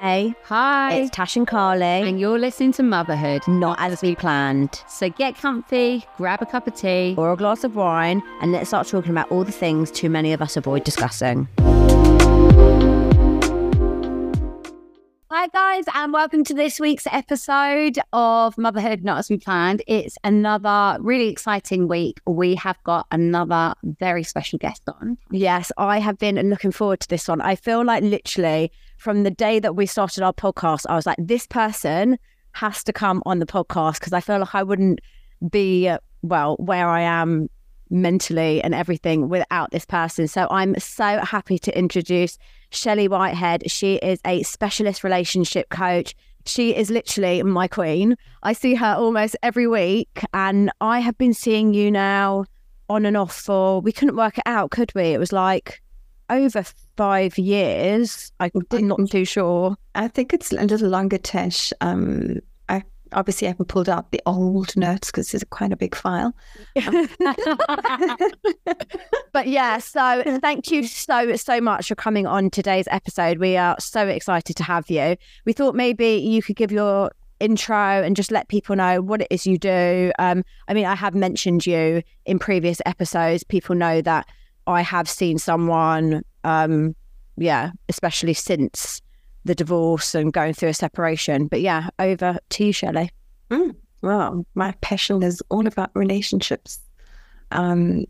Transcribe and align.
Hey, 0.00 0.34
Hi. 0.44 0.94
it's 0.94 1.10
Tash 1.10 1.36
and 1.36 1.46
Carly. 1.46 1.84
and 1.84 2.18
you're 2.18 2.38
listening 2.38 2.72
to 2.72 2.82
Motherhood. 2.82 3.46
Not 3.46 3.78
as 3.78 4.00
we 4.00 4.14
planned. 4.16 4.82
So 4.88 5.10
get 5.10 5.36
comfy, 5.36 6.06
grab 6.16 6.40
a 6.40 6.46
cup 6.46 6.66
of 6.66 6.74
tea. 6.74 7.14
Or 7.18 7.30
a 7.32 7.36
glass 7.36 7.64
of 7.64 7.76
wine, 7.76 8.22
and 8.40 8.50
let's 8.50 8.68
start 8.68 8.86
talking 8.86 9.10
about 9.10 9.30
all 9.30 9.44
the 9.44 9.52
things 9.52 9.90
too 9.90 10.08
many 10.08 10.32
of 10.32 10.40
us 10.40 10.56
avoid 10.56 10.84
discussing. 10.84 11.48
Hi, 15.30 15.46
guys, 15.48 15.84
and 15.94 16.12
welcome 16.14 16.44
to 16.44 16.54
this 16.54 16.80
week's 16.80 17.06
episode 17.06 17.98
of 18.14 18.56
Motherhood 18.56 19.04
Not 19.04 19.18
As 19.18 19.28
We 19.28 19.36
Planned. 19.36 19.82
It's 19.86 20.16
another 20.24 20.96
really 21.02 21.28
exciting 21.28 21.88
week. 21.88 22.20
We 22.26 22.54
have 22.54 22.82
got 22.84 23.06
another 23.10 23.74
very 23.82 24.22
special 24.22 24.58
guest 24.58 24.82
on. 24.88 25.18
Yes, 25.30 25.70
I 25.76 25.98
have 25.98 26.18
been 26.18 26.36
looking 26.48 26.72
forward 26.72 27.00
to 27.00 27.08
this 27.08 27.28
one. 27.28 27.42
I 27.42 27.54
feel 27.54 27.84
like 27.84 28.02
literally 28.02 28.72
from 29.00 29.22
the 29.22 29.30
day 29.30 29.58
that 29.58 29.76
we 29.76 29.86
started 29.86 30.22
our 30.22 30.32
podcast, 30.34 30.84
I 30.86 30.94
was 30.94 31.06
like, 31.06 31.16
this 31.18 31.46
person 31.46 32.18
has 32.52 32.84
to 32.84 32.92
come 32.92 33.22
on 33.24 33.38
the 33.38 33.46
podcast 33.46 33.94
because 33.94 34.12
I 34.12 34.20
feel 34.20 34.40
like 34.40 34.54
I 34.54 34.62
wouldn't 34.62 35.00
be, 35.50 35.90
well, 36.20 36.56
where 36.56 36.86
I 36.86 37.00
am 37.00 37.48
mentally 37.88 38.62
and 38.62 38.74
everything 38.74 39.30
without 39.30 39.70
this 39.70 39.86
person. 39.86 40.28
So 40.28 40.46
I'm 40.50 40.78
so 40.78 41.18
happy 41.20 41.58
to 41.60 41.76
introduce 41.76 42.36
Shelley 42.72 43.08
Whitehead. 43.08 43.70
She 43.70 43.94
is 43.96 44.20
a 44.26 44.42
specialist 44.42 45.02
relationship 45.02 45.70
coach. 45.70 46.14
She 46.44 46.76
is 46.76 46.90
literally 46.90 47.42
my 47.42 47.68
queen. 47.68 48.16
I 48.42 48.52
see 48.52 48.74
her 48.74 48.94
almost 48.98 49.34
every 49.42 49.66
week, 49.66 50.22
and 50.34 50.70
I 50.82 51.00
have 51.00 51.16
been 51.16 51.32
seeing 51.32 51.72
you 51.72 51.90
now 51.90 52.44
on 52.90 53.06
and 53.06 53.16
off 53.16 53.34
for 53.34 53.80
we 53.80 53.92
couldn't 53.92 54.16
work 54.16 54.36
it 54.36 54.44
out, 54.44 54.70
could 54.72 54.92
we? 54.94 55.04
It 55.04 55.18
was 55.18 55.32
like 55.32 55.80
over 56.28 56.64
five 57.00 57.38
years. 57.38 58.30
I, 58.40 58.50
I'm 58.72 58.86
not 58.86 59.08
too 59.08 59.24
sure. 59.24 59.74
I 59.94 60.06
think 60.08 60.34
it's 60.34 60.52
a 60.52 60.66
little 60.66 60.90
longer, 60.90 61.16
Tash. 61.16 61.72
Um, 61.80 62.40
I 62.68 62.82
obviously 63.14 63.48
haven't 63.48 63.68
pulled 63.68 63.88
out 63.88 64.10
the 64.10 64.20
old 64.26 64.76
notes 64.76 65.10
because 65.10 65.32
it's 65.32 65.42
quite 65.48 65.72
a 65.72 65.78
big 65.78 65.94
file. 65.94 66.34
But 69.32 69.46
yeah, 69.46 69.78
so 69.78 70.22
thank 70.42 70.70
you 70.70 70.86
so, 70.86 71.36
so 71.36 71.58
much 71.60 71.88
for 71.88 71.94
coming 71.94 72.26
on 72.26 72.50
today's 72.50 72.88
episode. 72.90 73.38
We 73.38 73.56
are 73.56 73.76
so 73.78 74.06
excited 74.06 74.56
to 74.56 74.64
have 74.64 74.90
you. 74.90 75.16
We 75.46 75.54
thought 75.54 75.74
maybe 75.74 76.16
you 76.16 76.42
could 76.42 76.56
give 76.56 76.70
your 76.70 77.12
intro 77.38 78.02
and 78.02 78.14
just 78.14 78.30
let 78.30 78.48
people 78.48 78.76
know 78.76 79.00
what 79.00 79.22
it 79.22 79.28
is 79.30 79.46
you 79.46 79.56
do. 79.56 80.12
Um, 80.18 80.44
I 80.68 80.74
mean, 80.74 80.84
I 80.84 80.96
have 80.96 81.14
mentioned 81.14 81.64
you 81.64 82.02
in 82.26 82.38
previous 82.38 82.82
episodes. 82.84 83.42
People 83.42 83.74
know 83.74 84.02
that 84.02 84.28
I 84.66 84.82
have 84.82 85.08
seen 85.08 85.38
someone, 85.38 86.24
um, 86.44 86.94
yeah, 87.36 87.70
especially 87.88 88.34
since 88.34 89.00
the 89.44 89.54
divorce 89.54 90.14
and 90.14 90.32
going 90.32 90.52
through 90.52 90.68
a 90.68 90.74
separation. 90.74 91.46
But 91.46 91.60
yeah, 91.60 91.88
over 91.98 92.38
to 92.50 92.64
you, 92.64 92.72
Shelley. 92.72 93.10
Well, 94.02 94.46
my 94.54 94.72
passion 94.80 95.22
is 95.22 95.42
all 95.50 95.66
about 95.66 95.90
relationships. 95.94 96.80
Um, 97.50 98.04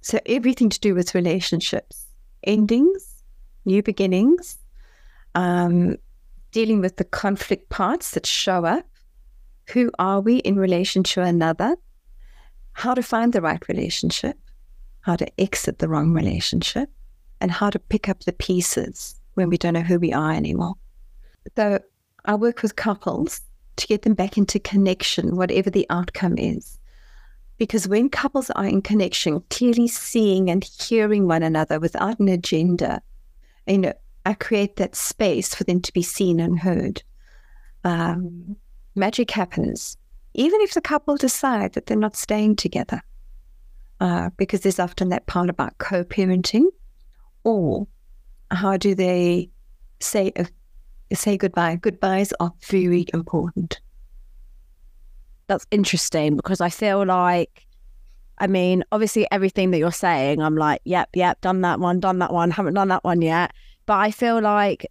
so 0.00 0.18
everything 0.26 0.68
to 0.70 0.80
do 0.80 0.94
with 0.94 1.14
relationships, 1.14 2.06
endings, 2.44 3.22
new 3.64 3.82
beginnings, 3.82 4.58
um, 5.34 5.96
dealing 6.50 6.80
with 6.80 6.96
the 6.96 7.04
conflict 7.04 7.68
parts 7.70 8.10
that 8.12 8.26
show 8.26 8.64
up. 8.64 8.86
Who 9.68 9.90
are 9.98 10.20
we 10.20 10.38
in 10.38 10.56
relation 10.56 11.02
to 11.04 11.22
another? 11.22 11.76
How 12.72 12.94
to 12.94 13.02
find 13.02 13.32
the 13.32 13.40
right 13.40 13.66
relationship, 13.68 14.36
how 15.02 15.16
to 15.16 15.40
exit 15.40 15.78
the 15.78 15.88
wrong 15.88 16.12
relationship, 16.12 16.90
and 17.42 17.50
how 17.50 17.68
to 17.68 17.78
pick 17.78 18.08
up 18.08 18.20
the 18.20 18.32
pieces 18.32 19.14
when 19.34 19.50
we 19.50 19.58
don't 19.58 19.74
know 19.74 19.80
who 19.80 19.98
we 19.98 20.12
are 20.12 20.32
anymore. 20.32 20.74
So 21.56 21.80
I 22.24 22.36
work 22.36 22.62
with 22.62 22.76
couples 22.76 23.40
to 23.76 23.86
get 23.86 24.02
them 24.02 24.14
back 24.14 24.38
into 24.38 24.60
connection, 24.60 25.36
whatever 25.36 25.68
the 25.68 25.86
outcome 25.90 26.38
is. 26.38 26.78
Because 27.58 27.88
when 27.88 28.08
couples 28.08 28.50
are 28.50 28.66
in 28.66 28.80
connection, 28.80 29.42
clearly 29.50 29.88
seeing 29.88 30.50
and 30.50 30.64
hearing 30.64 31.26
one 31.26 31.42
another 31.42 31.80
without 31.80 32.18
an 32.20 32.28
agenda, 32.28 33.02
you 33.66 33.78
know, 33.78 33.92
I 34.24 34.34
create 34.34 34.76
that 34.76 34.94
space 34.94 35.54
for 35.54 35.64
them 35.64 35.80
to 35.80 35.92
be 35.92 36.02
seen 36.02 36.38
and 36.38 36.58
heard. 36.58 37.02
Um, 37.84 38.56
magic 38.94 39.30
happens, 39.32 39.96
even 40.34 40.60
if 40.60 40.74
the 40.74 40.80
couple 40.80 41.16
decide 41.16 41.72
that 41.72 41.86
they're 41.86 41.96
not 41.96 42.16
staying 42.16 42.56
together, 42.56 43.02
uh, 44.00 44.30
because 44.36 44.60
there's 44.60 44.78
often 44.78 45.08
that 45.08 45.26
part 45.26 45.50
about 45.50 45.78
co-parenting, 45.78 46.66
or 47.44 47.86
how 48.50 48.76
do 48.76 48.94
they 48.94 49.50
say 50.00 50.32
uh, 50.36 50.44
say 51.14 51.36
goodbye? 51.36 51.76
Goodbyes 51.76 52.32
are 52.40 52.52
very 52.60 53.06
important. 53.12 53.80
that's 55.52 55.66
interesting 55.70 56.36
because 56.36 56.60
I 56.60 56.70
feel 56.70 57.04
like, 57.04 57.66
I 58.38 58.46
mean, 58.46 58.84
obviously 58.90 59.26
everything 59.30 59.70
that 59.70 59.78
you're 59.78 59.92
saying, 59.92 60.40
I'm 60.40 60.56
like, 60.56 60.80
yep, 60.84 61.10
yep, 61.14 61.40
done 61.40 61.60
that 61.60 61.78
one, 61.78 62.00
done 62.00 62.18
that 62.20 62.32
one, 62.32 62.50
haven't 62.50 62.74
done 62.74 62.88
that 62.88 63.04
one 63.04 63.20
yet. 63.22 63.52
But 63.86 63.98
I 63.98 64.10
feel 64.10 64.40
like 64.40 64.86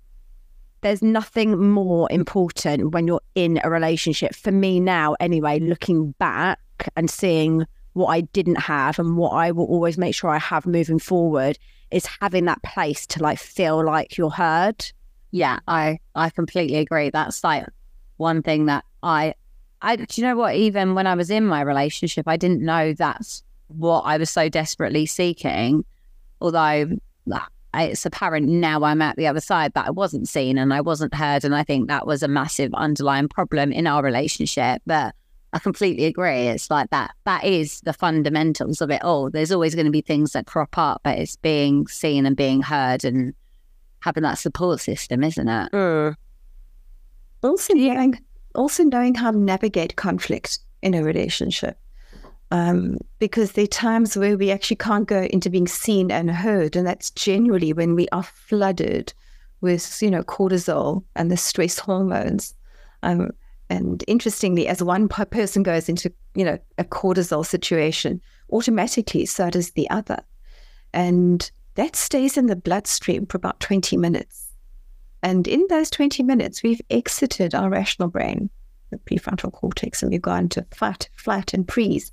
there's 0.82 1.02
nothing 1.02 1.70
more 1.70 2.08
important 2.12 2.92
when 2.92 3.08
you're 3.08 3.22
in 3.36 3.60
a 3.64 3.70
relationship. 3.70 4.36
For 4.36 4.52
me 4.52 4.80
now, 4.80 5.16
anyway, 5.20 5.60
looking 5.60 6.12
back 6.14 6.60
and 6.96 7.10
seeing 7.10 7.66
what 7.94 8.08
I 8.08 8.22
didn't 8.22 8.60
have 8.60 9.00
and 9.00 9.18
what 9.18 9.32
I 9.32 9.52
will 9.52 9.66
always 9.66 9.98
make 9.98 10.16
sure 10.16 10.30
I 10.30 10.40
have 10.40 10.66
moving 10.66 11.00
forward 11.00 11.58
is 11.92 12.08
having 12.22 12.46
that 12.46 12.62
place 12.64 13.06
to 13.08 13.22
like 13.22 13.40
feel 13.40 13.84
like 13.84 14.18
you're 14.18 14.30
heard. 14.30 14.92
Yeah, 15.32 15.60
I, 15.68 16.00
I 16.16 16.30
completely 16.30 16.78
agree. 16.78 17.10
That's 17.10 17.44
like 17.44 17.66
one 18.18 18.42
thing 18.42 18.66
that 18.66 18.86
I, 19.04 19.34
I, 19.82 19.96
do 19.96 20.06
you 20.14 20.28
know 20.28 20.36
what? 20.36 20.56
Even 20.56 20.96
when 20.96 21.08
I 21.08 21.16
was 21.16 21.30
in 21.30 21.46
my 21.46 21.62
relationship, 21.62 22.28
I 22.28 22.38
didn't 22.38 22.62
know 22.62 22.94
that's 22.94 23.44
what 23.68 24.02
I 24.02 24.18
was 24.18 24.30
so 24.30 24.50
desperately 24.50 25.06
seeking. 25.06 25.86
Although 26.42 26.98
it's 27.74 28.06
apparent 28.06 28.48
now 28.48 28.84
I'm 28.84 29.02
at 29.02 29.16
the 29.16 29.28
other 29.28 29.40
side 29.40 29.74
that 29.74 29.88
I 29.88 29.92
wasn't 29.92 30.28
seen 30.28 30.58
and 30.58 30.74
I 30.74 30.82
wasn't 30.82 31.14
heard. 31.14 31.46
And 31.46 31.56
I 31.56 31.64
think 31.64 31.88
that 31.88 32.06
was 32.06 32.24
a 32.24 32.28
massive 32.28 32.74
underlying 32.74 33.30
problem 33.30 33.72
in 33.72 33.88
our 33.88 34.04
relationship. 34.04 34.82
But 34.86 35.16
I 35.54 35.60
completely 35.60 36.06
agree. 36.06 36.48
It's 36.48 36.72
like 36.72 36.90
that. 36.92 37.12
That 37.26 37.44
is 37.44 37.82
the 37.82 37.94
fundamentals 37.94 38.80
of 38.80 38.90
it 38.90 39.04
all. 39.04 39.30
There's 39.30 39.52
always 39.52 39.76
going 39.76 39.86
to 39.86 39.92
be 39.92 40.02
things 40.02 40.32
that 40.32 40.46
crop 40.46 40.78
up, 40.78 41.02
but 41.04 41.18
it's 41.18 41.36
being 41.36 41.88
seen 41.88 42.26
and 42.26 42.38
being 42.38 42.62
heard 42.62 43.04
and 43.04 43.34
having 44.00 44.24
that 44.24 44.40
support 44.40 44.80
system, 44.80 45.24
isn't 45.24 45.50
it? 45.50 46.16
Also, 47.44 47.74
knowing, 47.74 48.20
also 48.56 48.84
knowing 48.84 49.16
how 49.16 49.32
to 49.32 49.38
navigate 49.38 49.96
conflict 49.98 50.60
in 50.82 50.94
a 50.94 51.04
relationship. 51.04 51.78
Um, 52.52 52.98
because 53.20 53.54
there 53.54 53.64
are 53.64 53.68
times 53.68 54.18
where 54.18 54.38
we 54.38 54.52
actually 54.52 54.76
can't 54.78 55.08
go 55.08 55.24
into 55.24 55.50
being 55.50 55.68
seen 55.68 56.12
and 56.12 56.30
heard, 56.30 56.76
and 56.76 56.86
that's 56.86 57.12
generally 57.12 57.74
when 57.74 57.96
we 57.96 58.08
are 58.12 58.24
flooded 58.24 59.14
with, 59.62 60.02
you 60.02 60.12
know, 60.12 60.24
cortisol 60.24 61.04
and 61.16 61.32
the 61.32 61.38
stress 61.38 61.80
hormones. 61.80 62.54
Um, 63.04 63.32
and 63.72 64.04
interestingly, 64.06 64.68
as 64.68 64.84
one 64.84 65.08
person 65.08 65.64
goes 65.64 65.88
into, 65.88 66.12
you 66.36 66.44
know, 66.44 66.60
a 66.78 66.84
cortisol 66.84 67.46
situation, 67.46 68.20
automatically 68.52 69.26
so 69.26 69.50
does 69.50 69.72
the 69.72 69.90
other, 69.90 70.22
and 70.94 71.50
that 71.76 71.96
stays 71.96 72.36
in 72.36 72.48
the 72.48 72.58
bloodstream 72.58 73.26
for 73.28 73.38
about 73.38 73.62
twenty 73.62 73.96
minutes. 73.96 74.50
And 75.24 75.48
in 75.48 75.66
those 75.70 75.92
20 75.92 76.24
minutes, 76.24 76.64
we've 76.64 76.82
exited 76.90 77.54
our 77.54 77.70
rational 77.70 78.10
brain, 78.10 78.50
the 78.90 78.98
prefrontal 78.98 79.54
cortex, 79.54 80.02
and 80.02 80.12
we've 80.12 80.20
gone 80.20 80.50
to 80.50 80.66
fight, 80.72 81.10
flight, 81.14 81.54
and 81.54 81.72
freeze. 81.72 82.12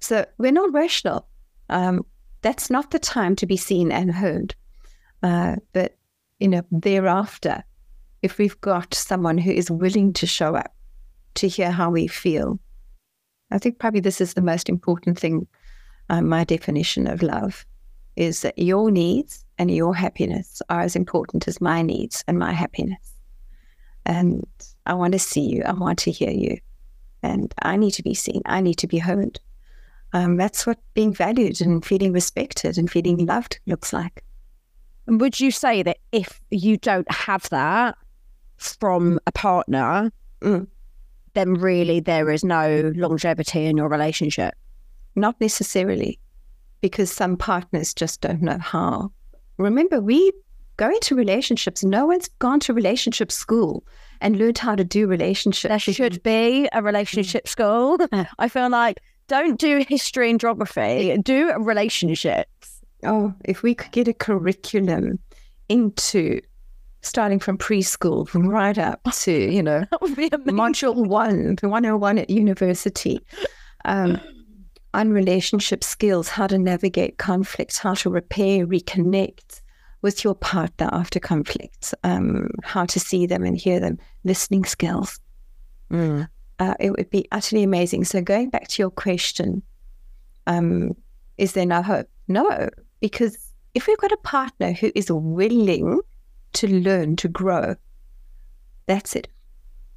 So 0.00 0.26
we're 0.36 0.50
not 0.50 0.72
rational. 0.72 1.28
Um, 1.68 2.04
that's 2.42 2.68
not 2.68 2.90
the 2.90 2.98
time 2.98 3.36
to 3.36 3.46
be 3.46 3.56
seen 3.56 3.92
and 3.92 4.12
heard. 4.12 4.56
Uh, 5.22 5.56
but, 5.72 5.96
you 6.40 6.48
know, 6.48 6.62
thereafter, 6.72 7.62
if 8.20 8.36
we've 8.36 8.60
got 8.60 8.94
someone 8.94 9.38
who 9.38 9.52
is 9.52 9.70
willing 9.70 10.12
to 10.14 10.26
show 10.26 10.56
up 10.56 10.74
to 11.34 11.48
hear 11.48 11.70
how 11.70 11.90
we 11.90 12.06
feel, 12.06 12.58
I 13.50 13.58
think 13.58 13.78
probably 13.78 14.00
this 14.00 14.20
is 14.20 14.34
the 14.34 14.42
most 14.42 14.68
important 14.68 15.18
thing. 15.18 15.46
Uh, 16.08 16.22
my 16.22 16.44
definition 16.44 17.06
of 17.06 17.22
love 17.22 17.64
is 18.16 18.42
that 18.42 18.58
your 18.58 18.90
needs 18.90 19.44
and 19.58 19.70
your 19.70 19.94
happiness 19.94 20.60
are 20.68 20.80
as 20.80 20.96
important 20.96 21.46
as 21.46 21.60
my 21.60 21.82
needs 21.82 22.24
and 22.26 22.38
my 22.38 22.52
happiness. 22.52 23.14
And 24.06 24.46
I 24.86 24.94
want 24.94 25.12
to 25.12 25.18
see 25.18 25.42
you. 25.42 25.62
I 25.64 25.72
want 25.72 25.98
to 26.00 26.10
hear 26.10 26.30
you. 26.30 26.58
And 27.22 27.54
I 27.62 27.76
need 27.76 27.92
to 27.92 28.02
be 28.02 28.14
seen. 28.14 28.42
I 28.46 28.60
need 28.60 28.78
to 28.78 28.86
be 28.86 28.98
heard. 28.98 29.38
Um, 30.12 30.36
that's 30.36 30.66
what 30.66 30.78
being 30.94 31.14
valued 31.14 31.60
and 31.60 31.84
feeling 31.84 32.12
respected 32.12 32.76
and 32.78 32.90
feeling 32.90 33.26
loved 33.26 33.60
looks 33.66 33.92
like. 33.92 34.24
And 35.06 35.20
would 35.20 35.38
you 35.38 35.50
say 35.50 35.82
that 35.82 35.98
if 36.12 36.40
you 36.50 36.76
don't 36.76 37.10
have 37.10 37.48
that 37.50 37.96
from 38.56 39.20
a 39.26 39.32
partner, 39.32 40.10
Mm. 40.40 40.66
Then 41.34 41.54
really 41.54 42.00
there 42.00 42.30
is 42.30 42.44
no 42.44 42.92
longevity 42.96 43.66
in 43.66 43.76
your 43.76 43.88
relationship? 43.88 44.54
Not 45.16 45.40
necessarily, 45.40 46.18
because 46.80 47.10
some 47.10 47.36
partners 47.36 47.94
just 47.94 48.20
don't 48.20 48.42
know 48.42 48.58
how. 48.58 49.12
Remember, 49.58 50.00
we 50.00 50.32
go 50.76 50.88
into 50.88 51.14
relationships. 51.14 51.84
No 51.84 52.06
one's 52.06 52.28
gone 52.38 52.60
to 52.60 52.72
relationship 52.72 53.30
school 53.30 53.84
and 54.20 54.38
learned 54.38 54.58
how 54.58 54.74
to 54.74 54.84
do 54.84 55.06
relationships. 55.06 55.68
There 55.68 55.94
should 55.94 56.22
be 56.22 56.68
a 56.72 56.82
relationship 56.82 57.44
mm. 57.44 57.48
school. 57.48 57.98
I 58.38 58.48
feel 58.48 58.70
like 58.70 59.00
don't 59.28 59.58
do 59.58 59.84
history 59.88 60.30
and 60.30 60.40
geography, 60.40 61.16
do 61.22 61.52
relationships. 61.58 62.80
Oh, 63.04 63.34
if 63.44 63.62
we 63.62 63.74
could 63.74 63.92
get 63.92 64.08
a 64.08 64.12
curriculum 64.12 65.18
into 65.68 66.40
starting 67.02 67.38
from 67.38 67.58
preschool 67.58 68.28
right 68.34 68.78
up 68.78 69.00
to, 69.12 69.32
you 69.32 69.62
know, 69.62 69.84
That 69.90 70.00
would 70.02 70.16
be 70.16 70.28
amazing. 70.32 70.54
module 70.54 71.06
one, 71.06 71.56
the 71.60 71.68
101 71.68 72.18
at 72.18 72.30
university, 72.30 73.20
um, 73.84 74.20
on 74.94 75.10
relationship 75.10 75.84
skills, 75.84 76.28
how 76.28 76.46
to 76.46 76.58
navigate 76.58 77.18
conflict, 77.18 77.78
how 77.78 77.94
to 77.94 78.10
repair, 78.10 78.66
reconnect 78.66 79.60
with 80.02 80.24
your 80.24 80.34
partner 80.34 80.88
after 80.92 81.20
conflict, 81.20 81.94
um, 82.04 82.48
how 82.62 82.84
to 82.86 82.98
see 82.98 83.26
them 83.26 83.44
and 83.44 83.56
hear 83.56 83.78
them, 83.78 83.98
listening 84.24 84.64
skills. 84.64 85.20
Mm. 85.92 86.28
Uh, 86.58 86.74
it 86.80 86.90
would 86.90 87.10
be 87.10 87.26
utterly 87.32 87.62
amazing. 87.62 88.04
So, 88.04 88.20
going 88.20 88.50
back 88.50 88.68
to 88.68 88.82
your 88.82 88.90
question, 88.90 89.62
um, 90.46 90.94
is 91.38 91.52
there 91.52 91.66
no 91.66 91.82
hope? 91.82 92.08
No, 92.28 92.68
because 93.00 93.36
if 93.74 93.86
we've 93.86 93.98
got 93.98 94.12
a 94.12 94.16
partner 94.18 94.72
who 94.72 94.90
is 94.94 95.10
willing 95.10 96.00
to 96.54 96.68
learn, 96.68 97.16
to 97.16 97.28
grow, 97.28 97.76
that's 98.86 99.14
it. 99.14 99.28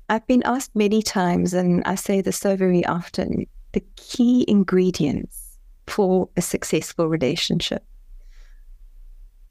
I've 0.10 0.28
been 0.28 0.44
asked 0.44 0.76
many 0.76 1.02
times, 1.02 1.54
and 1.54 1.84
I 1.86 1.96
say 1.96 2.22
this 2.22 2.38
so 2.38 2.56
very 2.56 2.86
often 2.86 3.46
the 3.72 3.84
key 3.96 4.46
ingredients 4.48 5.58
for 5.88 6.30
a 6.38 6.42
successful 6.42 7.08
relationship. 7.08 7.84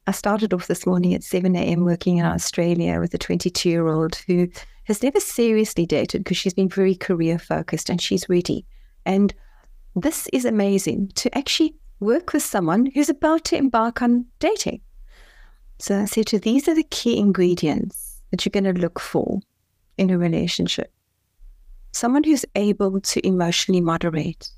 I 0.07 0.13
started 0.13 0.53
off 0.53 0.67
this 0.67 0.87
morning 0.87 1.15
at 1.15 1.23
7 1.23 1.55
a.m. 1.55 1.85
working 1.85 2.19
in 2.19 2.25
Australia 2.25 2.99
with 2.99 3.15
a 3.15 3.19
22 3.19 3.69
year 3.69 3.89
old 3.89 4.17
who 4.27 4.49
has 4.85 5.03
never 5.03 5.21
seriously 5.21 5.87
dated 5.87 6.25
because 6.25 6.37
she's 6.37 6.55
been 6.55 6.69
very 6.69 6.95
career 6.95 7.39
focused 7.39 7.89
and 7.89 8.01
she's 8.01 8.29
ready. 8.29 8.67
And 9.07 9.33
this 9.95 10.29
is 10.33 10.45
amazing 10.45 11.09
to 11.17 11.37
actually 11.37 11.77
work 12.01 12.33
with 12.33 12.43
someone 12.43 12.87
who's 12.87 13.09
about 13.09 13.45
to 13.47 13.57
embark 13.57 14.03
on 14.03 14.27
dating. 14.41 14.81
So 15.83 15.99
I 15.99 16.05
said 16.05 16.27
to 16.27 16.39
these 16.39 16.69
are 16.69 16.77
the 16.77 16.85
key 16.85 17.19
ingredients 17.19 18.21
that 18.31 18.45
you're 18.45 18.53
going 18.53 18.73
to 18.73 18.81
look 18.81 19.01
for 19.01 19.41
in 19.99 20.11
a 20.11 20.17
relationship. 20.17 20.93
Someone 21.91 22.23
who's 22.23 22.45
able 22.55 23.01
to 23.01 23.27
emotionally 23.27 23.81
moderate, 23.81 24.49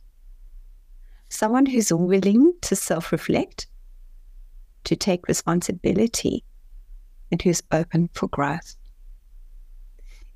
someone 1.30 1.64
who's 1.64 1.90
willing 1.90 2.52
to 2.60 2.76
self 2.76 3.10
reflect, 3.10 3.68
to 4.84 4.96
take 4.96 5.26
responsibility, 5.26 6.44
and 7.32 7.40
who's 7.40 7.62
open 7.72 8.10
for 8.12 8.28
growth. 8.28 8.76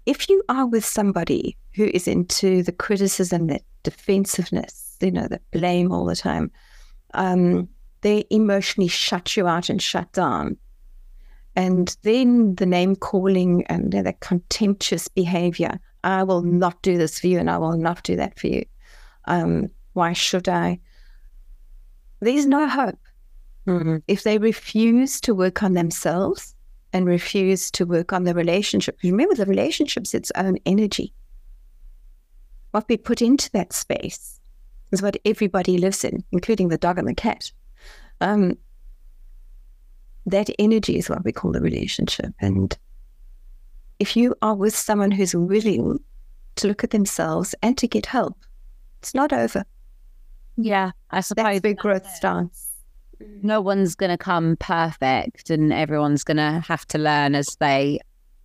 If 0.07 0.31
you 0.31 0.43
are 0.49 0.65
with 0.65 0.87
somebody 0.87 1.59
who 1.75 1.91
is 1.93 2.09
into 2.09 2.63
the 2.63 2.73
criticism, 2.73 3.49
the 3.49 3.61
defensiveness, 3.83 4.97
you 5.03 5.11
know, 5.11 5.29
the 5.29 5.43
blame 5.51 5.93
all 5.93 6.07
the 6.07 6.17
time, 6.17 6.51
um, 7.13 7.69
they 8.01 8.25
emotionally 8.31 8.89
shut 8.89 9.37
you 9.37 9.47
out 9.47 9.69
and 9.69 9.83
shut 9.83 10.11
down. 10.13 10.57
And 11.59 11.97
then 12.03 12.55
the 12.55 12.67
name 12.67 12.95
calling 12.95 13.67
and 13.67 13.91
the 13.93 14.15
contemptuous 14.21 15.09
behavior. 15.09 15.81
I 16.05 16.23
will 16.23 16.43
not 16.43 16.81
do 16.83 16.97
this 16.97 17.19
for 17.19 17.27
you 17.27 17.41
and 17.41 17.51
I 17.51 17.59
will 17.59 17.77
not 17.77 18.05
do 18.05 18.15
that 18.15 18.39
for 18.39 18.47
you. 18.47 18.65
Um, 19.25 19.69
why 19.93 20.13
should 20.13 20.49
I? 20.49 20.79
There's 22.21 22.47
no 22.47 22.69
hope. 22.69 23.01
Mm-hmm. 23.67 23.97
If 24.07 24.23
they 24.23 24.39
refuse 24.39 25.21
to 25.23 25.35
work 25.35 25.65
on 25.65 25.73
themselves 25.73 26.55
and 26.93 27.07
refuse 27.07 27.73
to 27.73 27.85
work 27.85 28.13
on 28.13 28.23
the 28.23 28.35
relationship, 28.35 28.97
remember 29.03 29.35
the 29.35 29.45
relationship's 29.45 30.15
its 30.15 30.31
own 30.37 30.59
energy. 30.65 31.13
What 32.71 32.89
we 32.89 32.99
put 32.99 33.21
into 33.21 33.51
that 33.51 33.73
space 33.73 34.39
is 34.93 35.03
what 35.03 35.17
everybody 35.25 35.77
lives 35.77 36.05
in, 36.05 36.23
including 36.31 36.69
the 36.69 36.79
dog 36.79 36.99
and 36.99 37.09
the 37.09 37.15
cat. 37.15 37.51
Um, 38.21 38.59
that 40.31 40.51
energy 40.59 40.99
is 40.99 41.09
what 41.09 41.25
we 41.25 41.33
call 41.33 41.53
the 41.53 41.61
relationship. 41.61 42.33
And 42.41 42.77
if 43.99 44.17
you 44.17 44.35
are 44.43 44.55
with 44.55 44.77
someone 44.77 45.11
who's 45.11 45.35
willing 45.35 45.99
to 46.57 46.69
look 46.69 46.85
at 46.85 46.91
themselves 46.91 47.55
and 47.63 47.77
to 47.79 47.89
get 47.89 48.07
help, 48.07 48.37
it's 49.01 49.15
not 49.15 49.33
over. 49.33 49.65
Yeah, 50.57 50.91
I 51.11 51.21
suppose 51.21 51.45
That's 51.45 51.63
where 51.63 51.75
growth 51.75 52.09
starts. 52.11 52.69
Mm. 53.23 53.43
no 53.43 53.61
one's 53.61 53.95
going 53.95 54.11
to 54.11 54.19
come 54.19 54.57
perfect 54.57 55.51
and 55.51 55.73
everyone's 55.73 56.25
going 56.25 56.37
to 56.37 56.63
have 56.67 56.87
to 56.87 56.99
learn 56.99 57.35
as 57.35 57.57
they 57.61 58.01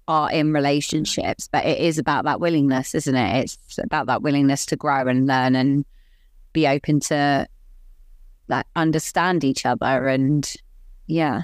are 0.07 0.31
in 0.31 0.51
relationships. 0.53 1.47
But 1.51 1.65
it 1.65 1.79
is 1.79 1.97
about 1.97 2.25
that 2.25 2.39
willingness, 2.39 2.95
isn't 2.95 3.15
it? 3.15 3.43
It's 3.43 3.77
about 3.77 4.07
that 4.07 4.21
willingness 4.21 4.65
to 4.67 4.75
grow 4.75 5.07
and 5.07 5.27
learn 5.27 5.55
and 5.55 5.85
be 6.53 6.67
open 6.67 6.99
to 7.01 7.47
like 8.47 8.65
understand 8.75 9.43
each 9.43 9.65
other. 9.65 10.07
And 10.07 10.51
yeah, 11.07 11.43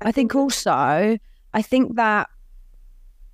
I 0.00 0.12
think 0.12 0.34
also, 0.34 1.18
I 1.54 1.62
think 1.62 1.96
that, 1.96 2.28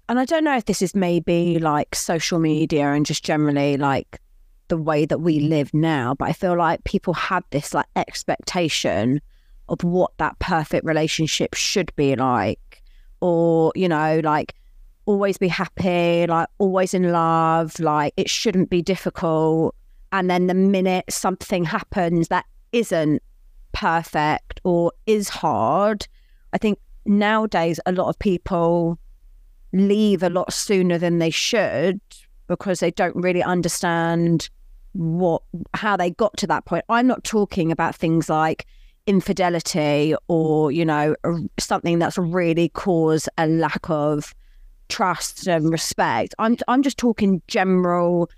and 0.09 0.19
I 0.19 0.25
don't 0.25 0.45
know 0.45 0.57
if 0.57 0.65
this 0.65 0.83
is 0.83 0.95
maybe 0.95 1.59
like 1.59 1.95
social 1.95 2.39
media 2.39 2.93
and 2.93 3.05
just 3.05 3.25
generally 3.25 3.77
like 3.77 4.21
the 4.69 4.77
way 4.77 5.05
that 5.07 5.21
we 5.21 5.41
live 5.41 5.73
now, 5.75 6.15
but 6.15 6.29
I 6.29 6.33
feel 6.33 6.57
like 6.57 6.85
people 6.85 7.15
have 7.15 7.45
this 7.51 7.75
like 7.75 7.87
expectation 7.97 9.21
of 9.69 9.83
what 9.83 10.17
that 10.19 10.39
perfect 10.39 10.85
relationship 10.85 11.55
should 11.55 11.95
be 11.97 12.17
like, 12.17 12.83
or, 13.21 13.73
you 13.75 13.89
know, 13.89 14.21
like 14.23 14.55
always 15.07 15.39
be 15.39 15.49
happy, 15.49 16.27
like 16.27 16.49
always 16.59 16.95
in 16.95 17.13
love, 17.13 17.79
like 17.79 18.15
it 18.17 18.29
shouldn't 18.29 18.71
be 18.71 18.83
difficult. 18.83 19.75
And 20.13 20.31
then 20.31 20.47
the 20.47 20.55
minute 20.55 21.05
something 21.11 21.65
happens 21.65 22.29
that 22.29 22.47
isn't 22.73 23.23
perfect 23.73 24.61
or 24.65 24.93
is 25.07 25.29
hard, 25.29 26.07
I 26.55 26.59
think 26.59 26.79
nowadays 27.05 27.81
a 27.85 27.93
lot 27.93 28.09
of 28.09 28.19
people 28.19 28.99
leave 29.73 30.23
a 30.23 30.31
lot 30.31 30.53
sooner 30.53 30.97
than 30.97 31.19
they 31.19 31.31
should 31.31 32.01
because 32.47 32.81
they 32.81 32.93
don't 32.93 33.17
really 33.17 33.43
understand 33.43 34.49
what 34.93 35.43
how 35.75 35.97
they 35.97 36.11
got 36.11 36.37
to 36.39 36.47
that 36.47 36.65
point. 36.65 36.85
I'm 36.89 37.09
not 37.09 37.25
talking 37.25 37.73
about 37.73 37.97
things 37.97 38.29
like 38.29 38.67
infidelity 39.07 40.15
or 40.29 40.71
you 40.71 40.85
know 40.85 41.15
something 41.59 41.99
that's 41.99 42.17
really 42.17 42.71
caused 42.71 43.29
a 43.37 43.47
lack 43.47 43.91
of 43.91 44.33
trust 44.89 45.49
and 45.49 45.71
respect. 45.71 46.35
I'm 46.39 46.57
I'm 46.69 46.83
just 46.83 46.97
talking 46.97 47.43
general 47.49 48.31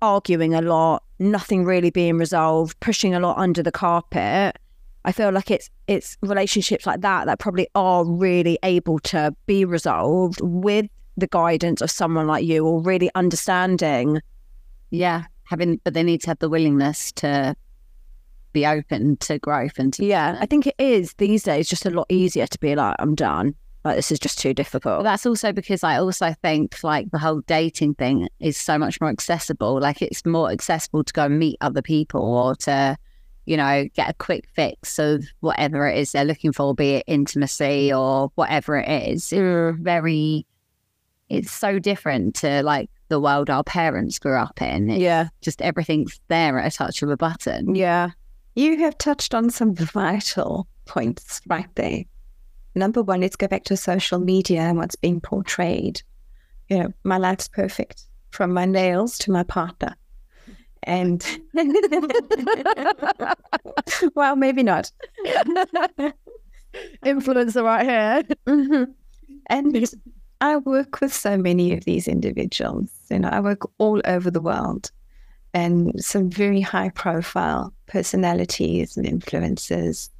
arguing 0.00 0.54
a 0.54 0.62
lot, 0.62 1.02
nothing 1.18 1.64
really 1.64 1.90
being 1.90 2.18
resolved, 2.18 2.78
pushing 2.80 3.14
a 3.14 3.20
lot 3.20 3.38
under 3.38 3.62
the 3.62 3.72
carpet. 3.72 4.58
I 5.08 5.12
feel 5.12 5.32
like 5.32 5.50
it's 5.50 5.70
it's 5.86 6.18
relationships 6.20 6.84
like 6.84 7.00
that 7.00 7.24
that 7.24 7.38
probably 7.38 7.66
are 7.74 8.04
really 8.04 8.58
able 8.62 8.98
to 9.00 9.34
be 9.46 9.64
resolved 9.64 10.38
with 10.42 10.84
the 11.16 11.26
guidance 11.26 11.80
of 11.80 11.90
someone 11.90 12.26
like 12.26 12.44
you 12.44 12.66
or 12.66 12.82
really 12.82 13.10
understanding. 13.14 14.20
yeah, 14.90 15.24
having, 15.44 15.80
but 15.82 15.94
they 15.94 16.02
need 16.02 16.20
to 16.20 16.26
have 16.28 16.38
the 16.40 16.48
willingness 16.50 17.10
to 17.12 17.56
be 18.52 18.66
open 18.66 19.16
to 19.16 19.38
growth 19.38 19.78
and 19.78 19.94
to 19.94 20.04
Yeah, 20.04 20.36
I 20.40 20.44
think 20.44 20.66
it 20.66 20.74
is 20.78 21.14
these 21.14 21.42
days 21.42 21.70
just 21.70 21.86
a 21.86 21.90
lot 21.90 22.06
easier 22.10 22.46
to 22.46 22.58
be 22.58 22.74
like, 22.74 22.94
I'm 22.98 23.14
done. 23.14 23.54
Like 23.86 23.96
this 23.96 24.12
is 24.12 24.18
just 24.18 24.38
too 24.38 24.50
But 24.50 24.56
difficult. 24.56 25.04
that's 25.04 25.24
also 25.24 25.52
because 25.52 25.82
I 25.82 25.96
also 25.96 26.34
think 26.42 26.84
like 26.84 27.10
the 27.12 27.18
whole 27.18 27.40
dating 27.46 27.94
thing 27.94 28.28
is 28.40 28.58
so 28.58 28.76
much 28.76 29.00
more 29.00 29.08
accessible. 29.08 29.80
Like 29.80 30.02
it's 30.02 30.26
more 30.26 30.50
accessible 30.50 31.02
to 31.02 31.12
go 31.14 31.24
and 31.24 31.38
meet 31.38 31.56
other 31.62 31.80
people 31.80 32.20
or 32.22 32.54
to, 32.56 32.98
you 33.48 33.56
know, 33.56 33.88
get 33.94 34.10
a 34.10 34.14
quick 34.14 34.46
fix 34.52 34.98
of 34.98 35.24
whatever 35.40 35.88
it 35.88 35.96
is 35.96 36.12
they're 36.12 36.24
looking 36.26 36.52
for, 36.52 36.74
be 36.74 36.96
it 36.96 37.04
intimacy 37.06 37.90
or 37.90 38.30
whatever 38.34 38.76
it 38.76 39.08
is. 39.08 39.32
It's 39.32 39.40
mm. 39.40 39.78
very, 39.78 40.46
it's 41.30 41.50
so 41.50 41.78
different 41.78 42.34
to 42.36 42.62
like 42.62 42.90
the 43.08 43.18
world 43.18 43.48
our 43.48 43.64
parents 43.64 44.18
grew 44.18 44.36
up 44.36 44.60
in. 44.60 44.90
It's 44.90 45.00
Yeah, 45.00 45.28
just 45.40 45.62
everything's 45.62 46.20
there 46.28 46.58
at 46.58 46.74
a 46.74 46.76
touch 46.76 47.02
of 47.02 47.08
a 47.08 47.16
button. 47.16 47.74
yeah, 47.74 48.10
You 48.54 48.76
have 48.80 48.98
touched 48.98 49.34
on 49.34 49.48
some 49.48 49.74
vital 49.74 50.68
points 50.84 51.40
right 51.46 51.74
there. 51.74 52.04
Number 52.74 53.02
one, 53.02 53.22
let's 53.22 53.36
go 53.36 53.48
back 53.48 53.64
to 53.64 53.78
social 53.78 54.18
media 54.18 54.60
and 54.60 54.76
what's 54.76 54.96
being 54.96 55.22
portrayed. 55.22 56.02
You 56.68 56.80
know, 56.80 56.92
my 57.02 57.16
life's 57.16 57.48
perfect 57.48 58.04
from 58.30 58.52
my 58.52 58.66
nails 58.66 59.16
to 59.20 59.32
my 59.32 59.42
partner. 59.42 59.96
And 60.84 61.24
well, 64.14 64.36
maybe 64.36 64.62
not. 64.62 64.90
influencer 67.04 67.62
right 67.64 67.84
here. 67.86 68.22
Mhm. 68.46 68.94
And 69.46 69.90
I 70.40 70.56
work 70.58 71.00
with 71.00 71.12
so 71.12 71.36
many 71.36 71.72
of 71.72 71.84
these 71.84 72.06
individuals. 72.08 72.90
You 73.10 73.18
know, 73.20 73.28
I 73.28 73.40
work 73.40 73.62
all 73.78 74.00
over 74.04 74.30
the 74.30 74.40
world 74.40 74.90
and 75.54 75.92
some 76.04 76.30
very 76.30 76.60
high 76.60 76.90
profile 76.90 77.72
personalities 77.86 78.96
and 78.96 79.06
influencers. 79.06 80.10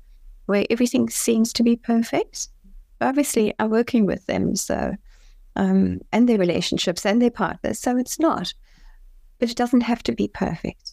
where 0.46 0.64
everything 0.70 1.10
seems 1.10 1.52
to 1.52 1.62
be 1.62 1.76
perfect. 1.76 2.48
Obviously, 3.02 3.52
I'm 3.58 3.68
working 3.70 4.06
with 4.06 4.24
them, 4.26 4.56
so 4.56 4.94
um, 5.56 6.00
and 6.12 6.26
their 6.28 6.38
relationships 6.38 7.04
and 7.06 7.20
their 7.22 7.30
partners, 7.30 7.78
so 7.80 7.96
it's 7.98 8.18
not. 8.18 8.54
But 9.38 9.50
it 9.50 9.56
doesn't 9.56 9.82
have 9.82 10.02
to 10.04 10.12
be 10.12 10.28
perfect. 10.28 10.92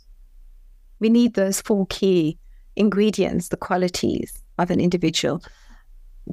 We 1.00 1.10
need 1.10 1.34
those 1.34 1.62
four 1.62 1.88
key 1.88 2.38
ingredients, 2.76 3.50
the 3.50 3.58
qualities 3.58 4.42
of 4.58 4.72
an 4.72 4.80
individual. 4.80 5.42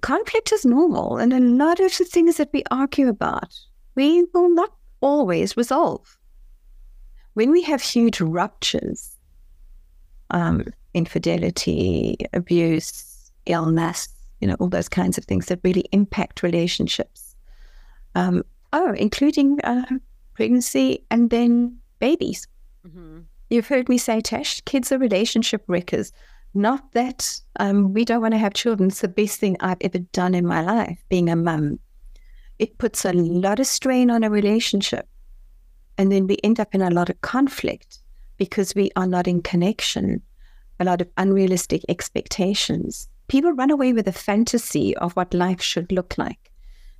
Conflict 0.00 0.52
is 0.52 0.64
normal, 0.64 1.18
and 1.18 1.32
a 1.32 1.40
lot 1.40 1.80
of 1.80 1.96
the 1.96 2.04
things 2.04 2.36
that 2.36 2.50
we 2.52 2.62
argue 2.70 3.08
about, 3.08 3.54
we 3.94 4.24
will 4.32 4.48
not 4.54 4.72
always 5.00 5.56
resolve. 5.56 6.18
When 7.34 7.50
we 7.50 7.62
have 7.62 7.82
huge 7.82 8.20
ruptures, 8.20 9.16
um, 10.30 10.64
infidelity, 10.94 12.16
abuse, 12.32 13.30
illness, 13.46 14.08
you 14.40 14.48
know, 14.48 14.56
all 14.58 14.68
those 14.68 14.88
kinds 14.88 15.18
of 15.18 15.24
things 15.24 15.46
that 15.46 15.60
really 15.62 15.84
impact 15.92 16.42
relationships. 16.42 17.36
Um, 18.14 18.42
oh, 18.72 18.92
including 18.94 19.60
uh, 19.62 19.86
pregnancy 20.34 21.04
and 21.10 21.30
then 21.30 21.78
babies. 22.02 22.48
Mm-hmm. 22.84 23.20
You've 23.48 23.68
heard 23.68 23.88
me 23.88 23.96
say, 23.96 24.20
Tash, 24.20 24.60
kids 24.62 24.90
are 24.90 24.98
relationship 24.98 25.62
wreckers. 25.68 26.12
Not 26.52 26.92
that 26.92 27.40
um, 27.60 27.94
we 27.94 28.04
don't 28.04 28.20
want 28.20 28.34
to 28.34 28.38
have 28.38 28.54
children. 28.54 28.88
It's 28.88 29.02
the 29.02 29.08
best 29.08 29.38
thing 29.38 29.56
I've 29.60 29.78
ever 29.80 29.98
done 29.98 30.34
in 30.34 30.44
my 30.44 30.62
life, 30.62 30.98
being 31.08 31.30
a 31.30 31.36
mum. 31.36 31.78
It 32.58 32.78
puts 32.78 33.04
a 33.04 33.12
lot 33.12 33.60
of 33.60 33.66
strain 33.66 34.10
on 34.10 34.24
a 34.24 34.30
relationship. 34.30 35.08
And 35.96 36.10
then 36.10 36.26
we 36.26 36.38
end 36.42 36.58
up 36.58 36.74
in 36.74 36.82
a 36.82 36.90
lot 36.90 37.08
of 37.08 37.20
conflict 37.20 38.00
because 38.36 38.74
we 38.74 38.90
are 38.96 39.06
not 39.06 39.28
in 39.28 39.40
connection, 39.40 40.20
a 40.80 40.84
lot 40.84 41.00
of 41.00 41.08
unrealistic 41.16 41.82
expectations. 41.88 43.08
People 43.28 43.52
run 43.52 43.70
away 43.70 43.92
with 43.92 44.08
a 44.08 44.12
fantasy 44.12 44.96
of 44.96 45.12
what 45.12 45.32
life 45.32 45.62
should 45.62 45.92
look 45.92 46.18
like. 46.18 46.50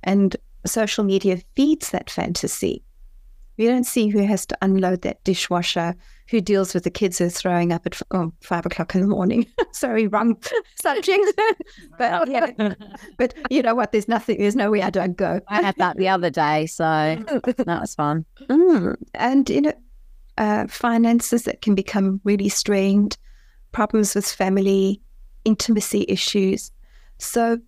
And 0.03 0.37
social 0.65 1.03
media 1.03 1.39
feeds 1.55 1.89
that 1.89 2.09
fantasy. 2.09 2.83
We 3.57 3.67
don't 3.67 3.85
see 3.85 4.07
who 4.07 4.25
has 4.25 4.45
to 4.47 4.57
unload 4.61 5.03
that 5.03 5.23
dishwasher, 5.23 5.95
who 6.29 6.41
deals 6.41 6.73
with 6.73 6.83
the 6.83 6.89
kids 6.89 7.19
who 7.19 7.25
are 7.25 7.29
throwing 7.29 7.71
up 7.71 7.85
at 7.85 8.01
oh, 8.11 8.33
five 8.41 8.65
o'clock 8.65 8.95
in 8.95 9.01
the 9.01 9.07
morning. 9.07 9.45
Sorry, 9.71 10.07
wrong 10.07 10.37
subject. 10.81 11.23
but 11.97 12.27
yeah, 12.27 12.73
but 13.17 13.33
you 13.49 13.61
know 13.61 13.75
what? 13.75 13.91
There's 13.91 14.07
nothing. 14.07 14.39
There's 14.39 14.55
no 14.55 14.71
way 14.71 14.81
I 14.81 14.89
don't 14.89 15.15
go. 15.15 15.39
I 15.47 15.61
had 15.61 15.75
that 15.77 15.97
the 15.97 16.09
other 16.09 16.29
day, 16.29 16.65
so 16.65 16.83
that 16.83 17.67
was 17.67 17.95
fun. 17.95 18.25
Mm. 18.41 18.95
And 19.13 19.49
you 19.49 19.61
know, 19.61 19.73
uh, 20.37 20.67
finances 20.67 21.43
that 21.43 21.61
can 21.61 21.75
become 21.75 22.21
really 22.23 22.49
strained, 22.49 23.17
problems 23.71 24.15
with 24.15 24.25
family, 24.25 24.99
intimacy 25.45 26.05
issues. 26.07 26.71
So 27.19 27.59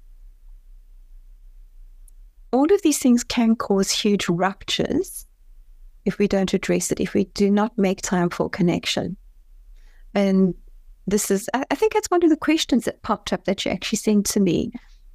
all 2.52 2.72
of 2.74 2.82
these 2.82 3.00
things 3.00 3.24
can 3.24 3.56
cause 3.56 3.92
huge 3.92 4.28
ruptures 4.30 5.28
if 6.06 6.20
we 6.20 6.28
don't 6.28 6.54
address 6.54 6.92
it, 6.92 7.00
if 7.00 7.14
we 7.14 7.26
do 7.26 7.50
not 7.50 7.78
make 7.78 8.02
time 8.02 8.30
for 8.30 8.50
connection. 8.50 9.18
And 10.14 10.54
this 11.08 11.30
is, 11.30 11.50
I 11.54 11.76
think 11.76 11.94
that's 11.94 12.10
one 12.10 12.24
of 12.24 12.30
the 12.30 12.38
questions 12.38 12.86
that 12.86 13.02
popped 13.02 13.34
up 13.34 13.46
that 13.46 13.66
you 13.66 13.72
actually 13.72 13.98
sent 13.98 14.26
to 14.28 14.40
me. 14.40 14.72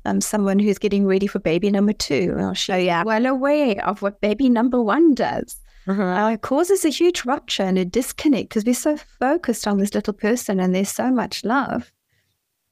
Um, 0.07 0.23
someone 0.23 0.59
who's 0.59 0.79
getting 0.79 1.07
ready 1.07 1.27
for 1.27 1.41
baby 1.41 1.71
number 1.71 1.93
two. 1.93 2.35
Well, 2.35 2.55
she's 2.55 2.75
oh, 2.75 2.79
yeah. 2.79 3.03
well 3.03 3.27
aware 3.27 3.87
of 3.87 4.01
what 4.01 4.23
baby 4.23 4.49
number 4.49 4.81
one 4.81 5.15
does. 5.15 5.61
Mm-hmm. 5.87 6.01
Uh, 6.01 6.31
it 6.31 6.41
causes 6.41 6.87
a 6.87 6.89
huge 6.89 7.27
rupture 7.27 7.65
and 7.65 7.79
a 7.79 7.85
disconnect 7.85 8.49
because 8.49 8.65
we're 8.65 8.75
so 8.75 8.97
focused 8.97 9.67
on 9.67 9.77
this 9.77 9.95
little 9.95 10.15
person 10.15 10.59
and 10.59 10.75
there's 10.75 10.91
so 10.91 11.11
much 11.11 11.45
love 11.45 11.93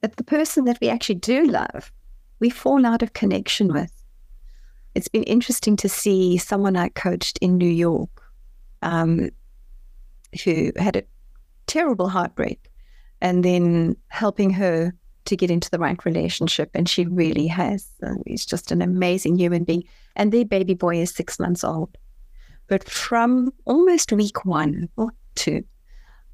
that 0.01 0.15
the 0.15 0.23
person 0.23 0.65
that 0.65 0.79
we 0.81 0.89
actually 0.89 1.15
do 1.15 1.45
love, 1.45 1.91
we 2.39 2.49
fall 2.49 2.83
out 2.83 3.03
of 3.03 3.13
connection 3.13 3.73
with 3.73 3.91
it's 4.99 5.07
been 5.07 5.23
interesting 5.23 5.77
to 5.77 5.87
see 5.87 6.37
someone 6.37 6.75
I 6.75 6.89
coached 6.89 7.39
in 7.41 7.57
New 7.57 7.69
York 7.69 8.09
um, 8.81 9.29
who 10.43 10.73
had 10.75 10.97
a 10.97 11.03
terrible 11.67 12.09
heartbreak 12.09 12.69
and 13.21 13.45
then 13.45 13.95
helping 14.09 14.49
her 14.49 14.93
to 15.23 15.37
get 15.37 15.49
into 15.49 15.69
the 15.69 15.79
right 15.79 16.03
relationship. 16.03 16.69
And 16.73 16.89
she 16.89 17.05
really 17.05 17.47
has. 17.47 17.87
Uh, 18.03 18.15
he's 18.27 18.45
just 18.45 18.73
an 18.73 18.81
amazing 18.81 19.39
human 19.39 19.63
being. 19.63 19.85
And 20.17 20.33
their 20.33 20.43
baby 20.43 20.73
boy 20.73 20.97
is 20.97 21.11
six 21.11 21.39
months 21.39 21.63
old. 21.63 21.97
But 22.67 22.83
from 22.83 23.53
almost 23.63 24.11
week 24.11 24.43
one 24.43 24.89
or 24.97 25.11
two, 25.35 25.63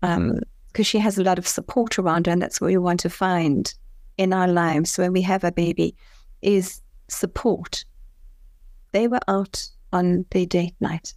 because 0.01 0.39
um, 0.81 0.83
she 0.83 0.97
has 0.97 1.19
a 1.19 1.23
lot 1.23 1.37
of 1.37 1.47
support 1.47 1.99
around 1.99 2.25
her, 2.25 2.31
and 2.31 2.41
that's 2.41 2.59
what 2.59 2.69
we 2.69 2.77
want 2.77 3.01
to 3.01 3.11
find 3.11 3.71
in 4.17 4.33
our 4.33 4.47
lives 4.47 4.97
when 4.97 5.13
we 5.13 5.21
have 5.21 5.43
a 5.43 5.51
baby, 5.51 5.95
is 6.41 6.81
support 7.09 7.85
they 8.95 9.09
were 9.09 9.19
out 9.27 9.67
on 9.91 10.25
their 10.31 10.45
date 10.45 10.73
night 10.79 11.13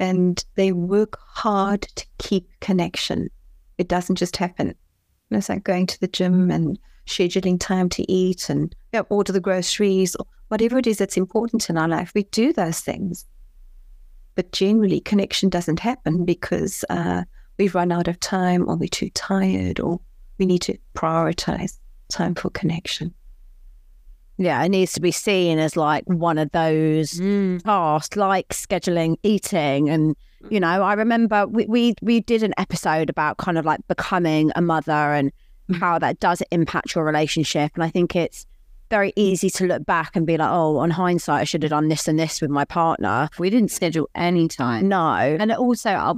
and 0.00 0.44
they 0.56 0.72
work 0.72 1.16
hard 1.20 1.82
to 1.82 2.04
keep 2.18 2.48
connection. 2.58 3.30
It 3.78 3.86
doesn't 3.86 4.16
just 4.16 4.36
happen. 4.36 4.74
It's 5.30 5.48
like 5.48 5.62
going 5.62 5.86
to 5.86 6.00
the 6.00 6.08
gym 6.08 6.50
and 6.50 6.80
scheduling 7.06 7.60
time 7.60 7.88
to 7.90 8.10
eat 8.10 8.50
and 8.50 8.74
you 8.92 8.98
know, 8.98 9.06
order 9.08 9.32
the 9.32 9.38
groceries 9.38 10.16
or 10.16 10.26
whatever 10.48 10.78
it 10.78 10.88
is 10.88 10.98
that's 10.98 11.16
important 11.16 11.70
in 11.70 11.78
our 11.78 11.86
life. 11.86 12.10
We 12.12 12.24
do 12.24 12.52
those 12.52 12.80
things. 12.80 13.24
But 14.34 14.50
generally, 14.50 14.98
connection 14.98 15.48
doesn't 15.48 15.78
happen 15.78 16.24
because 16.24 16.84
uh, 16.90 17.22
we've 17.56 17.76
run 17.76 17.92
out 17.92 18.08
of 18.08 18.18
time 18.18 18.68
or 18.68 18.74
we're 18.74 18.88
too 18.88 19.10
tired 19.10 19.78
or 19.78 20.00
we 20.38 20.46
need 20.46 20.62
to 20.62 20.76
prioritize 20.96 21.78
time 22.08 22.34
for 22.34 22.50
connection 22.50 23.14
yeah, 24.44 24.62
it 24.62 24.68
needs 24.68 24.92
to 24.92 25.00
be 25.00 25.10
seen 25.10 25.58
as 25.58 25.76
like 25.76 26.04
one 26.06 26.38
of 26.38 26.50
those 26.52 27.14
mm. 27.14 27.62
tasks, 27.62 28.16
like 28.16 28.48
scheduling 28.48 29.16
eating. 29.22 29.88
And, 29.88 30.16
you 30.50 30.60
know, 30.60 30.82
I 30.82 30.94
remember 30.94 31.46
we, 31.46 31.66
we, 31.66 31.94
we 32.02 32.20
did 32.20 32.42
an 32.42 32.54
episode 32.58 33.10
about 33.10 33.38
kind 33.38 33.58
of 33.58 33.64
like 33.64 33.80
becoming 33.88 34.52
a 34.56 34.62
mother 34.62 34.92
and 34.92 35.32
mm. 35.68 35.78
how 35.78 35.98
that 35.98 36.20
does 36.20 36.42
impact 36.50 36.94
your 36.94 37.04
relationship. 37.04 37.72
And 37.74 37.82
I 37.82 37.88
think 37.88 38.14
it's 38.16 38.46
very 38.90 39.12
easy 39.16 39.48
to 39.48 39.66
look 39.66 39.86
back 39.86 40.14
and 40.14 40.26
be 40.26 40.36
like, 40.36 40.50
oh, 40.50 40.76
on 40.76 40.90
hindsight, 40.90 41.40
I 41.40 41.44
should 41.44 41.62
have 41.62 41.70
done 41.70 41.88
this 41.88 42.06
and 42.08 42.18
this 42.18 42.42
with 42.42 42.50
my 42.50 42.66
partner. 42.66 43.30
We 43.38 43.48
didn't 43.48 43.70
schedule 43.70 44.08
any 44.14 44.48
time. 44.48 44.88
No. 44.88 45.14
And 45.14 45.50
also, 45.52 45.90
uh, 45.90 46.14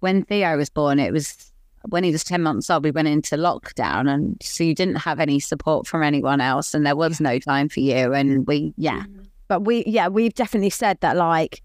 when 0.00 0.24
Theo 0.24 0.56
was 0.56 0.70
born, 0.70 1.00
it 1.00 1.12
was 1.12 1.51
when 1.88 2.04
he 2.04 2.10
was 2.10 2.24
10 2.24 2.42
months 2.42 2.70
old, 2.70 2.84
we 2.84 2.90
went 2.90 3.08
into 3.08 3.36
lockdown. 3.36 4.12
And 4.12 4.36
so 4.42 4.64
you 4.64 4.74
didn't 4.74 4.96
have 4.96 5.20
any 5.20 5.40
support 5.40 5.86
from 5.86 6.02
anyone 6.02 6.40
else, 6.40 6.74
and 6.74 6.86
there 6.86 6.96
was 6.96 7.20
no 7.20 7.38
time 7.38 7.68
for 7.68 7.80
you. 7.80 8.12
And 8.12 8.46
we, 8.46 8.74
yeah. 8.76 9.00
Mm-hmm. 9.00 9.22
But 9.48 9.64
we, 9.64 9.84
yeah, 9.86 10.08
we've 10.08 10.34
definitely 10.34 10.70
said 10.70 10.98
that, 11.00 11.16
like, 11.16 11.62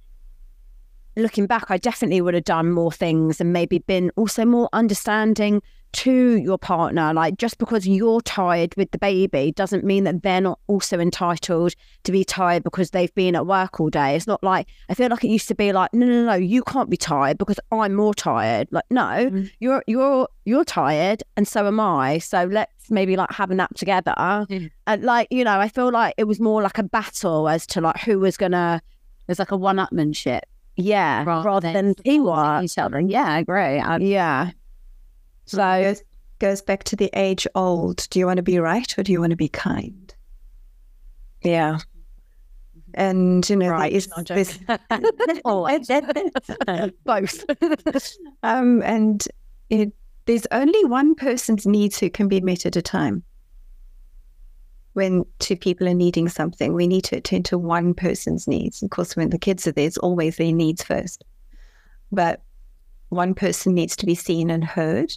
looking 1.15 1.47
back, 1.47 1.65
I 1.69 1.77
definitely 1.77 2.21
would 2.21 2.33
have 2.33 2.43
done 2.43 2.71
more 2.71 2.91
things 2.91 3.41
and 3.41 3.53
maybe 3.53 3.79
been 3.79 4.11
also 4.15 4.45
more 4.45 4.69
understanding 4.73 5.61
to 5.93 6.35
your 6.37 6.57
partner. 6.57 7.13
Like 7.13 7.37
just 7.37 7.57
because 7.57 7.87
you're 7.87 8.21
tired 8.21 8.75
with 8.75 8.91
the 8.91 8.97
baby 8.97 9.51
doesn't 9.51 9.83
mean 9.83 10.03
that 10.05 10.23
they're 10.23 10.41
not 10.41 10.59
also 10.67 10.99
entitled 10.99 11.73
to 12.03 12.11
be 12.11 12.23
tired 12.23 12.63
because 12.63 12.91
they've 12.91 13.13
been 13.15 13.35
at 13.35 13.47
work 13.47 13.79
all 13.79 13.89
day. 13.89 14.15
It's 14.15 14.27
not 14.27 14.43
like 14.43 14.67
I 14.89 14.93
feel 14.93 15.09
like 15.09 15.23
it 15.23 15.29
used 15.29 15.47
to 15.47 15.55
be 15.55 15.71
like, 15.71 15.93
no, 15.93 16.05
no, 16.05 16.25
no, 16.25 16.33
you 16.33 16.63
can't 16.63 16.89
be 16.89 16.97
tired 16.97 17.37
because 17.37 17.59
I'm 17.71 17.93
more 17.93 18.13
tired. 18.13 18.67
Like, 18.71 18.85
no, 18.89 19.01
mm-hmm. 19.01 19.45
you're 19.59 19.83
you're 19.87 20.27
you're 20.45 20.65
tired 20.65 21.23
and 21.35 21.47
so 21.47 21.67
am 21.67 21.79
I. 21.79 22.19
So 22.19 22.43
let's 22.43 22.89
maybe 22.89 23.15
like 23.15 23.31
have 23.31 23.51
a 23.51 23.55
nap 23.55 23.73
together. 23.75 24.13
Mm-hmm. 24.17 24.67
And 24.85 25.03
like, 25.03 25.27
you 25.31 25.43
know, 25.43 25.59
I 25.59 25.69
feel 25.69 25.91
like 25.91 26.13
it 26.17 26.25
was 26.25 26.39
more 26.39 26.61
like 26.61 26.77
a 26.77 26.83
battle 26.83 27.49
as 27.49 27.65
to 27.67 27.81
like 27.81 27.99
who 28.01 28.19
was 28.19 28.37
gonna 28.37 28.81
there's 29.27 29.39
like 29.39 29.51
a 29.51 29.57
one 29.57 29.77
upmanship. 29.77 30.41
Yeah, 30.77 31.23
rather, 31.23 31.45
rather 31.45 31.73
than, 31.73 31.95
teamwork. 31.95 32.63
Each 32.63 32.77
other. 32.77 32.99
Yeah, 32.99 33.25
I 33.25 33.39
agree. 33.39 33.79
I, 33.79 33.97
yeah. 33.97 34.51
So 35.47 35.71
it 35.71 36.03
goes, 36.39 36.61
back 36.61 36.83
to 36.85 36.95
the 36.95 37.09
age 37.13 37.47
old. 37.55 38.07
Do 38.09 38.19
you 38.19 38.25
want 38.25 38.37
to 38.37 38.43
be 38.43 38.59
right 38.59 38.97
or 38.97 39.03
do 39.03 39.11
you 39.11 39.19
want 39.19 39.31
to 39.31 39.37
be 39.37 39.49
kind? 39.49 40.13
Yeah. 41.41 41.79
And 42.93 43.47
you 43.49 43.55
know, 43.55 43.69
right. 43.69 43.91
Is, 43.91 44.09
this, 44.27 44.59
both. 47.05 47.45
um, 48.43 48.81
and 48.83 49.27
it, 49.69 49.93
there's 50.25 50.47
only 50.51 50.85
one 50.85 51.15
person's 51.15 51.65
needs 51.65 51.99
who 51.99 52.09
can 52.09 52.27
be 52.27 52.41
met 52.41 52.65
at 52.65 52.75
a 52.75 52.81
time. 52.81 53.23
When 54.93 55.25
two 55.39 55.55
people 55.55 55.87
are 55.87 55.93
needing 55.93 56.27
something, 56.27 56.73
we 56.73 56.87
need 56.87 57.03
to 57.05 57.17
attend 57.17 57.45
to 57.45 57.57
one 57.57 57.93
person's 57.93 58.47
needs. 58.47 58.81
Of 58.81 58.89
course, 58.89 59.15
when 59.15 59.29
the 59.29 59.37
kids 59.37 59.67
are 59.67 59.71
there, 59.71 59.85
it's 59.85 59.99
always 59.99 60.37
their 60.37 60.51
needs 60.51 60.83
first. 60.83 61.23
But 62.11 62.41
one 63.09 63.35
person 63.35 63.73
needs 63.73 63.95
to 63.97 64.05
be 64.05 64.15
seen 64.15 64.49
and 64.49 64.63
heard 64.63 65.13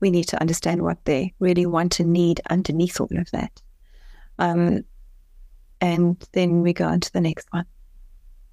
we 0.00 0.10
need 0.10 0.24
to 0.28 0.40
understand 0.40 0.82
what 0.82 1.04
they 1.04 1.32
really 1.38 1.66
want 1.66 2.00
and 2.00 2.12
need 2.12 2.40
underneath 2.50 3.00
all 3.00 3.08
of 3.16 3.30
that. 3.30 3.62
Um, 4.38 4.84
and 5.80 6.22
then 6.32 6.62
we 6.62 6.72
go 6.72 6.86
on 6.86 7.00
to 7.00 7.12
the 7.12 7.20
next 7.20 7.46
one. 7.50 7.66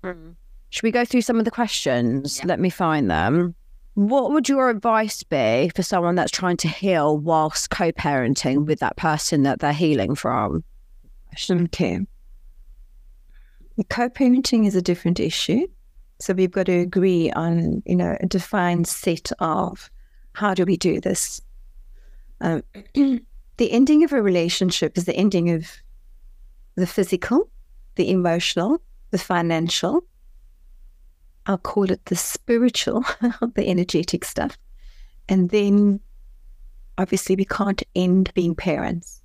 Mm. 0.03 0.35
Should 0.69 0.83
we 0.83 0.91
go 0.91 1.05
through 1.05 1.21
some 1.21 1.39
of 1.39 1.45
the 1.45 1.51
questions? 1.51 2.39
Yeah. 2.39 2.47
Let 2.47 2.59
me 2.59 2.69
find 2.69 3.09
them. 3.09 3.55
what 3.95 4.31
would 4.31 4.50
your 4.50 4.69
advice 4.69 5.21
be 5.23 5.69
for 5.75 5.83
someone 5.83 6.15
that's 6.15 6.31
trying 6.31 6.57
to 6.57 6.67
heal 6.67 7.17
whilst 7.17 7.69
co-parenting 7.69 8.65
with 8.65 8.79
that 8.79 8.97
person 8.97 9.43
that 9.43 9.59
they're 9.59 9.71
healing 9.71 10.15
from? 10.15 10.63
Okay. 11.51 12.00
Co-parenting 13.89 14.65
is 14.65 14.75
a 14.75 14.81
different 14.81 15.19
issue. 15.19 15.67
So 16.19 16.33
we've 16.33 16.51
got 16.51 16.67
to 16.67 16.79
agree 16.79 17.31
on, 17.31 17.83
you 17.85 17.95
know, 17.95 18.17
a 18.19 18.25
defined 18.25 18.88
set 18.88 19.31
of 19.39 19.91
how 20.33 20.53
do 20.53 20.65
we 20.65 20.77
do 20.77 20.99
this. 20.99 21.41
Um, 22.41 22.63
the 22.93 23.71
ending 23.71 24.03
of 24.03 24.11
a 24.11 24.21
relationship 24.21 24.97
is 24.97 25.05
the 25.05 25.15
ending 25.15 25.51
of 25.51 25.67
the 26.75 26.87
physical, 26.87 27.49
the 27.95 28.09
emotional, 28.09 28.81
the 29.11 29.17
financial. 29.17 30.03
I'll 31.45 31.57
call 31.57 31.91
it 31.91 32.05
the 32.05 32.15
spiritual, 32.15 33.03
the 33.55 33.67
energetic 33.67 34.25
stuff. 34.25 34.57
And 35.29 35.49
then 35.49 35.99
obviously 36.97 37.35
we 37.35 37.45
can't 37.45 37.83
end 37.95 38.31
being 38.33 38.55
parents. 38.55 39.21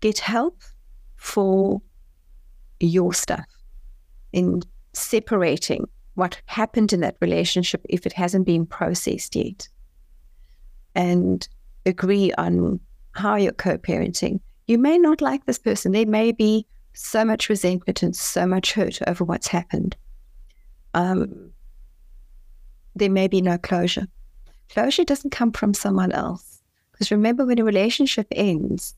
Get 0.00 0.18
help 0.18 0.62
for 1.16 1.82
your 2.80 3.12
stuff 3.12 3.46
in 4.32 4.62
separating 4.92 5.88
what 6.18 6.40
happened 6.46 6.92
in 6.92 7.00
that 7.00 7.16
relationship 7.20 7.80
if 7.88 8.04
it 8.04 8.12
hasn't 8.12 8.44
been 8.44 8.66
processed 8.66 9.36
yet. 9.36 9.68
And 10.94 11.48
agree 11.86 12.32
on 12.32 12.80
how 13.12 13.36
you're 13.36 13.52
co 13.52 13.78
parenting. 13.78 14.40
You 14.66 14.78
may 14.78 14.98
not 14.98 15.20
like 15.20 15.46
this 15.46 15.58
person. 15.58 15.92
There 15.92 16.06
may 16.06 16.32
be 16.32 16.66
so 16.92 17.24
much 17.24 17.48
resentment 17.48 18.02
and 18.02 18.16
so 18.16 18.46
much 18.46 18.72
hurt 18.72 18.98
over 19.06 19.22
what's 19.24 19.46
happened. 19.46 19.96
Um, 20.94 21.52
there 22.96 23.10
may 23.10 23.28
be 23.28 23.40
no 23.40 23.56
closure. 23.56 24.08
Closure 24.70 25.04
doesn't 25.04 25.30
come 25.30 25.52
from 25.52 25.72
someone 25.72 26.10
else. 26.10 26.60
Because 26.90 27.12
remember, 27.12 27.46
when 27.46 27.60
a 27.60 27.64
relationship 27.64 28.26
ends, 28.32 28.96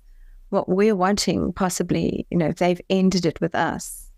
what 0.48 0.70
we're 0.70 0.96
wanting, 0.96 1.52
possibly, 1.52 2.26
you 2.30 2.38
know, 2.38 2.48
if 2.48 2.56
they've 2.56 2.80
ended 2.88 3.26
it 3.26 3.40
with 3.42 3.54
us, 3.54 4.09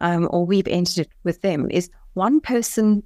um, 0.00 0.28
or 0.30 0.44
we've 0.44 0.68
ended 0.68 0.98
it 0.98 1.08
with 1.22 1.40
them, 1.42 1.70
is 1.70 1.90
one 2.14 2.40
person 2.40 3.02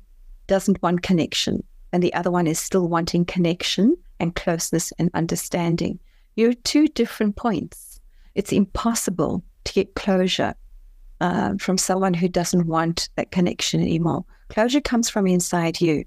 doesn't 0.47 0.83
want 0.83 1.03
connection 1.03 1.63
and 1.93 2.03
the 2.03 2.15
other 2.15 2.31
one 2.31 2.47
is 2.47 2.59
still 2.59 2.89
wanting 2.89 3.25
connection 3.25 3.97
and 4.21 4.35
closeness 4.35 4.93
and 4.99 5.11
understanding. 5.15 5.99
You're 6.37 6.55
two 6.55 6.89
different 6.89 7.37
points. 7.37 8.01
It's 8.35 8.53
impossible 8.53 9.43
to 9.65 9.73
get 9.73 9.95
closure 9.95 10.55
uh, 11.21 11.55
from 11.59 11.79
someone 11.79 12.15
who 12.15 12.29
doesn't 12.29 12.67
want 12.67 13.09
that 13.17 13.31
connection 13.31 13.81
anymore. 13.81 14.25
Closure 14.49 14.81
comes 14.81 15.11
from 15.11 15.27
inside 15.27 15.81
you. 15.81 16.05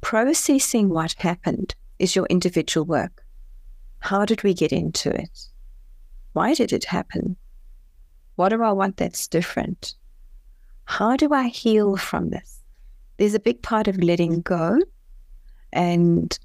Processing 0.00 0.88
what 0.88 1.12
happened 1.18 1.74
is 1.98 2.16
your 2.16 2.26
individual 2.26 2.86
work. 2.86 3.24
How 4.00 4.24
did 4.24 4.42
we 4.42 4.54
get 4.54 4.72
into 4.72 5.10
it? 5.10 5.46
Why 6.32 6.54
did 6.54 6.72
it 6.72 6.84
happen? 6.84 7.36
What 8.36 8.50
do 8.50 8.62
I 8.62 8.72
want 8.72 8.96
that's 8.96 9.28
different? 9.28 9.94
How 10.84 11.16
do 11.16 11.32
I 11.32 11.48
heal 11.48 11.96
from 11.96 12.30
this? 12.30 12.60
There's 13.16 13.34
a 13.34 13.40
big 13.40 13.62
part 13.62 13.88
of 13.88 14.02
letting 14.02 14.40
go 14.40 14.78
and 15.72 16.38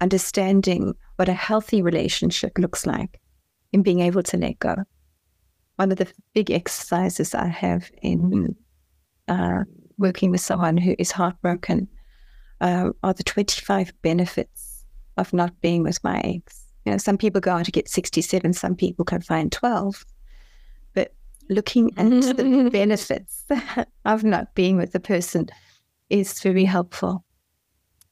understanding 0.00 0.94
what 1.16 1.28
a 1.28 1.34
healthy 1.34 1.82
relationship 1.82 2.58
looks 2.58 2.86
like 2.86 3.20
in 3.72 3.82
being 3.82 4.00
able 4.00 4.22
to 4.24 4.36
let 4.36 4.58
go. 4.58 4.76
One 5.76 5.92
of 5.92 5.98
the 5.98 6.08
big 6.34 6.50
exercises 6.50 7.34
I 7.34 7.46
have 7.46 7.90
in 8.02 8.54
uh, 9.28 9.64
working 9.98 10.30
with 10.30 10.40
someone 10.40 10.76
who 10.76 10.94
is 10.98 11.10
heartbroken 11.10 11.88
uh, 12.60 12.90
are 13.02 13.14
the 13.14 13.22
25 13.22 13.92
benefits 14.02 14.84
of 15.16 15.32
not 15.32 15.60
being 15.60 15.82
with 15.82 16.02
my 16.02 16.20
ex. 16.20 16.64
You 16.84 16.92
know, 16.92 16.98
some 16.98 17.18
people 17.18 17.40
go 17.40 17.52
on 17.52 17.64
to 17.64 17.72
get 17.72 17.88
67, 17.88 18.52
some 18.52 18.74
people 18.74 19.04
can 19.04 19.20
find 19.20 19.52
12. 19.52 20.04
Looking 21.48 21.92
at 21.96 22.36
the 22.36 22.68
benefits 22.70 23.44
of 24.04 24.24
not 24.24 24.54
being 24.54 24.76
with 24.76 24.92
the 24.92 25.00
person 25.00 25.48
is 26.10 26.40
very 26.40 26.64
helpful 26.64 27.24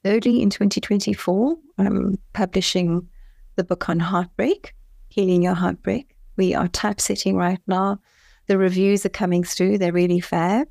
early 0.06 0.40
in 0.40 0.50
2024, 0.50 1.56
I'm 1.78 2.16
publishing 2.32 3.08
the 3.56 3.64
book 3.64 3.88
on 3.88 3.98
heartbreak, 3.98 4.74
Healing 5.08 5.42
Your 5.42 5.54
Heartbreak. 5.54 6.14
We 6.36 6.54
are 6.54 6.68
typesetting 6.68 7.36
right 7.36 7.60
now. 7.66 7.98
The 8.46 8.58
reviews 8.58 9.04
are 9.04 9.10
coming 9.10 9.42
through, 9.42 9.78
they're 9.78 9.92
really 9.92 10.20
fab. 10.20 10.68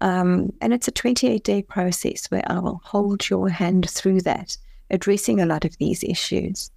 Um, 0.00 0.50
and 0.60 0.72
it's 0.72 0.88
a 0.88 0.92
28 0.92 1.44
day 1.44 1.62
process 1.62 2.26
where 2.30 2.42
I 2.46 2.58
will 2.58 2.80
hold 2.82 3.28
your 3.28 3.48
hand 3.48 3.88
through 3.88 4.22
that, 4.22 4.56
addressing 4.90 5.40
a 5.40 5.46
lot 5.46 5.64
of 5.64 5.76
these 5.78 6.02
issues. 6.02 6.70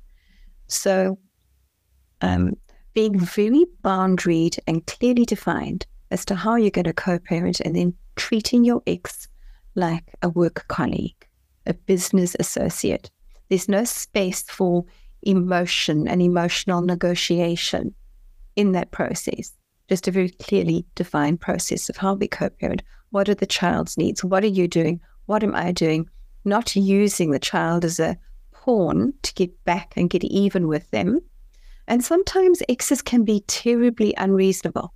So, 0.67 1.17
um, 2.21 2.55
being 2.95 3.19
very 3.19 3.65
boundaried 3.83 4.57
and 4.65 4.87
clearly 4.87 5.25
defined 5.25 5.85
as 6.09 6.25
to 6.25 6.33
how 6.33 6.55
you're 6.55 6.71
going 6.71 6.85
to 6.85 6.93
co 6.93 7.19
parent 7.19 7.59
and 7.59 7.75
then 7.75 7.93
treating 8.15 8.63
your 8.63 8.81
ex 8.87 9.27
like 9.75 10.15
a 10.23 10.29
work 10.29 10.65
colleague 10.67 11.27
a 11.65 11.73
business 11.73 12.35
associate. 12.39 13.09
There's 13.49 13.69
no 13.69 13.83
space 13.83 14.43
for 14.43 14.85
emotion 15.23 16.07
and 16.07 16.21
emotional 16.21 16.81
negotiation 16.81 17.93
in 18.55 18.71
that 18.73 18.91
process. 18.91 19.51
Just 19.89 20.07
a 20.07 20.11
very 20.11 20.29
clearly 20.29 20.85
defined 20.95 21.41
process 21.41 21.89
of 21.89 21.97
how 21.97 22.13
we 22.15 22.27
co 22.27 22.49
parent. 22.49 22.83
What 23.11 23.29
are 23.29 23.35
the 23.35 23.45
child's 23.45 23.97
needs? 23.97 24.23
What 24.23 24.43
are 24.43 24.47
you 24.47 24.67
doing? 24.67 24.99
What 25.25 25.43
am 25.43 25.55
I 25.55 25.71
doing? 25.71 26.09
Not 26.43 26.75
using 26.75 27.31
the 27.31 27.39
child 27.39 27.85
as 27.85 27.99
a 27.99 28.17
pawn 28.51 29.13
to 29.23 29.33
get 29.33 29.63
back 29.63 29.93
and 29.95 30.09
get 30.09 30.23
even 30.23 30.67
with 30.67 30.89
them. 30.91 31.21
And 31.87 32.03
sometimes 32.03 32.63
exes 32.67 33.01
can 33.01 33.23
be 33.23 33.43
terribly 33.47 34.13
unreasonable, 34.17 34.93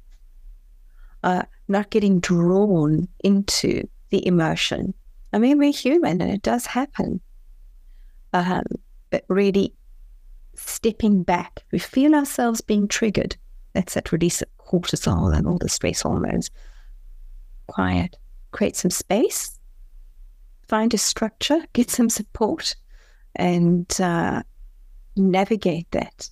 uh, 1.23 1.43
not 1.67 1.91
getting 1.91 2.19
drawn 2.19 3.07
into 3.23 3.87
the 4.09 4.25
emotion 4.25 4.93
I 5.31 5.37
mean, 5.37 5.57
we're 5.57 5.71
human 5.71 6.21
and 6.21 6.31
it 6.31 6.41
does 6.41 6.65
happen. 6.65 7.21
Um, 8.33 8.63
but 9.09 9.25
really 9.27 9.73
stepping 10.55 11.23
back, 11.23 11.63
we 11.71 11.79
feel 11.79 12.15
ourselves 12.15 12.61
being 12.61 12.87
triggered. 12.87 13.35
That's 13.73 13.93
that 13.93 14.11
release 14.11 14.41
of 14.41 14.49
cortisol 14.57 15.35
and 15.35 15.47
all 15.47 15.57
the 15.57 15.69
stress 15.69 16.01
hormones. 16.01 16.49
Quiet, 17.67 18.17
create 18.51 18.75
some 18.75 18.91
space, 18.91 19.59
find 20.67 20.93
a 20.93 20.97
structure, 20.97 21.59
get 21.73 21.91
some 21.91 22.09
support, 22.09 22.75
and 23.35 23.89
uh, 24.01 24.41
navigate 25.15 25.89
that 25.91 26.29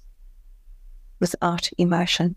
without 1.20 1.70
emotion. 1.78 2.36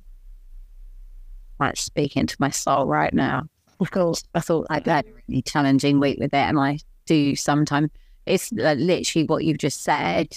That's 1.59 1.81
speaking 1.83 2.27
to 2.27 2.37
my 2.39 2.51
soul 2.51 2.87
right 2.87 3.13
now 3.13 3.49
of 3.81 3.91
course, 3.91 4.23
I 4.35 4.41
thought 4.41 4.67
I'd 4.71 4.87
had 4.87 5.07
a 5.07 5.13
really 5.27 5.43
challenging 5.43 6.01
week 6.01 6.19
with 6.21 6.35
it, 6.35 6.37
and 6.37 6.59
I 6.59 6.79
do 7.07 7.35
sometimes. 7.35 7.91
It's 8.27 8.53
literally 8.53 9.27
what 9.27 9.45
you've 9.45 9.59
just 9.59 9.83
said. 9.83 10.37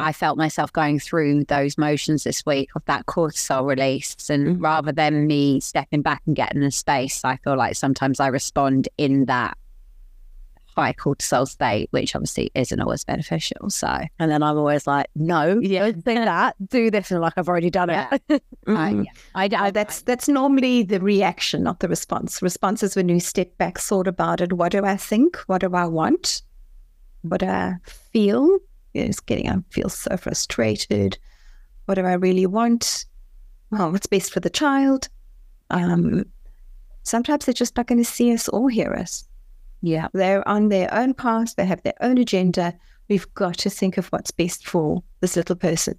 I 0.00 0.12
felt 0.12 0.36
myself 0.36 0.72
going 0.72 0.98
through 0.98 1.44
those 1.44 1.78
motions 1.78 2.24
this 2.24 2.44
week 2.44 2.70
of 2.76 2.84
that 2.86 3.06
cortisol 3.06 3.66
release. 3.66 4.28
And 4.28 4.46
mm-hmm. 4.46 4.62
rather 4.62 4.92
than 4.92 5.26
me 5.26 5.60
stepping 5.60 6.02
back 6.02 6.22
and 6.26 6.36
getting 6.36 6.60
the 6.60 6.70
space, 6.70 7.24
I 7.24 7.36
feel 7.36 7.56
like 7.56 7.74
sometimes 7.74 8.20
I 8.20 8.28
respond 8.28 8.88
in 8.98 9.24
that 9.26 9.56
high 10.78 10.92
cortisol 10.92 11.46
state, 11.46 11.88
which 11.90 12.14
obviously 12.14 12.50
isn't 12.54 12.80
always 12.80 13.04
beneficial. 13.04 13.68
So, 13.68 13.88
and 14.18 14.30
then 14.30 14.42
I'm 14.42 14.56
always 14.56 14.86
like, 14.86 15.06
no, 15.16 15.58
yeah, 15.58 15.90
don't 15.90 16.04
do 16.04 16.14
that. 16.14 16.56
Do 16.68 16.90
this, 16.90 17.10
and 17.10 17.20
like 17.20 17.34
I've 17.36 17.48
already 17.48 17.70
done 17.70 17.88
yeah. 17.88 18.16
it. 18.28 18.42
I, 18.66 18.90
yeah. 18.90 19.02
I, 19.34 19.48
I, 19.56 19.70
that's 19.70 20.02
that's 20.02 20.28
normally 20.28 20.84
the 20.84 21.00
reaction, 21.00 21.64
not 21.64 21.80
the 21.80 21.88
response. 21.88 22.40
Response 22.42 22.82
is 22.82 22.94
when 22.94 23.08
you 23.08 23.18
step 23.18 23.56
back, 23.58 23.78
thought 23.78 24.06
about 24.06 24.40
it. 24.40 24.52
What 24.52 24.72
do 24.72 24.84
I 24.84 24.96
think? 24.96 25.36
What 25.46 25.62
do 25.62 25.74
I 25.74 25.86
want? 25.86 26.42
What 27.22 27.40
do 27.40 27.46
I 27.46 27.74
feel? 27.84 28.58
It's 28.94 29.20
getting. 29.20 29.48
I 29.48 29.56
feel 29.70 29.88
so 29.88 30.16
frustrated. 30.16 31.18
What 31.86 31.96
do 31.96 32.02
I 32.02 32.14
really 32.14 32.46
want? 32.46 33.04
Well, 33.70 33.90
what's 33.92 34.06
best 34.06 34.32
for 34.32 34.40
the 34.40 34.50
child? 34.50 35.08
Um, 35.70 36.24
sometimes 37.02 37.44
they're 37.44 37.52
just 37.52 37.76
not 37.76 37.86
going 37.86 37.98
to 37.98 38.04
see 38.04 38.32
us 38.32 38.48
or 38.48 38.70
hear 38.70 38.94
us. 38.94 39.24
Yeah, 39.80 40.08
they're 40.12 40.46
on 40.48 40.68
their 40.68 40.92
own 40.92 41.14
path, 41.14 41.54
they 41.56 41.66
have 41.66 41.82
their 41.82 41.94
own 42.00 42.18
agenda. 42.18 42.74
We've 43.08 43.32
got 43.34 43.58
to 43.58 43.70
think 43.70 43.96
of 43.96 44.08
what's 44.08 44.30
best 44.30 44.66
for 44.66 45.02
this 45.20 45.36
little 45.36 45.56
person. 45.56 45.98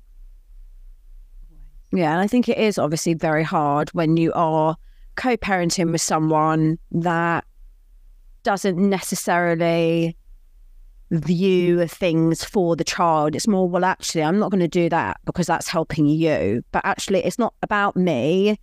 Yeah, 1.92 2.12
and 2.12 2.22
I 2.22 2.28
think 2.28 2.48
it 2.48 2.58
is 2.58 2.78
obviously 2.78 3.16
very 3.16 3.44
hard 3.44 3.90
when 3.90 4.18
you 4.18 4.32
are 4.34 4.76
co 5.16 5.38
parenting 5.38 5.92
with 5.92 6.02
someone 6.02 6.78
that 6.92 7.46
doesn't 8.44 8.78
necessarily 8.78 10.16
view 11.12 11.88
things 11.88 12.44
for 12.44 12.76
the 12.76 12.84
child. 12.84 13.36
It's 13.36 13.48
more, 13.48 13.68
well, 13.68 13.86
actually, 13.86 14.24
I'm 14.24 14.40
not 14.40 14.52
going 14.52 14.60
to 14.60 14.68
do 14.68 14.90
that 14.90 15.20
because 15.26 15.48
that's 15.48 15.68
helping 15.68 16.06
you. 16.06 16.64
But 16.72 16.86
actually, 16.86 17.24
it's 17.26 17.40
not 17.40 17.54
about 17.64 17.96
me, 17.96 18.60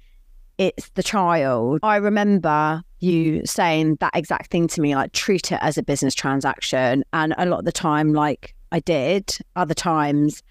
it's 0.58 0.88
the 0.90 1.02
child. 1.02 1.80
I 1.82 1.96
remember 1.96 2.82
you 3.00 3.44
saying 3.44 3.96
that 4.00 4.14
exact 4.14 4.50
thing 4.50 4.68
to 4.68 4.80
me, 4.80 4.94
like 4.94 5.12
treat 5.12 5.52
it 5.52 5.58
as 5.60 5.76
a 5.76 5.82
business 5.82 6.14
transaction. 6.14 7.04
And 7.12 7.34
a 7.36 7.46
lot 7.46 7.60
of 7.60 7.64
the 7.64 7.72
time, 7.72 8.12
like 8.12 8.54
I 8.72 8.80
did, 8.80 9.36
other 9.54 9.74
times 9.74 10.42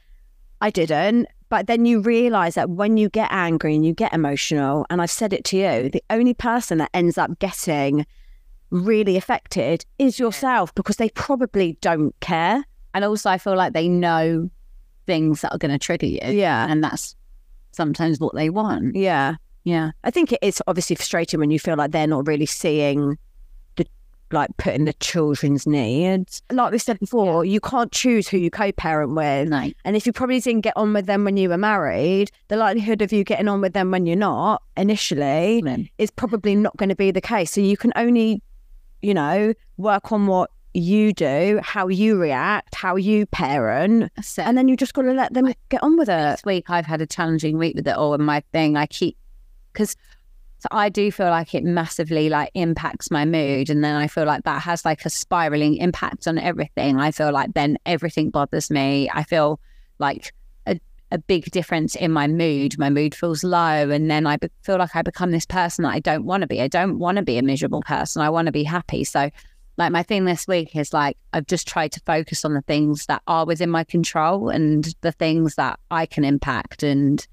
I 0.62 0.70
didn't. 0.70 1.28
But 1.50 1.68
then 1.68 1.86
you 1.86 2.02
realize 2.02 2.56
that 2.56 2.70
when 2.72 2.98
you 2.98 3.10
get 3.10 3.32
angry 3.32 3.76
and 3.76 3.86
you 3.86 3.94
get 3.94 4.14
emotional, 4.14 4.86
and 4.90 5.02
I've 5.02 5.12
said 5.12 5.32
it 5.32 5.44
to 5.46 5.58
you, 5.58 5.90
the 5.90 6.04
only 6.10 6.34
person 6.34 6.80
that 6.80 6.90
ends 6.94 7.18
up 7.18 7.38
getting 7.40 8.06
really 8.72 9.16
affected 9.16 9.86
is 10.00 10.20
yourself 10.20 10.74
because 10.74 10.98
they 10.98 11.10
probably 11.10 11.78
don't 11.82 12.20
care. 12.20 12.66
And 12.94 13.06
also, 13.06 13.30
I 13.30 13.38
feel 13.38 13.56
like 13.56 13.74
they 13.74 13.88
know 13.88 14.50
things 15.06 15.42
that 15.42 15.52
are 15.52 15.58
going 15.58 15.72
to 15.72 15.78
trigger 15.78 16.08
you. 16.08 16.20
Yeah. 16.24 16.66
And 16.70 16.84
that's 16.84 17.16
sometimes 17.72 18.20
what 18.20 18.34
they 18.34 18.50
want. 18.50 18.96
Yeah. 18.96 19.36
Yeah. 19.66 19.92
I 20.04 20.12
think 20.12 20.32
it 20.32 20.40
is 20.42 20.62
obviously 20.68 20.96
frustrating 20.96 21.40
when 21.40 21.52
you 21.52 21.60
feel 21.60 21.76
like 21.76 21.92
they're 21.92 22.08
not 22.08 22.28
really 22.28 22.46
seeing 22.46 23.18
the 23.76 23.86
like 24.32 24.56
putting 24.58 24.86
the 24.86 24.94
children's 24.94 25.66
needs. 25.66 26.44
Like 26.52 26.72
we 26.72 26.78
said 26.78 27.00
before, 27.00 27.44
you 27.44 27.60
can't 27.60 27.92
choose 27.92 28.28
who 28.28 28.38
you 28.38 28.52
co-parent 28.52 29.16
with. 29.16 29.50
No. 29.50 29.72
And 29.84 29.96
if 29.96 30.06
you 30.06 30.14
probably 30.14 30.40
didn't 30.40 30.62
get 30.62 30.78
on 30.78 30.94
with 30.94 31.08
them 31.08 31.24
when 31.24 31.36
you 31.36 31.50
were 31.50 31.58
married, 31.58 32.30
the 32.48 32.58
likelihood 32.58 33.02
of 33.02 33.12
you 33.12 33.24
getting 33.24 33.48
on 33.48 33.60
with 33.60 33.74
them 33.74 33.90
when 33.90 34.06
you're 34.06 34.16
not 34.16 34.62
initially 34.78 35.90
is 35.98 36.12
probably 36.12 36.56
not 36.56 36.78
going 36.78 36.90
to 36.90 36.96
be 36.96 37.10
the 37.10 37.22
case. 37.22 37.52
So 37.52 37.60
you 37.60 37.76
can 37.76 37.92
only, 37.96 38.44
you 39.02 39.16
know, 39.16 39.56
work 39.78 40.12
on 40.12 40.28
what 40.28 40.52
you 40.76 41.12
do, 41.12 41.60
how 41.64 41.88
you 41.88 42.18
react, 42.18 42.76
how 42.76 42.98
you 42.98 43.26
parent, 43.28 44.12
and 44.38 44.58
then 44.58 44.68
you 44.68 44.78
just 44.78 44.94
got 44.94 45.04
to 45.04 45.14
let 45.14 45.34
them 45.34 45.52
get 45.70 45.82
on 45.82 45.98
with 45.98 46.10
it. 46.10 46.32
this 46.32 46.46
week 46.46 46.70
I've 46.70 46.86
had 46.86 47.02
a 47.02 47.08
challenging 47.08 47.58
week 47.58 47.76
with 47.76 47.88
it 47.88 47.96
all, 47.96 48.14
and 48.14 48.26
my 48.26 48.42
thing 48.52 48.78
I 48.78 48.86
keep 48.86 49.18
because 49.76 49.96
so 50.60 50.68
I 50.72 50.90
do 50.90 51.12
feel 51.12 51.28
like 51.28 51.54
it 51.54 51.64
massively 51.64 52.30
like 52.30 52.50
impacts 52.56 53.12
my 53.12 53.26
mood, 53.26 53.70
and 53.70 53.84
then 53.84 53.96
I 53.96 54.08
feel 54.08 54.26
like 54.26 54.44
that 54.46 54.62
has 54.64 54.86
like 54.86 55.06
a 55.06 55.10
spiraling 55.10 55.76
impact 55.76 56.28
on 56.28 56.40
everything. 56.40 57.00
I 57.00 57.12
feel 57.12 57.32
like 57.32 57.54
then 57.54 57.78
everything 57.86 58.32
bothers 58.32 58.72
me. 58.72 59.10
I 59.14 59.24
feel 59.24 59.60
like 60.00 60.34
a 60.66 60.80
a 61.12 61.20
big 61.20 61.52
difference 61.52 61.94
in 61.96 62.12
my 62.12 62.28
mood. 62.28 62.80
My 62.80 62.90
mood 62.90 63.14
feels 63.14 63.44
low, 63.44 63.90
and 63.92 64.10
then 64.10 64.26
I 64.26 64.38
be- 64.38 64.50
feel 64.64 64.78
like 64.78 64.96
I 64.96 65.02
become 65.02 65.32
this 65.32 65.46
person 65.46 65.84
that 65.84 65.94
I 65.94 66.00
don't 66.00 66.26
want 66.26 66.42
to 66.42 66.48
be. 66.48 66.62
I 66.62 66.68
don't 66.68 66.98
want 66.98 67.18
to 67.18 67.24
be 67.24 67.38
a 67.38 67.44
miserable 67.44 67.84
person. 67.84 68.22
I 68.22 68.30
want 68.30 68.48
to 68.48 68.52
be 68.52 68.64
happy. 68.64 69.04
So. 69.04 69.30
Like 69.78 69.92
my 69.92 70.04
thing 70.04 70.24
this 70.24 70.48
week 70.48 70.74
is 70.74 70.94
like 70.94 71.18
I've 71.34 71.48
just 71.48 71.68
tried 71.68 71.92
to 71.92 72.02
focus 72.06 72.46
on 72.46 72.54
the 72.54 72.62
things 72.62 73.08
that 73.08 73.22
are 73.28 73.46
within 73.46 73.70
my 73.70 73.84
control 73.84 74.48
and 74.48 74.96
the 75.02 75.12
things 75.12 75.56
that 75.56 75.82
I 75.92 76.06
can 76.06 76.24
impact 76.24 76.82
and 76.82 77.28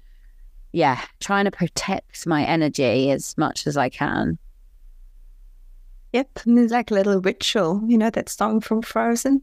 yeah, 0.73 1.01
trying 1.19 1.45
to 1.45 1.51
protect 1.51 2.27
my 2.27 2.43
energy 2.43 3.09
as 3.11 3.37
much 3.37 3.65
as 3.67 3.77
I 3.77 3.89
can. 3.89 4.37
Yep. 6.11 6.39
And 6.45 6.57
there's 6.57 6.71
like 6.71 6.91
a 6.91 6.93
little 6.93 7.21
ritual. 7.21 7.81
You 7.87 7.97
know 7.97 8.09
that 8.09 8.29
song 8.29 8.59
from 8.59 8.81
Frozen? 8.81 9.41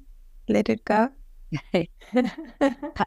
Let 0.49 0.69
it 0.69 0.85
go. 0.85 1.09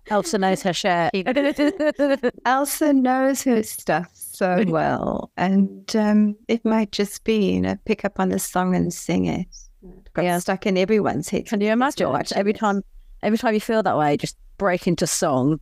Elsa 0.09 0.37
knows 0.37 0.61
her 0.63 0.73
shit. 0.73 1.11
Elsa 2.45 2.91
knows 2.93 3.43
her 3.43 3.63
stuff 3.63 4.09
so 4.13 4.63
well. 4.67 5.31
And 5.37 5.95
um, 5.95 6.35
it 6.47 6.63
might 6.65 6.91
just 6.91 7.23
be, 7.23 7.53
you 7.53 7.61
know, 7.61 7.77
pick 7.85 8.03
up 8.03 8.19
on 8.19 8.29
the 8.29 8.39
song 8.39 8.75
and 8.75 8.93
sing 8.93 9.25
it. 9.25 9.47
It 9.81 10.13
got 10.13 10.25
Yeah. 10.25 10.39
stuck 10.39 10.65
in 10.65 10.77
everyone's 10.77 11.29
head. 11.29 11.45
Can 11.45 11.61
you 11.61 11.71
imagine? 11.71 12.09
Like, 12.09 12.31
every 12.33 12.53
time, 12.53 12.83
every 13.21 13.37
time 13.37 13.53
you 13.53 13.61
feel 13.61 13.83
that 13.83 13.97
way, 13.97 14.17
just 14.17 14.37
break 14.57 14.87
into 14.87 15.07
song. 15.07 15.59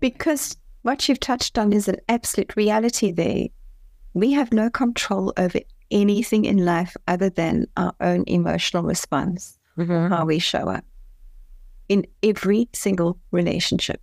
Because 0.00 0.56
what 0.82 1.08
you've 1.08 1.20
touched 1.20 1.58
on 1.58 1.72
is 1.72 1.88
an 1.88 1.96
absolute 2.08 2.56
reality 2.56 3.12
there. 3.12 3.46
We 4.14 4.32
have 4.32 4.52
no 4.52 4.70
control 4.70 5.32
over 5.36 5.60
anything 5.90 6.44
in 6.44 6.64
life 6.64 6.96
other 7.06 7.30
than 7.30 7.66
our 7.76 7.94
own 8.00 8.24
emotional 8.26 8.82
response, 8.82 9.58
mm-hmm. 9.76 10.12
how 10.12 10.24
we 10.24 10.38
show 10.38 10.68
up 10.68 10.84
in 11.88 12.06
every 12.22 12.68
single 12.72 13.18
relationship. 13.30 14.00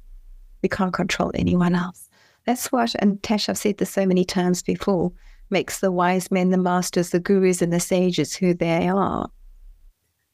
We 0.61 0.69
can't 0.69 0.93
control 0.93 1.31
anyone 1.35 1.75
else. 1.75 2.09
That's 2.45 2.71
what, 2.71 2.95
and 2.99 3.21
Tash, 3.23 3.49
I've 3.49 3.57
said 3.57 3.77
this 3.77 3.91
so 3.91 4.05
many 4.05 4.25
times 4.25 4.61
before, 4.61 5.11
makes 5.49 5.79
the 5.79 5.91
wise 5.91 6.31
men, 6.31 6.49
the 6.49 6.57
masters, 6.57 7.11
the 7.11 7.19
gurus, 7.19 7.61
and 7.61 7.71
the 7.71 7.79
sages 7.79 8.35
who 8.35 8.53
they 8.53 8.88
are. 8.88 9.29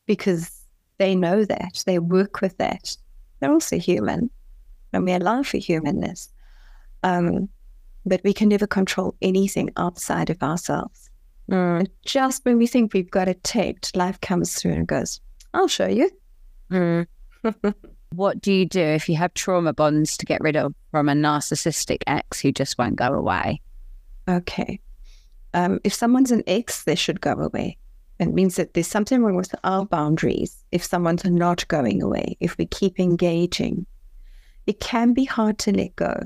Because 0.05 0.51
they 0.97 1.15
know 1.15 1.45
that, 1.45 1.83
they 1.85 1.99
work 1.99 2.41
with 2.41 2.57
that. 2.57 2.95
They're 3.39 3.51
also 3.51 3.77
human, 3.77 4.29
and 4.93 5.05
we 5.05 5.13
allow 5.13 5.43
for 5.43 5.57
humanness. 5.57 6.29
Um, 7.03 7.49
but 8.05 8.21
we 8.23 8.33
can 8.33 8.49
never 8.49 8.67
control 8.67 9.15
anything 9.21 9.69
outside 9.77 10.29
of 10.29 10.41
ourselves. 10.41 11.09
And 11.49 11.89
just 12.05 12.45
when 12.45 12.57
we 12.57 12.67
think 12.67 12.93
we've 12.93 13.11
got 13.11 13.27
it 13.27 13.43
taped, 13.43 13.95
life 13.95 14.19
comes 14.21 14.55
through 14.55 14.73
and 14.73 14.87
goes, 14.87 15.19
I'll 15.53 15.67
show 15.67 15.87
you. 15.87 16.09
What 18.13 18.41
do 18.41 18.51
you 18.51 18.65
do 18.65 18.81
if 18.81 19.07
you 19.07 19.15
have 19.15 19.33
trauma 19.33 19.71
bonds 19.71 20.17
to 20.17 20.25
get 20.25 20.41
rid 20.41 20.57
of 20.57 20.73
from 20.91 21.07
a 21.07 21.13
narcissistic 21.13 22.01
ex 22.07 22.41
who 22.41 22.51
just 22.51 22.77
won't 22.77 22.97
go 22.97 23.07
away? 23.13 23.61
Okay. 24.27 24.81
Um, 25.53 25.79
if 25.85 25.93
someone's 25.93 26.31
an 26.31 26.43
ex, 26.45 26.83
they 26.83 26.95
should 26.95 27.21
go 27.21 27.31
away. 27.31 27.77
It 28.19 28.33
means 28.33 28.57
that 28.57 28.73
there's 28.73 28.87
something 28.87 29.23
wrong 29.23 29.35
with 29.35 29.55
our 29.63 29.85
boundaries 29.85 30.61
if 30.73 30.83
someone's 30.83 31.23
not 31.23 31.65
going 31.69 32.03
away, 32.03 32.35
if 32.41 32.57
we 32.57 32.65
keep 32.65 32.99
engaging. 32.99 33.85
It 34.71 34.79
can 34.79 35.11
be 35.11 35.25
hard 35.25 35.57
to 35.59 35.73
let 35.73 35.97
go. 35.97 36.17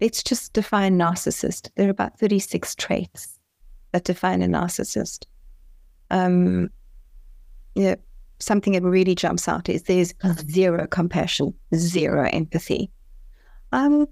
Let's 0.00 0.24
just 0.24 0.52
define 0.52 0.98
narcissist. 0.98 1.70
There 1.76 1.86
are 1.86 1.90
about 1.90 2.18
36 2.18 2.74
traits 2.74 3.38
that 3.92 4.02
define 4.02 4.42
a 4.42 4.48
narcissist. 4.48 5.26
Um, 6.10 6.70
yeah, 7.76 7.94
something 8.40 8.72
that 8.72 8.82
really 8.82 9.14
jumps 9.14 9.46
out 9.46 9.68
is 9.68 9.84
there's 9.84 10.12
zero 10.50 10.88
compassion, 10.88 11.54
zero 11.72 12.28
empathy. 12.32 12.90
Um, 13.70 14.08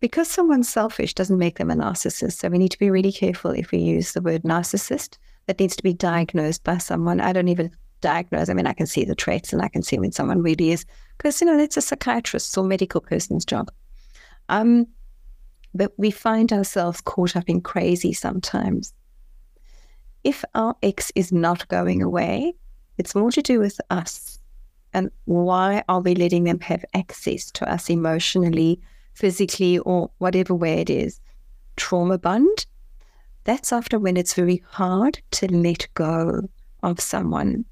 because 0.00 0.28
someone's 0.28 0.68
selfish 0.68 1.14
doesn't 1.14 1.38
make 1.38 1.56
them 1.56 1.70
a 1.70 1.74
narcissist. 1.74 2.34
So 2.34 2.50
we 2.50 2.58
need 2.58 2.72
to 2.72 2.78
be 2.78 2.90
really 2.90 3.12
careful 3.12 3.52
if 3.52 3.70
we 3.70 3.78
use 3.78 4.12
the 4.12 4.20
word 4.20 4.42
narcissist. 4.42 5.16
That 5.46 5.58
needs 5.58 5.74
to 5.76 5.82
be 5.82 5.94
diagnosed 5.94 6.64
by 6.64 6.76
someone. 6.76 7.18
I 7.18 7.32
don't 7.32 7.48
even 7.48 7.70
diagnose. 8.02 8.50
I 8.50 8.52
mean, 8.52 8.66
I 8.66 8.74
can 8.74 8.86
see 8.86 9.06
the 9.06 9.14
traits 9.14 9.54
and 9.54 9.62
I 9.62 9.68
can 9.68 9.82
see 9.82 9.98
when 9.98 10.12
someone 10.12 10.42
really 10.42 10.70
is, 10.70 10.84
because, 11.22 11.40
you 11.40 11.46
know, 11.46 11.56
that's 11.56 11.76
a 11.76 11.80
psychiatrist's 11.80 12.58
or 12.58 12.64
medical 12.64 13.00
person's 13.00 13.44
job. 13.44 13.70
Um, 14.48 14.88
but 15.72 15.92
we 15.96 16.10
find 16.10 16.52
ourselves 16.52 17.00
caught 17.00 17.36
up 17.36 17.48
in 17.48 17.60
crazy 17.60 18.12
sometimes. 18.12 18.92
If 20.24 20.44
our 20.56 20.74
ex 20.82 21.12
is 21.14 21.30
not 21.30 21.68
going 21.68 22.02
away, 22.02 22.54
it's 22.98 23.14
more 23.14 23.30
to 23.30 23.40
do 23.40 23.60
with 23.60 23.80
us. 23.88 24.40
And 24.94 25.12
why 25.26 25.84
are 25.88 26.00
we 26.00 26.16
letting 26.16 26.42
them 26.42 26.58
have 26.58 26.84
access 26.92 27.52
to 27.52 27.72
us 27.72 27.88
emotionally, 27.88 28.80
physically, 29.14 29.78
or 29.78 30.10
whatever 30.18 30.56
way 30.56 30.80
it 30.80 30.90
is? 30.90 31.20
Trauma 31.76 32.18
bond. 32.18 32.66
That's 33.44 33.72
after 33.72 34.00
when 34.00 34.16
it's 34.16 34.34
very 34.34 34.60
hard 34.66 35.20
to 35.32 35.46
let 35.46 35.86
go 35.94 36.48
of 36.82 36.98
someone. 36.98 37.64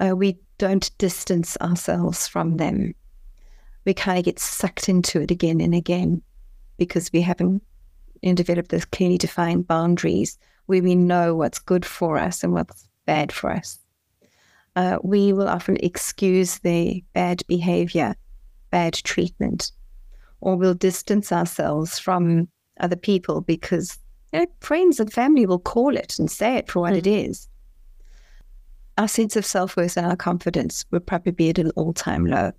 Uh, 0.00 0.16
we 0.16 0.36
don't 0.58 0.96
distance 0.98 1.56
ourselves 1.60 2.28
from 2.28 2.56
them. 2.56 2.94
We 3.84 3.94
kind 3.94 4.18
of 4.18 4.24
get 4.24 4.38
sucked 4.38 4.88
into 4.88 5.20
it 5.22 5.30
again 5.30 5.60
and 5.60 5.74
again 5.74 6.22
because 6.76 7.12
we 7.12 7.20
haven't 7.22 7.62
developed 8.34 8.70
those 8.70 8.84
clearly 8.84 9.18
defined 9.18 9.66
boundaries 9.66 10.38
where 10.66 10.82
we 10.82 10.94
know 10.94 11.34
what's 11.34 11.58
good 11.58 11.86
for 11.86 12.18
us 12.18 12.44
and 12.44 12.52
what's 12.52 12.88
bad 13.06 13.32
for 13.32 13.50
us. 13.50 13.78
Uh, 14.76 14.98
we 15.02 15.32
will 15.32 15.48
often 15.48 15.76
excuse 15.78 16.58
the 16.58 17.02
bad 17.14 17.42
behavior, 17.48 18.14
bad 18.70 18.94
treatment, 18.94 19.72
or 20.40 20.56
we'll 20.56 20.74
distance 20.74 21.32
ourselves 21.32 21.98
from 21.98 22.48
other 22.80 22.96
people 22.96 23.40
because 23.40 23.98
you 24.32 24.40
know, 24.40 24.46
friends 24.60 25.00
and 25.00 25.12
family 25.12 25.46
will 25.46 25.58
call 25.58 25.96
it 25.96 26.18
and 26.18 26.30
say 26.30 26.56
it 26.56 26.70
for 26.70 26.80
what 26.80 26.94
it 26.94 27.06
is. 27.06 27.47
Our 28.98 29.06
sense 29.06 29.36
of 29.36 29.46
self 29.46 29.76
worth 29.76 29.96
and 29.96 30.06
our 30.06 30.16
confidence 30.16 30.84
would 30.90 31.06
probably 31.06 31.30
be 31.30 31.50
at 31.50 31.58
an 31.58 31.70
all 31.76 31.92
time 31.92 32.26
low. 32.26 32.50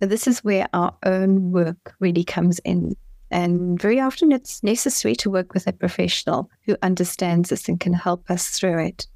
But 0.00 0.08
this 0.08 0.26
is 0.26 0.42
where 0.42 0.66
our 0.74 0.92
own 1.06 1.52
work 1.52 1.94
really 2.00 2.24
comes 2.24 2.58
in. 2.64 2.96
And 3.30 3.80
very 3.80 4.00
often 4.00 4.32
it's 4.32 4.62
necessary 4.64 5.14
to 5.16 5.30
work 5.30 5.54
with 5.54 5.68
a 5.68 5.72
professional 5.72 6.50
who 6.66 6.76
understands 6.82 7.50
this 7.50 7.68
and 7.68 7.78
can 7.78 7.92
help 7.92 8.28
us 8.28 8.48
through 8.48 8.86
it 8.86 9.06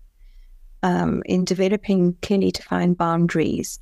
um, 0.84 1.22
in 1.26 1.44
developing 1.44 2.16
clearly 2.22 2.52
defined 2.52 2.96
boundaries, 2.96 3.80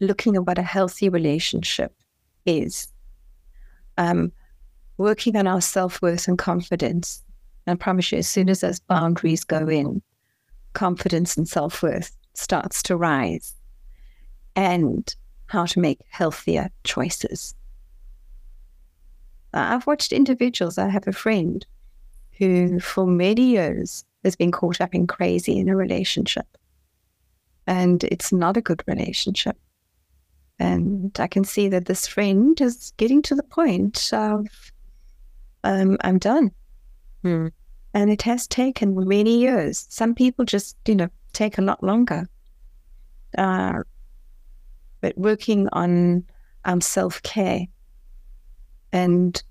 looking 0.00 0.36
at 0.36 0.46
what 0.46 0.58
a 0.58 0.62
healthy 0.62 1.08
relationship 1.08 1.92
is, 2.46 2.86
um, 3.98 4.30
working 4.96 5.36
on 5.36 5.48
our 5.48 5.60
self 5.60 6.00
worth 6.02 6.28
and 6.28 6.38
confidence. 6.38 7.20
And 7.66 7.74
I 7.74 7.82
promise 7.82 8.12
you, 8.12 8.18
as 8.18 8.28
soon 8.28 8.48
as 8.48 8.60
those 8.60 8.78
boundaries 8.78 9.42
go 9.42 9.68
in, 9.68 10.02
confidence 10.72 11.36
and 11.36 11.48
self 11.48 11.82
worth 11.82 12.16
starts 12.34 12.82
to 12.84 12.96
rise, 12.96 13.54
and 14.56 15.14
how 15.46 15.66
to 15.66 15.80
make 15.80 16.00
healthier 16.08 16.70
choices. 16.84 17.54
Uh, 19.54 19.74
I've 19.74 19.86
watched 19.86 20.12
individuals. 20.12 20.78
I 20.78 20.88
have 20.88 21.06
a 21.06 21.12
friend 21.12 21.64
who, 22.38 22.80
for 22.80 23.06
many 23.06 23.42
years, 23.42 24.04
has 24.24 24.36
been 24.36 24.50
caught 24.50 24.80
up 24.80 24.94
in 24.94 25.06
crazy 25.06 25.58
in 25.58 25.68
a 25.68 25.76
relationship. 25.76 26.46
And 27.66 28.02
it's 28.04 28.32
not 28.32 28.56
a 28.56 28.62
good 28.62 28.82
relationship. 28.86 29.56
And 30.58 31.14
I 31.18 31.26
can 31.26 31.44
see 31.44 31.68
that 31.68 31.86
this 31.86 32.06
friend 32.06 32.60
is 32.60 32.92
getting 32.96 33.22
to 33.22 33.34
the 33.34 33.42
point 33.42 34.10
of, 34.12 34.46
um, 35.64 35.98
I'm 36.02 36.18
done. 36.18 36.50
Hmm. 37.22 37.48
And 37.94 38.10
it 38.10 38.22
has 38.22 38.46
taken 38.46 38.94
many 39.06 39.38
years. 39.38 39.86
Some 39.90 40.14
people 40.14 40.44
just, 40.44 40.76
you 40.86 40.94
know, 40.94 41.08
take 41.32 41.58
a 41.58 41.62
lot 41.62 41.82
longer. 41.82 42.28
Uh, 43.36 43.82
but 45.00 45.16
working 45.18 45.68
on 45.72 46.24
um, 46.64 46.80
self 46.80 47.22
care 47.22 47.66
and 48.92 49.42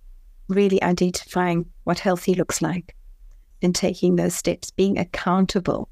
really 0.47 0.82
identifying 0.82 1.65
what 1.84 1.99
healthy 1.99 2.34
looks 2.34 2.62
like 2.62 2.95
and 3.62 3.75
taking 3.75 4.15
those 4.15 4.36
steps, 4.36 4.71
being 4.71 4.97
accountable. 4.97 5.89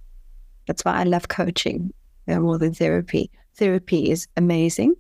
That's 0.68 0.84
why 0.84 0.94
I 0.94 1.04
love 1.04 1.28
coaching 1.28 1.94
more 2.28 2.58
than 2.58 2.74
therapy. 2.74 3.32
Therapy 3.56 4.12
is 4.12 4.28
amazing. 4.38 4.96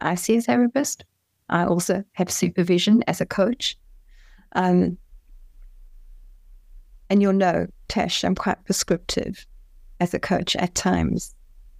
I 0.00 0.16
see 0.16 0.36
a 0.36 0.42
therapist. 0.42 1.04
I 1.48 1.64
also 1.64 2.02
have 2.12 2.30
supervision 2.30 3.04
as 3.06 3.20
a 3.20 3.26
coach. 3.26 3.76
Um, 4.54 4.98
and 7.12 7.20
you'll 7.20 7.34
know, 7.34 7.66
Tash, 7.88 8.24
I'm 8.24 8.34
quite 8.34 8.64
prescriptive 8.64 9.46
as 10.00 10.14
a 10.14 10.18
coach 10.18 10.56
at 10.56 10.74
times 10.74 11.34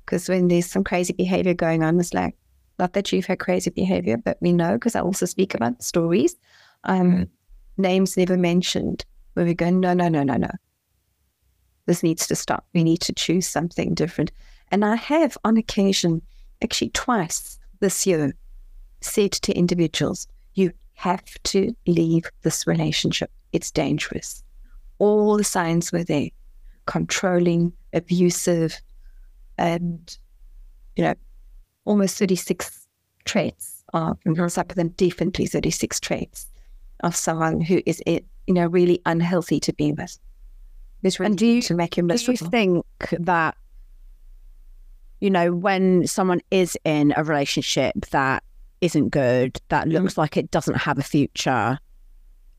because 0.05 0.29
when 0.29 0.49
there's 0.49 0.67
some 0.67 0.85
crazy 0.85 1.15
behavior 1.15 1.55
going 1.55 1.83
on, 1.83 1.99
it's 1.99 2.13
like, 2.13 2.37
not 2.79 2.93
that 2.93 3.11
you've 3.11 3.25
had 3.25 3.39
crazy 3.39 3.71
behavior, 3.71 4.19
but 4.19 4.37
we 4.43 4.53
know 4.53 4.75
because 4.75 4.95
I 4.95 5.01
also 5.01 5.25
speak 5.25 5.55
about 5.55 5.83
stories. 5.83 6.37
Um, 6.85 7.31
names 7.79 8.15
never 8.19 8.37
mentioned 8.37 9.07
where 9.33 9.47
we 9.47 9.55
go, 9.55 9.71
no, 9.71 9.95
no, 9.95 10.11
no, 10.11 10.23
no, 10.23 10.37
no. 10.37 10.51
This 11.87 12.03
needs 12.03 12.27
to 12.27 12.37
stop. 12.37 12.67
We 12.75 12.85
need 12.85 13.01
to 13.01 13.15
choose 13.15 13.47
something 13.47 13.95
different. 13.95 14.33
And 14.71 14.85
I 14.85 14.97
have 14.97 15.39
on 15.45 15.57
occasion, 15.57 16.21
actually 16.63 16.91
twice 16.91 17.59
this 17.81 18.07
year, 18.07 18.35
said 19.01 19.33
to 19.33 19.55
individuals, 19.55 20.29
you 20.53 20.73
have 20.93 21.25
to 21.45 21.75
leave 21.87 22.25
this 22.43 22.67
relationship. 22.67 23.31
It's 23.55 23.71
dangerous 23.71 24.45
all 24.99 25.37
the 25.37 25.45
signs 25.45 25.93
were 25.93 26.05
there 26.05 26.29
controlling, 26.87 27.73
abusive, 27.93 28.81
and, 29.59 30.17
you 30.97 31.05
know, 31.05 31.15
almost 31.85 32.19
36 32.19 32.87
traits 33.25 33.85
of, 33.93 34.19
and 34.25 34.37
mm-hmm. 34.37 34.49
some 34.49 34.67
of 34.69 34.77
them 34.77 34.89
definitely 34.91 35.47
36 35.47 36.01
traits 36.01 36.47
of 37.01 37.15
someone 37.15 37.61
who 37.61 37.83
is, 37.87 38.03
eh, 38.07 38.21
you 38.47 38.55
know, 38.55 38.67
really 38.67 39.01
unhealthy 39.07 39.61
to 39.61 39.73
be 39.73 39.93
with. 39.93 40.19
It's 41.03 41.19
really 41.19 41.31
And 41.31 41.39
do 41.39 41.47
you- 41.47 41.63
to 41.63 41.75
make 41.75 41.97
him 41.97 42.07
Do 42.07 42.15
you 42.15 42.37
think 42.37 42.87
that, 43.19 43.57
you 45.21 45.31
know, 45.31 45.53
when 45.53 46.07
someone 46.07 46.41
is 46.51 46.77
in 46.85 47.13
a 47.17 47.25
relationship 47.25 47.95
that 48.11 48.43
isn't 48.81 49.11
good, 49.11 49.61
that 49.69 49.87
mm-hmm. 49.87 49.99
looks 49.99 50.17
like 50.17 50.37
it 50.37 50.51
doesn't 50.51 50.77
have 50.77 50.99
a 50.99 51.03
future, 51.03 51.79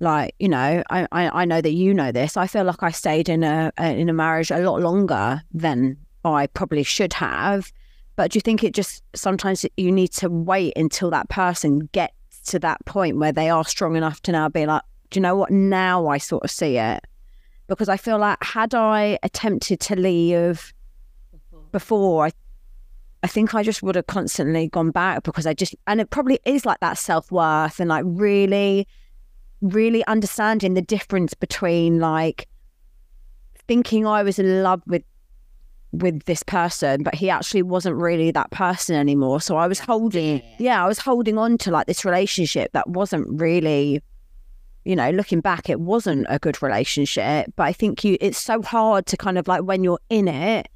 like 0.04 0.36
you 0.40 0.50
know, 0.50 0.84
I, 0.90 1.08
I 1.12 1.42
I 1.42 1.46
know 1.46 1.62
that 1.62 1.74
you 1.74 1.94
know 1.94 2.12
this. 2.12 2.38
I 2.38 2.48
feel 2.48 2.64
like 2.64 2.84
I 2.84 2.92
stayed 2.92 3.30
in 3.30 3.44
a 3.44 3.72
in 3.80 4.10
a 4.10 4.14
marriage 4.14 4.52
a 4.52 4.60
lot 4.60 4.82
longer 4.82 5.42
than 5.54 5.98
I 6.24 6.48
probably 6.48 6.84
should 6.84 7.14
have. 7.14 7.72
But 8.16 8.32
do 8.32 8.38
you 8.38 8.42
think 8.42 8.64
it 8.64 8.74
just 8.74 9.04
sometimes 9.16 9.66
you 9.76 9.92
need 9.92 10.12
to 10.14 10.30
wait 10.30 10.74
until 10.76 11.10
that 11.10 11.30
person 11.30 11.90
gets 11.94 12.14
to 12.48 12.60
that 12.60 12.86
point 12.86 13.18
where 13.18 13.32
they 13.32 13.50
are 13.50 13.66
strong 13.66 13.96
enough 13.96 14.22
to 14.24 14.32
now 14.32 14.50
be 14.50 14.66
like, 14.66 14.84
do 15.10 15.18
you 15.18 15.22
know 15.22 15.36
what? 15.36 15.50
Now 15.50 16.08
I 16.08 16.20
sort 16.20 16.44
of 16.44 16.52
see 16.52 16.78
it 16.78 17.04
because 17.68 17.90
I 17.90 17.98
feel 17.98 18.20
like 18.20 18.44
had 18.44 18.76
I 18.76 19.18
attempted 19.24 19.80
to 19.82 19.96
leave 19.96 20.74
before, 21.72 22.28
I 22.28 22.32
I 23.24 23.28
think 23.28 23.56
I 23.56 23.64
just 23.64 23.82
would 23.82 23.96
have 23.96 24.08
constantly 24.08 24.68
gone 24.68 24.92
back 24.92 25.24
because 25.24 25.48
I 25.48 25.54
just 25.54 25.74
and 25.88 26.02
it 26.02 26.10
probably 26.10 26.40
is 26.46 26.66
like 26.66 26.82
that 26.82 26.98
self 26.98 27.32
worth 27.32 27.80
and 27.80 27.90
like 27.90 28.04
really, 28.06 28.86
really 29.64 30.06
understanding 30.06 30.74
the 30.74 30.82
difference 30.82 31.34
between 31.34 32.00
like 32.00 32.48
thinking 33.68 34.06
I 34.06 34.22
was 34.22 34.38
in 34.38 34.62
love 34.62 34.82
with 34.86 35.04
with 35.92 36.24
this 36.26 36.42
person, 36.42 37.04
but 37.04 37.14
he 37.14 37.30
actually 37.30 37.62
wasn't 37.62 37.96
really 37.96 38.32
that 38.32 38.50
person 38.52 38.96
anymore. 38.96 39.40
So 39.40 39.58
I 39.58 39.68
was 39.68 39.80
holding 39.80 40.42
yeah, 40.60 40.84
I 40.84 40.88
was 40.88 41.00
holding 41.00 41.38
on 41.38 41.58
to 41.60 41.72
like 41.72 41.88
this 41.88 42.04
relationship 42.06 42.74
that 42.74 42.90
wasn't 42.90 43.28
really 43.42 44.02
you 44.86 44.98
know, 44.98 45.10
looking 45.12 45.40
back, 45.40 45.70
it 45.70 45.80
wasn't 45.80 46.26
a 46.30 46.40
good 46.40 46.62
relationship. 46.62 47.52
But 47.56 47.64
I 47.64 47.74
think 47.74 48.04
you, 48.04 48.18
it's 48.20 48.38
so 48.38 48.62
hard 48.62 49.06
to 49.08 49.18
kind 49.18 49.38
of 49.38 49.48
like 49.48 49.64
when 49.64 49.84
you're 49.84 50.02
in 50.10 50.28
it, 50.28 50.68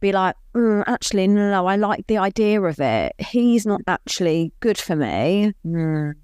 be 0.00 0.12
like, 0.12 0.36
mm, 0.54 0.82
actually, 0.86 1.28
no, 1.28 1.50
no, 1.50 1.66
I 1.66 1.76
like 1.76 2.06
the 2.06 2.18
idea 2.18 2.60
of 2.60 2.80
it. 2.80 3.14
He's 3.18 3.66
not 3.66 3.82
actually 3.86 4.52
good 4.60 4.78
for 4.78 4.96
me. 4.96 5.52
Mm. 5.66 6.14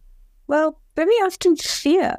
Well, 0.47 0.81
very 0.99 1.15
often 1.27 1.55
fear 1.57 2.17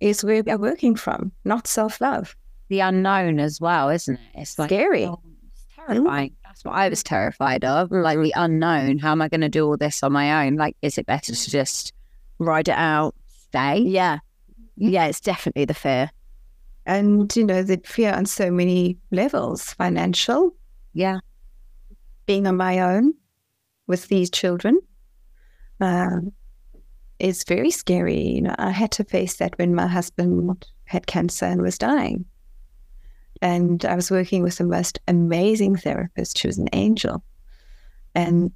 is 0.00 0.22
where 0.22 0.42
we 0.42 0.52
are 0.52 0.58
working 0.58 0.94
from, 0.94 1.32
not 1.44 1.66
self 1.66 2.00
love. 2.02 2.36
The 2.68 2.80
unknown 2.80 3.40
as 3.40 3.60
well, 3.62 3.88
isn't 3.88 4.16
it? 4.16 4.20
It's 4.34 4.58
like 4.58 4.68
Scary. 4.68 5.06
oh, 5.06 5.20
it's 5.50 5.64
terrifying. 5.74 6.34
That's 6.44 6.62
what 6.66 6.74
I 6.74 6.90
was 6.90 7.02
terrified 7.02 7.64
of. 7.64 7.90
Like 7.90 8.18
the 8.18 8.34
unknown. 8.36 8.98
How 8.98 9.12
am 9.12 9.22
I 9.22 9.28
going 9.28 9.40
to 9.40 9.48
do 9.48 9.64
all 9.66 9.78
this 9.78 10.02
on 10.02 10.12
my 10.12 10.44
own? 10.46 10.56
Like, 10.56 10.76
is 10.82 10.98
it 10.98 11.06
better 11.06 11.34
to 11.34 11.50
just 11.50 11.94
Ride 12.38 12.68
it 12.68 12.76
out. 12.76 13.14
stay? 13.48 13.78
Yeah. 13.78 14.18
Yeah, 14.76 15.06
it's 15.06 15.20
definitely 15.20 15.64
the 15.64 15.72
fear. 15.74 16.10
And, 16.84 17.34
you 17.34 17.44
know, 17.46 17.62
the 17.62 17.80
fear 17.84 18.12
on 18.12 18.26
so 18.26 18.50
many 18.50 18.98
levels 19.10 19.72
financial, 19.74 20.54
Yeah. 20.92 21.20
being 22.26 22.46
on 22.46 22.56
my 22.58 22.80
own 22.80 23.14
with 23.86 24.08
these 24.08 24.28
children 24.30 24.78
um, 25.80 26.32
is 27.18 27.44
very 27.44 27.70
scary. 27.70 28.20
You 28.20 28.42
know, 28.42 28.54
I 28.58 28.70
had 28.70 28.92
to 28.92 29.04
face 29.04 29.36
that 29.36 29.58
when 29.58 29.74
my 29.74 29.86
husband 29.86 30.66
had 30.84 31.06
cancer 31.06 31.46
and 31.46 31.62
was 31.62 31.78
dying. 31.78 32.24
And 33.40 33.84
I 33.84 33.94
was 33.94 34.10
working 34.10 34.42
with 34.42 34.58
the 34.58 34.64
most 34.64 34.98
amazing 35.06 35.76
therapist. 35.76 36.38
She 36.38 36.46
was 36.46 36.58
an 36.58 36.68
angel. 36.72 37.22
And 38.14 38.52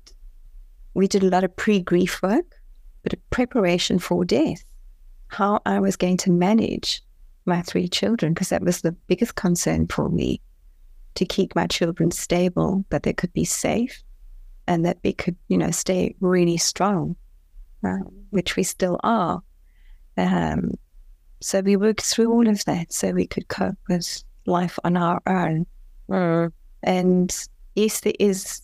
we 0.94 1.06
did 1.06 1.22
a 1.22 1.28
lot 1.28 1.44
of 1.44 1.56
pre 1.56 1.80
grief 1.80 2.20
work, 2.22 2.60
but 3.02 3.12
a 3.12 3.18
preparation 3.30 3.98
for 3.98 4.24
death, 4.24 4.64
how 5.28 5.60
I 5.66 5.78
was 5.80 5.96
going 5.96 6.16
to 6.18 6.30
manage 6.30 7.02
my 7.46 7.62
three 7.62 7.88
children, 7.88 8.34
because 8.34 8.50
that 8.50 8.62
was 8.62 8.82
the 8.82 8.92
biggest 8.92 9.34
concern 9.34 9.86
for 9.88 10.08
me 10.08 10.40
to 11.14 11.24
keep 11.24 11.54
my 11.54 11.66
children 11.66 12.10
stable, 12.10 12.84
that 12.90 13.02
they 13.02 13.12
could 13.12 13.32
be 13.32 13.44
safe 13.44 14.02
and 14.66 14.84
that 14.86 14.98
we 15.04 15.12
could, 15.12 15.36
you 15.48 15.58
know, 15.58 15.70
stay 15.70 16.14
really 16.20 16.56
strong, 16.56 17.16
uh, 17.84 17.98
which 18.30 18.56
we 18.56 18.62
still 18.62 18.98
are. 19.02 19.42
Um, 20.16 20.72
so 21.40 21.60
we 21.60 21.76
worked 21.76 22.02
through 22.02 22.30
all 22.32 22.48
of 22.48 22.64
that 22.64 22.92
so 22.92 23.10
we 23.10 23.26
could 23.26 23.48
cope 23.48 23.78
with 23.88 24.22
life 24.46 24.78
on 24.84 24.96
our 24.96 25.20
own. 25.26 25.66
And 26.82 27.48
yes, 27.74 28.00
there 28.00 28.12
is 28.18 28.62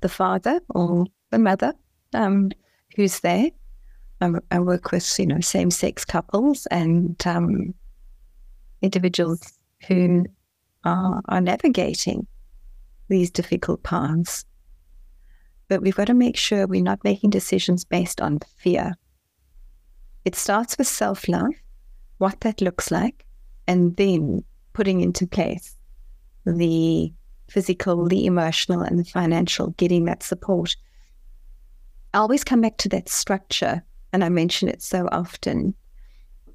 the 0.00 0.08
father 0.08 0.60
or 0.70 1.06
the 1.30 1.38
mother 1.38 1.74
um, 2.14 2.50
who's 2.96 3.20
there. 3.20 3.50
I, 4.20 4.32
I 4.50 4.58
work 4.58 4.92
with, 4.92 5.18
you 5.18 5.26
know, 5.26 5.40
same-sex 5.40 6.04
couples 6.04 6.66
and 6.66 7.16
um, 7.26 7.74
individuals 8.82 9.58
who 9.86 10.26
are, 10.84 11.20
are 11.28 11.40
navigating 11.40 12.26
these 13.08 13.30
difficult 13.30 13.82
paths. 13.82 14.44
But 15.70 15.82
we've 15.82 15.94
got 15.94 16.08
to 16.08 16.14
make 16.14 16.36
sure 16.36 16.66
we're 16.66 16.82
not 16.82 17.04
making 17.04 17.30
decisions 17.30 17.84
based 17.84 18.20
on 18.20 18.40
fear. 18.56 18.96
It 20.24 20.34
starts 20.34 20.76
with 20.76 20.88
self 20.88 21.28
love, 21.28 21.54
what 22.18 22.40
that 22.40 22.60
looks 22.60 22.90
like, 22.90 23.24
and 23.68 23.96
then 23.96 24.42
putting 24.72 25.00
into 25.00 25.28
place 25.28 25.76
the 26.44 27.12
physical, 27.48 28.08
the 28.08 28.26
emotional, 28.26 28.80
and 28.80 28.98
the 28.98 29.04
financial, 29.04 29.68
getting 29.76 30.06
that 30.06 30.24
support. 30.24 30.74
I 32.12 32.18
always 32.18 32.42
come 32.42 32.62
back 32.62 32.76
to 32.78 32.88
that 32.88 33.08
structure, 33.08 33.84
and 34.12 34.24
I 34.24 34.28
mention 34.28 34.68
it 34.68 34.82
so 34.82 35.08
often 35.12 35.76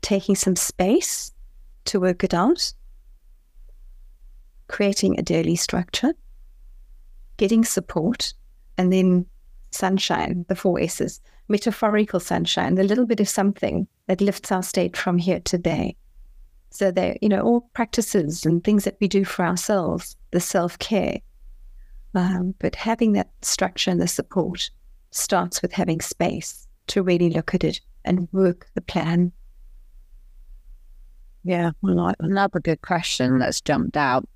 taking 0.02 0.36
some 0.36 0.58
space 0.58 1.32
to 1.86 2.02
work 2.02 2.26
it 2.26 2.34
out, 2.34 2.74
creating 4.68 5.18
a 5.18 5.24
daily 5.24 5.56
structure, 5.56 6.14
getting 7.38 7.64
support, 7.64 8.34
and 8.78 8.92
then 8.92 9.26
sunshine, 9.72 10.46
the 10.48 10.56
four 10.56 10.80
S's, 10.80 11.22
metaphorical 11.48 12.20
sunshine, 12.20 12.76
the 12.76 12.84
little 12.84 13.06
bit 13.06 13.20
of 13.20 13.30
something 13.30 13.88
that 14.08 14.22
lifts 14.22 14.52
our 14.52 14.64
state 14.64 14.96
from 14.98 15.18
here 15.18 15.40
today. 15.42 15.96
So 16.70 16.92
they're, 16.92 17.18
you 17.22 17.30
know, 17.30 17.42
all 17.42 17.62
practices 17.74 18.46
and 18.46 18.64
things 18.64 18.84
that 18.84 18.98
we 19.00 19.08
do 19.08 19.24
for 19.24 19.46
ourselves, 19.46 20.18
the 20.32 20.40
self-care. 20.40 21.20
Um, 22.14 22.56
but 22.60 22.76
having 22.76 23.14
that 23.14 23.30
structure 23.42 23.92
and 23.92 24.02
the 24.02 24.08
support 24.08 24.70
starts 25.12 25.62
with 25.62 25.72
having 25.72 26.02
space 26.02 26.68
to 26.88 27.04
really 27.04 27.30
look 27.30 27.54
at 27.54 27.64
it 27.64 27.80
and 28.04 28.28
work 28.32 28.68
the 28.74 28.82
plan. 28.82 29.32
Yeah, 31.44 31.72
that. 31.82 32.16
Another 32.20 32.60
good 32.60 32.82
question 32.82 33.40
that's 33.40 33.62
jumped 33.62 33.98
out. 33.98 34.28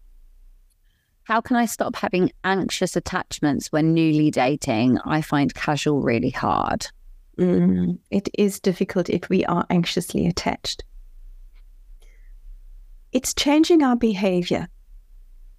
How 1.30 1.42
can 1.42 1.58
I 1.58 1.68
stop 1.68 1.96
having 1.96 2.32
anxious 2.44 2.96
attachments 2.96 3.72
when 3.72 3.94
newly 3.94 4.32
dating? 4.32 4.98
I 5.06 5.22
find 5.22 5.54
casual 5.54 6.02
really 6.02 6.32
hard. 6.32 6.88
Mm, 7.38 8.00
it 8.10 8.30
is 8.34 8.60
difficult 8.60 9.12
if 9.12 9.30
we 9.30 9.46
are 9.46 9.63
anxiously 9.70 10.26
attached. 10.26 10.84
It's 13.12 13.36
changing 13.36 13.84
our 13.84 13.96
behavior 13.96 14.70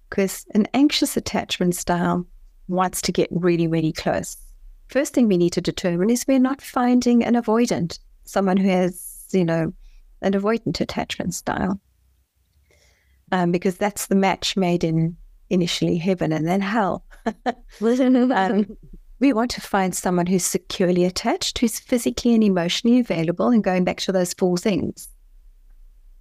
because 0.09 0.45
an 0.53 0.67
anxious 0.73 1.15
attachment 1.15 1.73
style 1.75 2.27
wants 2.67 3.01
to 3.03 3.13
get 3.13 3.29
really, 3.31 3.67
really 3.67 3.93
close. 3.93 4.35
First 4.89 5.13
thing 5.13 5.29
we 5.29 5.37
need 5.37 5.53
to 5.53 5.61
determine 5.61 6.09
is 6.09 6.25
we're 6.27 6.37
not 6.37 6.61
finding 6.61 7.23
an 7.23 7.35
avoidant, 7.35 7.97
someone 8.25 8.57
who 8.57 8.67
has, 8.67 9.25
you 9.31 9.45
know, 9.45 9.71
an 10.21 10.33
avoidant 10.33 10.81
attachment 10.81 11.33
style. 11.33 11.79
Um, 13.31 13.53
because 13.53 13.77
that's 13.77 14.07
the 14.07 14.15
match 14.15 14.57
made 14.57 14.83
in 14.83 15.15
initially 15.51 15.97
heaven 15.97 16.31
and 16.31 16.47
then 16.47 16.61
hell. 16.61 17.03
um, 18.31 18.77
we 19.19 19.33
want 19.33 19.51
to 19.51 19.61
find 19.61 19.93
someone 19.93 20.25
who's 20.25 20.45
securely 20.45 21.03
attached, 21.03 21.59
who's 21.59 21.79
physically 21.79 22.33
and 22.33 22.43
emotionally 22.43 22.99
available, 22.99 23.49
and 23.49 23.63
going 23.63 23.83
back 23.83 23.97
to 23.97 24.11
those 24.11 24.33
four 24.33 24.57
things 24.57 25.07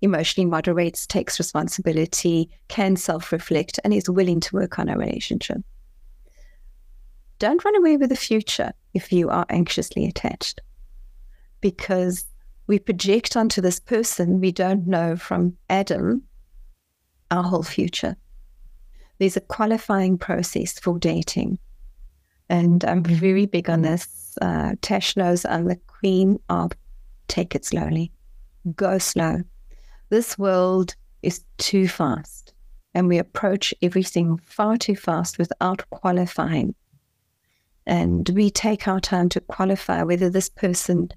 emotionally 0.02 0.48
moderates, 0.48 1.06
takes 1.06 1.38
responsibility, 1.38 2.48
can 2.68 2.96
self 2.96 3.32
reflect, 3.32 3.78
and 3.84 3.92
is 3.92 4.08
willing 4.08 4.40
to 4.40 4.54
work 4.54 4.78
on 4.78 4.88
a 4.88 4.96
relationship. 4.96 5.58
Don't 7.38 7.64
run 7.64 7.76
away 7.76 7.96
with 7.96 8.10
the 8.10 8.16
future 8.16 8.72
if 8.94 9.12
you 9.12 9.28
are 9.30 9.46
anxiously 9.48 10.06
attached 10.06 10.60
because 11.60 12.26
we 12.66 12.78
project 12.78 13.36
onto 13.36 13.60
this 13.60 13.78
person 13.80 14.40
we 14.40 14.52
don't 14.52 14.86
know 14.86 15.16
from 15.16 15.56
Adam 15.68 16.22
our 17.30 17.42
whole 17.42 17.62
future. 17.62 18.16
There's 19.20 19.36
a 19.36 19.42
qualifying 19.42 20.16
process 20.16 20.78
for 20.78 20.98
dating. 20.98 21.58
And 22.48 22.82
I'm 22.86 23.04
very 23.04 23.44
big 23.44 23.68
on 23.68 23.82
this. 23.82 24.36
Uh, 24.40 24.76
Tash 24.80 25.14
knows 25.14 25.44
I'm 25.44 25.66
the 25.66 25.76
queen 25.86 26.40
of 26.48 26.72
take 27.28 27.54
it 27.54 27.66
slowly, 27.66 28.10
go 28.74 28.96
slow. 28.96 29.42
This 30.08 30.38
world 30.38 30.96
is 31.22 31.44
too 31.58 31.86
fast, 31.86 32.54
and 32.94 33.08
we 33.08 33.18
approach 33.18 33.74
everything 33.82 34.38
far 34.38 34.78
too 34.78 34.96
fast 34.96 35.36
without 35.38 35.88
qualifying. 35.90 36.74
And 37.86 38.26
we 38.30 38.50
take 38.50 38.88
our 38.88 39.00
time 39.00 39.28
to 39.28 39.40
qualify 39.40 40.02
whether 40.02 40.30
this 40.30 40.48
person 40.48 41.10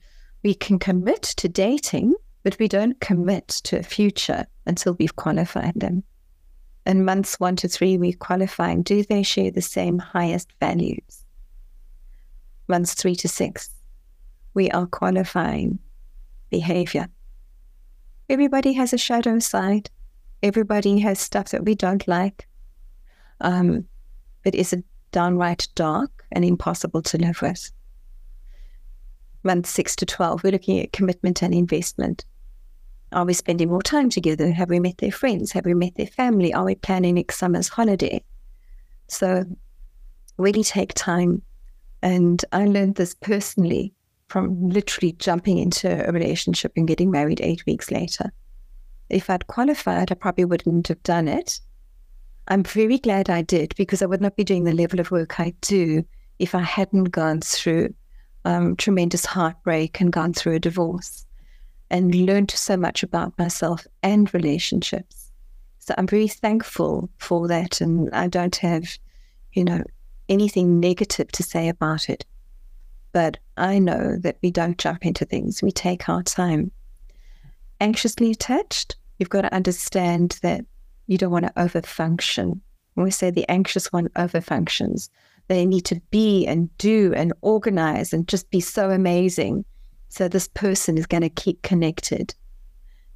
we 0.44 0.54
can 0.54 0.78
commit 0.78 1.22
to 1.22 1.48
dating, 1.48 2.16
but 2.44 2.60
we 2.60 2.68
don't 2.68 3.00
commit 3.00 3.48
to 3.64 3.80
a 3.80 3.84
future 3.84 4.46
until 4.66 4.94
we've 5.00 5.16
qualified 5.16 5.74
them. 5.78 6.04
In 6.86 7.06
months 7.06 7.40
one 7.40 7.56
to 7.58 7.68
three, 7.68 7.98
we're 7.98 8.14
qualifying 8.14 8.82
do 8.82 9.04
they 9.04 9.24
share 9.24 9.52
the 9.52 9.62
same 9.62 10.00
highest 10.00 10.52
values? 10.60 11.24
Months 12.68 12.94
three 12.94 13.16
to 13.16 13.28
six, 13.28 13.70
we 14.54 14.70
are 14.72 14.86
qualifying 14.86 15.80
behavior 16.50 17.08
everybody 18.30 18.74
has 18.74 18.94
a 18.94 18.98
shadow 18.98 19.40
side. 19.40 19.90
Everybody 20.42 21.00
has 21.00 21.20
stuff 21.20 21.50
that 21.50 21.66
we 21.66 21.76
don't 21.76 22.08
like. 22.08 22.48
Um, 23.42 23.86
but 24.44 24.56
is 24.56 24.74
it 24.74 24.84
downright 25.12 25.68
dark 25.76 26.26
and 26.32 26.44
impossible 26.44 27.02
to 27.04 27.18
live 27.18 27.42
with? 27.42 27.72
Month 29.44 29.68
six 29.68 29.96
to 29.98 30.06
12, 30.06 30.44
we're 30.44 30.52
looking 30.52 30.80
at 30.80 30.94
commitment 30.94 31.44
and 31.44 31.54
investment. 31.54 32.26
Are 33.14 33.26
we 33.26 33.34
spending 33.34 33.70
more 33.70 33.82
time 33.82 34.10
together? 34.10 34.52
Have 34.52 34.70
we 34.70 34.80
met 34.80 34.98
their 34.98 35.12
friends? 35.12 35.52
Have 35.52 35.66
we 35.66 35.74
met 35.74 35.96
their 35.96 36.08
family? 36.08 36.54
Are 36.54 36.66
we 36.66 36.76
planning 36.76 37.16
next 37.16 37.38
summer's 37.38 37.68
holiday? 37.68 38.24
So, 39.08 39.46
really 40.38 40.64
take 40.64 40.94
time. 40.94 41.42
And 42.02 42.44
I 42.52 42.66
learned 42.66 42.96
this 42.96 43.14
personally 43.14 43.94
from 44.28 44.70
literally 44.70 45.14
jumping 45.14 45.60
into 45.60 46.08
a 46.08 46.12
relationship 46.12 46.74
and 46.76 46.88
getting 46.88 47.12
married 47.12 47.40
eight 47.42 47.66
weeks 47.66 47.92
later. 47.92 48.32
If 49.10 49.30
I'd 49.30 49.48
qualified, 49.48 50.12
I 50.12 50.16
probably 50.16 50.46
wouldn't 50.46 50.88
have 50.88 51.04
done 51.04 51.28
it. 51.28 51.60
I'm 52.48 52.64
very 52.64 52.98
glad 52.98 53.30
I 53.30 53.44
did 53.44 53.74
because 53.78 54.02
I 54.02 54.08
would 54.08 54.22
not 54.22 54.36
be 54.36 54.44
doing 54.44 54.64
the 54.64 54.74
level 54.74 55.00
of 55.00 55.12
work 55.12 55.40
I 55.40 55.54
do 55.62 56.04
if 56.40 56.56
I 56.56 56.62
hadn't 56.62 57.06
gone 57.06 57.42
through 57.42 57.94
um, 58.44 58.76
tremendous 58.76 59.26
heartbreak 59.26 60.02
and 60.02 60.12
gone 60.12 60.34
through 60.34 60.56
a 60.56 60.60
divorce 60.60 61.26
and 61.94 62.16
learned 62.16 62.50
so 62.50 62.76
much 62.76 63.04
about 63.04 63.38
myself 63.38 63.86
and 64.02 64.34
relationships. 64.34 65.32
So 65.78 65.94
I'm 65.96 66.08
very 66.08 66.28
thankful 66.28 67.08
for 67.20 67.48
that. 67.48 67.82
And 67.82 68.10
I 68.14 68.28
don't 68.28 68.56
have, 68.58 68.98
you 69.54 69.64
know, 69.64 69.84
anything 70.28 70.80
negative 70.80 71.32
to 71.34 71.44
say 71.44 71.70
about 71.70 72.10
it. 72.10 72.26
But 73.12 73.38
I 73.58 73.78
know 73.78 74.18
that 74.22 74.38
we 74.42 74.50
don't 74.50 74.80
jump 74.80 75.06
into 75.06 75.24
things, 75.24 75.62
we 75.62 75.72
take 75.72 76.10
our 76.10 76.24
time. 76.24 76.72
Anxiously 77.80 78.32
attached, 78.32 78.96
you've 79.20 79.30
got 79.30 79.44
to 79.44 79.54
understand 79.54 80.40
that 80.42 80.66
you 81.06 81.20
don't 81.20 81.32
want 81.32 81.46
to 81.46 81.54
overfunction. 81.54 82.60
When 82.96 83.04
we 83.04 83.12
say 83.12 83.30
the 83.30 83.48
anxious 83.50 83.94
one 83.94 84.10
overfunctions, 84.10 85.10
they 85.48 85.64
need 85.64 85.86
to 85.86 86.02
be 86.10 86.48
and 86.48 86.76
do 86.80 87.14
and 87.14 87.34
organize 87.42 88.14
and 88.14 88.28
just 88.28 88.50
be 88.50 88.62
so 88.62 88.90
amazing. 88.90 89.64
So 90.14 90.28
this 90.28 90.48
person 90.48 91.00
is 91.00 91.08
going 91.08 91.24
to 91.24 91.30
keep 91.30 91.64
connected. 91.64 92.36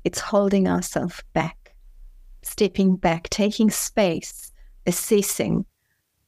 It's 0.03 0.19
holding 0.19 0.67
ourselves 0.67 1.23
back, 1.33 1.75
stepping 2.41 2.95
back, 2.95 3.29
taking 3.29 3.69
space, 3.69 4.51
assessing 4.87 5.67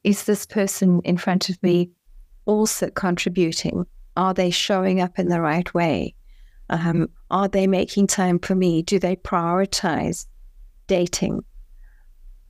is 0.04 0.26
this 0.26 0.46
person 0.46 1.00
in 1.02 1.16
front 1.16 1.48
of 1.48 1.60
me 1.60 1.90
also 2.44 2.88
contributing? 2.88 3.84
Are 4.16 4.32
they 4.32 4.50
showing 4.50 5.00
up 5.00 5.18
in 5.18 5.26
the 5.26 5.40
right 5.40 5.74
way? 5.74 6.14
Um, 6.68 7.08
are 7.32 7.48
they 7.48 7.66
making 7.66 8.06
time 8.06 8.38
for 8.38 8.54
me? 8.54 8.82
Do 8.82 9.00
they 9.00 9.16
prioritize 9.16 10.28
dating? 10.86 11.40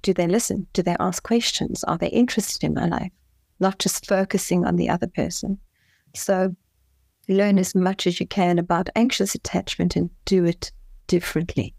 Do 0.03 0.13
they 0.13 0.27
listen? 0.27 0.67
Do 0.75 0.83
they 0.83 0.97
ask 1.01 1.23
questions? 1.23 1.85
Are 1.85 1.97
they 1.97 2.09
interested 2.09 2.65
in 2.65 2.75
my 2.75 2.85
life? 2.85 3.13
Not 3.61 3.79
just 3.79 4.07
focusing 4.07 4.67
on 4.67 4.77
the 4.77 4.91
other 4.91 5.07
person. 5.07 5.59
So 6.15 6.55
learn 7.31 7.59
as 7.59 7.75
much 7.75 8.07
as 8.07 8.21
you 8.21 8.27
can 8.27 8.59
about 8.59 8.89
anxious 8.97 9.35
attachment 9.35 9.97
and 9.97 10.11
do 10.25 10.45
it 10.45 10.73
differently. 11.07 11.75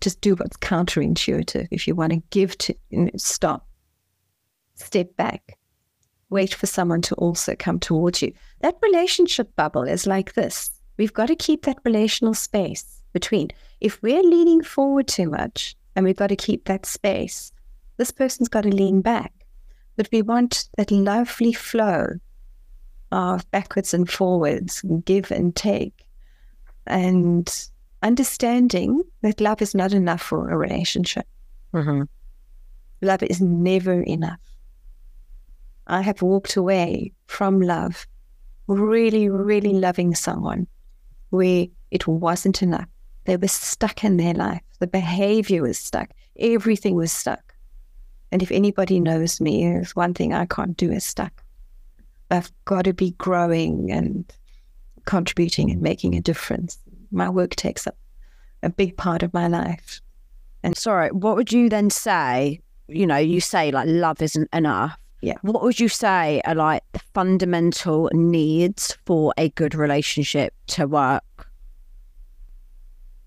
Just 0.00 0.20
do 0.20 0.34
what's 0.34 0.56
counterintuitive. 0.56 1.68
If 1.70 1.86
you 1.86 1.94
want 1.94 2.12
to 2.12 2.22
give 2.30 2.58
to, 2.58 2.74
you 2.90 3.04
know, 3.04 3.10
stop, 3.16 3.66
step 4.74 5.16
back, 5.16 5.56
wait 6.30 6.52
for 6.52 6.66
someone 6.66 7.02
to 7.02 7.14
also 7.14 7.54
come 7.56 7.78
towards 7.78 8.20
you. 8.22 8.32
That 8.60 8.76
relationship 8.82 9.54
bubble 9.56 9.84
is 9.84 10.06
like 10.06 10.34
this. 10.34 10.70
We've 10.96 11.12
got 11.12 11.26
to 11.26 11.36
keep 11.36 11.64
that 11.64 11.78
relational 11.84 12.34
space 12.34 13.02
between. 13.12 13.48
If 13.80 14.02
we're 14.02 14.22
leaning 14.22 14.62
forward 14.62 15.08
too 15.08 15.30
much 15.30 15.76
and 15.94 16.04
we've 16.04 16.16
got 16.16 16.28
to 16.28 16.36
keep 16.36 16.64
that 16.64 16.86
space, 16.86 17.52
this 17.96 18.10
person's 18.10 18.48
got 18.48 18.62
to 18.62 18.74
lean 18.74 19.00
back. 19.00 19.32
But 19.96 20.08
we 20.12 20.22
want 20.22 20.68
that 20.76 20.90
lovely 20.90 21.52
flow 21.52 22.18
of 23.14 23.48
backwards 23.52 23.94
and 23.94 24.10
forwards, 24.10 24.82
give 25.04 25.30
and 25.30 25.54
take, 25.54 26.04
and 26.84 27.68
understanding 28.02 29.02
that 29.22 29.40
love 29.40 29.62
is 29.62 29.72
not 29.72 29.92
enough 29.92 30.20
for 30.20 30.50
a 30.50 30.56
relationship. 30.56 31.24
Mm-hmm. 31.72 32.02
Love 33.02 33.22
is 33.22 33.40
never 33.40 34.02
enough. 34.02 34.40
I 35.86 36.02
have 36.02 36.22
walked 36.22 36.56
away 36.56 37.12
from 37.26 37.60
love, 37.60 38.04
really, 38.66 39.28
really 39.28 39.74
loving 39.74 40.16
someone 40.16 40.66
where 41.30 41.66
it 41.92 42.08
wasn't 42.08 42.62
enough. 42.62 42.88
They 43.26 43.36
were 43.36 43.46
stuck 43.46 44.02
in 44.02 44.16
their 44.16 44.34
life. 44.34 44.62
The 44.80 44.88
behavior 44.88 45.62
was 45.62 45.78
stuck. 45.78 46.10
Everything 46.36 46.96
was 46.96 47.12
stuck. 47.12 47.54
And 48.32 48.42
if 48.42 48.50
anybody 48.50 48.98
knows 48.98 49.40
me, 49.40 49.64
there's 49.64 49.94
one 49.94 50.14
thing 50.14 50.32
I 50.34 50.46
can't 50.46 50.76
do 50.76 50.90
is 50.90 51.04
stuck. 51.04 51.43
I've 52.30 52.50
got 52.64 52.82
to 52.82 52.92
be 52.92 53.12
growing 53.12 53.90
and 53.90 54.24
contributing 55.04 55.70
and 55.70 55.82
making 55.82 56.14
a 56.14 56.20
difference. 56.20 56.78
My 57.10 57.28
work 57.28 57.54
takes 57.56 57.86
up 57.86 57.96
a 58.62 58.70
big 58.70 58.96
part 58.96 59.22
of 59.22 59.34
my 59.34 59.48
life. 59.48 60.00
And 60.62 60.76
sorry, 60.76 61.10
what 61.10 61.36
would 61.36 61.52
you 61.52 61.68
then 61.68 61.90
say? 61.90 62.60
You 62.88 63.06
know, 63.06 63.16
you 63.16 63.40
say 63.40 63.70
like 63.70 63.86
love 63.88 64.22
isn't 64.22 64.48
enough 64.52 64.98
yeah. 65.24 65.36
What 65.40 65.62
would 65.62 65.80
you 65.80 65.88
say 65.88 66.42
are 66.44 66.54
like 66.54 66.82
the 66.92 67.00
fundamental 67.14 68.10
needs 68.12 68.98
for 69.06 69.32
a 69.38 69.48
good 69.48 69.74
relationship 69.74 70.52
to 70.66 70.86
work? 70.86 71.48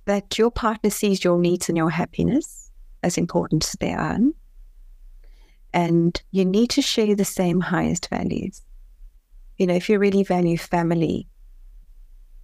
That 0.06 0.38
your 0.38 0.52
partner 0.52 0.92
sees 0.92 1.24
your 1.24 1.40
needs 1.40 1.70
and 1.70 1.78
your 1.78 1.90
happiness 1.90 2.70
as 3.02 3.18
important 3.18 3.66
as 3.66 3.72
their 3.80 4.00
own. 4.00 4.36
And 5.74 6.22
you 6.30 6.46
need 6.46 6.70
to 6.72 6.84
share 6.84 7.16
the 7.16 7.26
same 7.26 7.62
highest 7.62 8.10
values. 8.10 8.62
You 9.58 9.68
know, 9.68 9.74
if 9.74 9.90
you 9.90 10.00
really 10.00 10.24
value 10.24 10.58
family, 10.58 11.28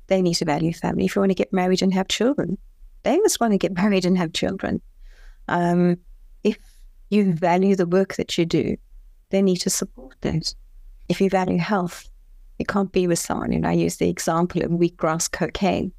they 0.07 0.21
need 0.21 0.35
to 0.35 0.45
value 0.45 0.73
family. 0.73 1.05
If 1.05 1.15
you 1.15 1.21
want 1.21 1.31
to 1.31 1.35
get 1.35 1.53
married 1.53 1.81
and 1.81 1.93
have 1.93 2.07
children, 2.07 2.57
They 3.03 3.17
must 3.19 3.39
want 3.39 3.51
to 3.51 3.57
get 3.57 3.75
married 3.81 4.05
and 4.05 4.17
have 4.17 4.33
children. 4.33 4.81
Um, 5.47 5.97
if 6.43 6.57
you 7.09 7.33
value 7.33 7.75
the 7.75 7.85
work 7.85 8.15
that 8.15 8.37
you 8.37 8.45
do, 8.45 8.77
they 9.29 9.41
need 9.41 9.57
to 9.57 9.69
support 9.69 10.15
that. 10.21 10.55
If 11.09 11.19
you 11.19 11.29
value 11.29 11.57
health, 11.57 12.09
you 12.59 12.65
can't 12.65 12.91
be 12.91 13.07
with 13.07 13.19
someone. 13.19 13.53
And 13.53 13.67
I 13.67 13.73
use 13.73 13.97
the 13.97 14.09
example 14.09 14.63
of 14.63 14.71
wheatgrass 14.71 15.29
cocaine. 15.29 15.91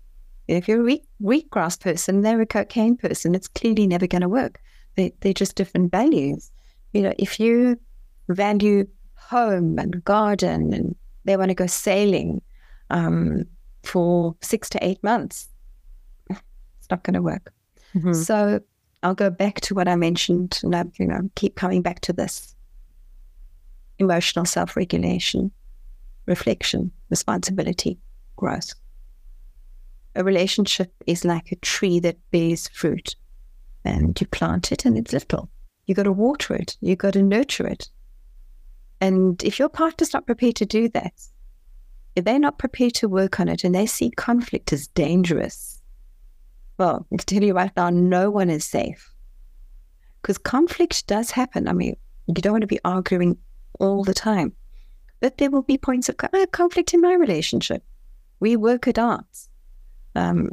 If 0.49 0.69
you're 0.69 0.81
a 0.81 0.85
wheat, 0.85 1.05
wheatgrass 1.21 1.81
person, 1.81 2.23
they're 2.23 2.41
a 2.41 2.47
cocaine 2.47 2.97
person. 2.97 3.35
It's 3.35 3.49
clearly 3.49 3.87
never 3.87 4.07
going 4.07 4.23
to 4.23 4.29
work. 4.29 4.61
They, 4.97 5.13
they're 5.21 5.33
just 5.33 5.57
different 5.57 5.91
values. 5.91 6.51
You 6.93 7.03
know, 7.03 7.15
if 7.19 7.41
you 7.41 7.79
value 8.29 8.87
home 9.15 9.79
and 9.79 10.05
garden 10.05 10.73
and 10.73 10.95
they 11.25 11.37
want 11.37 11.49
to 11.51 11.55
go 11.55 11.67
sailing 11.67 12.43
um, 12.91 13.45
for 13.83 14.37
six 14.41 14.69
to 14.71 14.85
eight 14.85 15.03
months, 15.03 15.49
it's 16.31 16.91
not 16.91 17.03
going 17.03 17.15
to 17.15 17.23
work. 17.23 17.53
Mm-hmm. 17.95 18.13
So 18.13 18.61
I'll 19.03 19.15
go 19.15 19.31
back 19.31 19.61
to 19.63 19.75
what 19.75 19.89
I 19.89 19.97
mentioned, 19.97 20.61
and 20.63 20.75
I, 20.75 20.85
you 20.99 21.07
know, 21.07 21.29
keep 21.35 21.57
coming 21.57 21.83
back 21.83 22.01
to 22.01 22.13
this: 22.13 22.55
emotional 23.99 24.45
self-regulation, 24.45 25.51
reflection, 26.27 26.91
responsibility, 27.11 27.99
growth. 28.37 28.75
A 30.17 30.25
relationship 30.25 30.93
is 31.07 31.25
like 31.25 31.53
a 31.53 31.57
tree 31.57 32.01
that 32.01 32.19
bears 32.31 32.69
fruit, 32.69 33.17
and 33.85 34.19
you 34.21 34.27
plant 34.27 34.73
it, 34.73 34.85
and 34.85 34.97
it's 34.97 35.13
little. 35.13 35.51
You 35.87 35.95
got 35.95 36.05
to 36.05 36.13
water 36.13 36.55
it. 36.55 36.77
You 36.81 36.97
got 36.97 37.13
to 37.13 37.23
nurture 37.23 37.67
it. 37.67 37.89
And 39.05 39.45
if 39.45 39.59
your 39.59 39.69
partner's 39.69 40.15
not 40.15 40.25
prepared 40.25 40.57
to 40.57 40.65
do 40.65 40.89
that, 40.89 41.13
if 42.17 42.25
they're 42.25 42.39
not 42.39 42.59
prepared 42.59 42.95
to 42.95 43.07
work 43.07 43.39
on 43.39 43.51
it 43.51 43.63
and 43.63 43.75
they 43.75 43.85
see 43.85 44.09
conflict 44.09 44.73
as 44.73 44.87
dangerous, 44.87 45.83
well, 46.79 47.07
I 47.13 47.17
can 47.17 47.27
tell 47.27 47.43
you 47.43 47.53
right 47.53 47.71
now, 47.77 47.91
no 47.91 48.31
one 48.31 48.49
is 48.49 48.65
safe. 48.65 49.13
Because 50.23 50.39
conflict 50.39 51.07
does 51.07 51.31
happen. 51.31 51.69
I 51.69 51.75
mean, 51.75 51.97
you 52.29 52.33
don't 52.33 52.55
want 52.55 52.63
to 52.63 52.67
be 52.67 52.81
arguing 52.83 53.37
all 53.79 54.05
the 54.05 54.15
time. 54.15 54.55
But 55.21 55.37
there 55.37 55.51
will 55.51 55.63
be 55.63 55.77
points 55.77 56.09
of 56.09 56.17
conflict 56.53 56.95
in 56.95 57.03
my 57.03 57.13
relationship. 57.13 57.85
We 58.41 58.57
work 58.57 58.89
it 58.89 58.99
out. 58.99 59.27
Um, 60.15 60.49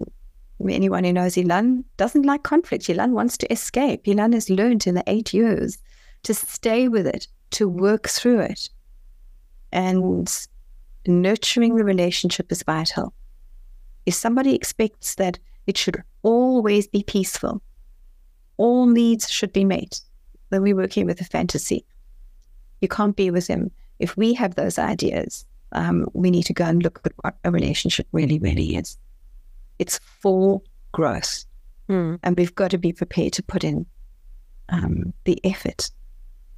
anyone 0.69 1.05
who 1.05 1.13
knows 1.13 1.35
Ilan 1.35 1.85
doesn't 1.95 2.25
like 2.25 2.43
conflict. 2.43 2.87
Ilan 2.87 3.11
wants 3.11 3.37
to 3.37 3.51
escape. 3.53 4.03
Ilan 4.03 4.33
has 4.33 4.49
learned 4.49 4.87
in 4.87 4.95
the 4.95 5.05
eight 5.07 5.33
years 5.33 5.77
to 6.23 6.33
stay 6.33 6.89
with 6.89 7.07
it, 7.07 7.29
to 7.51 7.67
work 7.67 8.07
through 8.07 8.39
it. 8.39 8.69
And 9.71 10.29
nurturing 11.07 11.75
the 11.75 11.83
relationship 11.83 12.51
is 12.51 12.63
vital. 12.63 13.13
If 14.05 14.13
somebody 14.15 14.55
expects 14.55 15.15
that 15.15 15.39
it 15.67 15.77
should 15.77 16.03
always 16.23 16.87
be 16.87 17.03
peaceful, 17.03 17.61
all 18.57 18.87
needs 18.87 19.29
should 19.29 19.53
be 19.53 19.65
met, 19.65 20.01
then 20.49 20.61
we're 20.61 20.75
working 20.75 21.05
with 21.05 21.21
a 21.21 21.25
fantasy. 21.25 21.85
You 22.81 22.87
can't 22.87 23.15
be 23.15 23.31
with 23.31 23.47
him. 23.47 23.71
If 23.99 24.17
we 24.17 24.33
have 24.33 24.55
those 24.55 24.79
ideas, 24.79 25.45
um, 25.71 26.07
we 26.13 26.31
need 26.31 26.43
to 26.43 26.53
go 26.53 26.65
and 26.65 26.83
look 26.83 26.99
at 27.05 27.13
what 27.17 27.35
a 27.43 27.51
relationship 27.51 28.07
really, 28.11 28.39
really 28.39 28.75
is. 28.75 28.97
It's 29.79 29.99
for 29.99 30.61
growth. 30.91 31.45
Mm. 31.89 32.19
And 32.23 32.37
we've 32.37 32.55
got 32.55 32.71
to 32.71 32.77
be 32.77 32.93
prepared 32.93 33.33
to 33.33 33.43
put 33.43 33.63
in 33.63 33.85
um, 34.69 35.13
the 35.25 35.39
effort 35.43 35.91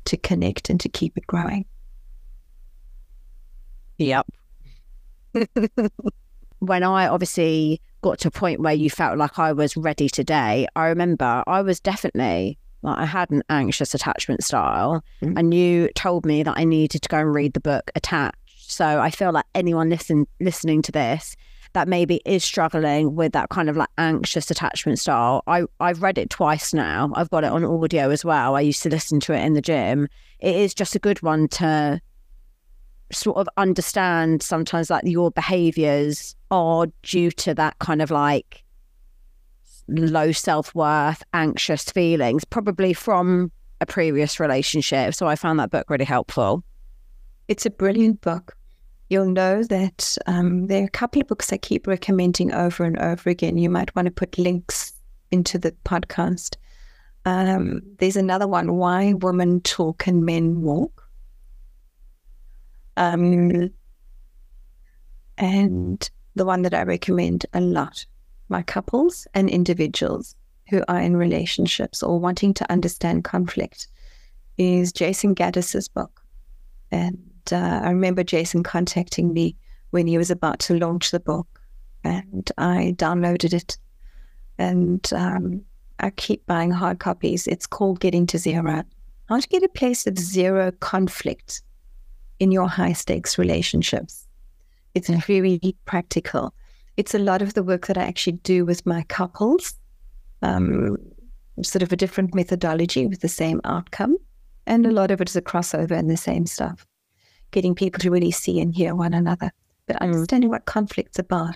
to 0.06 0.18
connect 0.18 0.70
and 0.70 0.80
to 0.80 0.89
keep 0.89 1.18
it 1.18 1.28
growing. 1.28 1.66
Yep. 3.97 4.28
when 6.60 6.84
I 6.84 7.08
obviously 7.08 7.82
got 8.01 8.20
to 8.20 8.28
a 8.30 8.32
point 8.32 8.60
where 8.60 8.74
you 8.74 8.89
felt 8.89 9.18
like 9.18 9.39
I 9.39 9.51
was 9.54 9.76
ready 9.78 10.10
today, 10.10 10.68
I 10.76 10.88
remember 10.88 11.43
I 11.47 11.62
was 11.62 11.80
definitely 11.80 12.58
like 12.82 12.99
I 12.99 13.06
had 13.06 13.32
an 13.32 13.43
anxious 13.49 13.93
attachment 13.93 14.43
style, 14.43 15.04
mm. 15.22 15.38
and 15.38 15.54
you 15.54 15.89
told 15.95 16.26
me 16.26 16.43
that 16.43 16.58
I 16.58 16.66
needed 16.66 17.01
to 17.01 17.10
go 17.10 17.20
and 17.20 17.34
read 17.34 17.54
the 17.54 17.62
book 17.62 17.91
Attached. 17.95 18.38
So 18.72 18.99
I 18.99 19.10
feel 19.10 19.32
like 19.32 19.45
anyone 19.56 19.89
listen 19.89 20.28
listening 20.39 20.82
to 20.84 20.91
this 20.91 21.36
that 21.74 21.88
maybe 21.88 22.21
is 22.26 22.43
struggling 22.43 23.15
with 23.15 23.34
that 23.34 23.49
kind 23.49 23.69
of 23.69 23.76
like 23.76 23.89
anxious 23.97 24.49
attachment 24.49 24.99
style. 24.99 25.43
I, 25.47 25.63
I've 25.80 26.01
read 26.01 26.17
it 26.17 26.30
twice 26.30 26.74
now. 26.74 27.11
I've 27.15 27.30
got 27.30 27.43
it 27.43 27.51
on 27.51 27.63
audio 27.63 28.09
as 28.09 28.24
well. 28.24 28.55
I 28.55 28.61
used 28.61 28.84
to 28.84 28.89
listen 28.89 29.19
to 29.21 29.34
it 29.34 29.43
in 29.43 29.53
the 29.53 29.61
gym. 29.61 30.07
It 30.39 30.55
is 30.55 30.74
just 30.74 30.95
a 30.95 30.99
good 30.99 31.21
one 31.21 31.47
to 31.49 31.99
sort 33.11 33.38
of 33.38 33.47
understand 33.57 34.41
sometimes 34.41 34.89
like 34.89 35.03
your 35.05 35.32
behaviors 35.32 36.36
are 36.51 36.88
due 37.03 37.32
to 37.32 37.53
that 37.53 37.78
kind 37.80 38.01
of 38.01 38.11
like 38.11 38.63
low 39.88 40.32
self-worth 40.32 41.21
anxious 41.34 41.84
feelings 41.84 42.45
probably 42.45 42.93
from 42.93 43.51
a 43.82 43.86
previous 43.86 44.39
relationship 44.39 45.13
so 45.13 45.28
i 45.28 45.36
found 45.36 45.59
that 45.59 45.69
book 45.69 45.89
really 45.89 46.05
helpful 46.05 46.63
it's 47.47 47.65
a 47.65 47.69
brilliant 47.69 48.21
book 48.21 48.55
you'll 49.14 49.30
know 49.30 49.61
that 49.64 50.18
um, 50.26 50.66
there 50.66 50.82
are 50.82 50.88
a 50.88 50.89
couple 50.89 51.22
of 51.22 51.28
books 51.28 51.53
I 51.53 51.57
keep 51.57 51.86
recommending 51.86 52.51
over 52.51 52.84
and 52.84 52.97
over 52.97 53.30
again. 53.30 53.59
You 53.59 53.70
might 53.70 53.95
want 53.95 54.07
to 54.07 54.11
put 54.11 54.39
links 54.39 54.91
into 55.30 55.59
the 55.59 55.72
podcast. 55.86 56.55
Um, 57.24 57.84
there's 57.99 58.16
another 58.16 58.47
one, 58.47 58.76
Why 58.76 59.14
Women 59.14 59.61
Talk 59.61 60.07
and 60.07 60.26
Men 60.26 60.61
Walk. 60.64 61.07
Um, 62.97 63.70
and 65.38 66.09
the 66.34 66.45
one 66.45 66.64
that 66.64 66.74
I 66.74 66.82
recommend 66.82 67.45
a 67.53 67.61
lot, 67.61 68.05
my 68.49 68.64
couples 68.64 69.28
and 69.36 69.47
individuals 69.47 70.36
who 70.70 70.84
are 70.88 70.99
in 70.99 71.16
relationships 71.16 72.01
or 72.01 72.20
wanting 72.20 72.55
to 72.55 72.72
understand 72.72 73.26
conflict, 73.26 73.88
is 74.57 74.91
Jayson 74.91 75.36
Gaddis's 75.36 75.88
book. 75.88 76.22
And 76.91 77.20
uh, 77.52 77.82
I 77.84 77.89
remember 77.89 78.24
Jayson 78.24 78.64
contacting 78.64 79.34
me 79.34 79.56
when 79.91 80.08
he 80.08 80.18
was 80.18 80.32
about 80.32 80.60
to 80.60 80.78
launch 80.78 81.12
the 81.12 81.20
book, 81.20 81.48
and 82.04 82.50
I 82.58 82.96
downloaded 82.98 83.54
it. 83.54 83.78
And 84.58 85.08
um, 85.14 85.64
I 86.00 86.10
keep 86.12 86.46
buying 86.46 86.72
hard 86.72 87.00
copies. 87.00 87.48
It's 87.48 87.68
called 87.68 88.00
Getting 88.00 88.28
to 88.28 88.38
Zero. 88.38 88.84
How 89.30 89.39
to 89.39 89.48
get 89.48 89.64
a 89.64 89.70
place 89.70 90.06
of 90.06 90.18
zero 90.18 90.72
conflict 90.80 91.62
in 92.39 92.52
your 92.52 92.68
high 92.68 92.94
stakes 92.94 93.38
relationships. 93.38 94.28
It's 94.94 95.10
very 95.10 95.60
practical. 95.86 96.54
It's 96.98 97.16
a 97.16 97.20
lot 97.20 97.41
of 97.41 97.56
the 97.56 97.64
work 97.64 97.88
that 97.88 97.98
I 97.98 98.04
actually 98.04 98.34
do 98.44 98.66
with 98.66 98.86
my 98.86 99.04
couples, 99.04 99.74
um, 100.41 100.98
sort 101.64 101.82
of 101.82 101.91
a 101.91 101.96
different 101.96 102.36
methodology 102.36 103.08
with 103.08 103.22
the 103.22 103.30
same 103.30 103.60
outcome. 103.64 104.18
And 104.68 104.86
a 104.86 104.91
lot 104.91 105.10
of 105.10 105.20
it 105.20 105.30
is 105.30 105.36
a 105.36 105.41
crossover 105.41 105.91
and 105.91 106.10
the 106.10 106.18
same 106.18 106.46
stuff 106.46 106.86
getting 107.54 107.76
people 107.76 107.99
to 107.99 108.12
really 108.12 108.32
see 108.32 108.60
and 108.60 108.76
hear 108.76 108.95
one 108.95 109.14
another, 109.14 109.51
but 109.88 109.95
mm. 109.95 110.01
understanding 110.01 110.49
what 110.49 110.66
conflict's 110.66 111.20
about. 111.20 111.56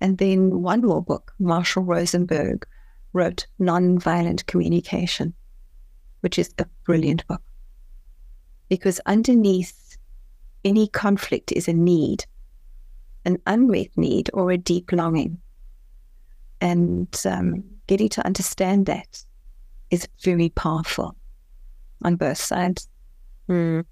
And 0.00 0.18
then 0.18 0.60
one 0.60 0.82
more 0.82 1.02
book, 1.02 1.32
Marshall 1.38 1.84
Rosenberg 1.84 2.66
wrote 3.14 3.46
Nonviolent 3.58 4.44
Communication, 4.44 5.32
which 6.20 6.38
is 6.38 6.52
a 6.58 6.66
brilliant 6.84 7.26
book. 7.26 7.40
Because 8.68 9.00
underneath 9.06 9.96
any 10.64 10.88
conflict 10.88 11.52
is 11.52 11.68
a 11.68 11.72
need, 11.72 12.26
an 13.24 13.38
unmet 13.46 13.96
need 13.96 14.28
or 14.34 14.50
a 14.50 14.58
deep 14.58 14.92
longing. 14.92 15.40
And 16.60 17.08
um, 17.24 17.64
getting 17.86 18.08
to 18.10 18.26
understand 18.26 18.86
that 18.86 19.24
is 19.90 20.08
very 20.22 20.50
powerful 20.50 21.16
on 22.02 22.16
both 22.16 22.38
sides. 22.38 22.88
Mm. 23.48 23.84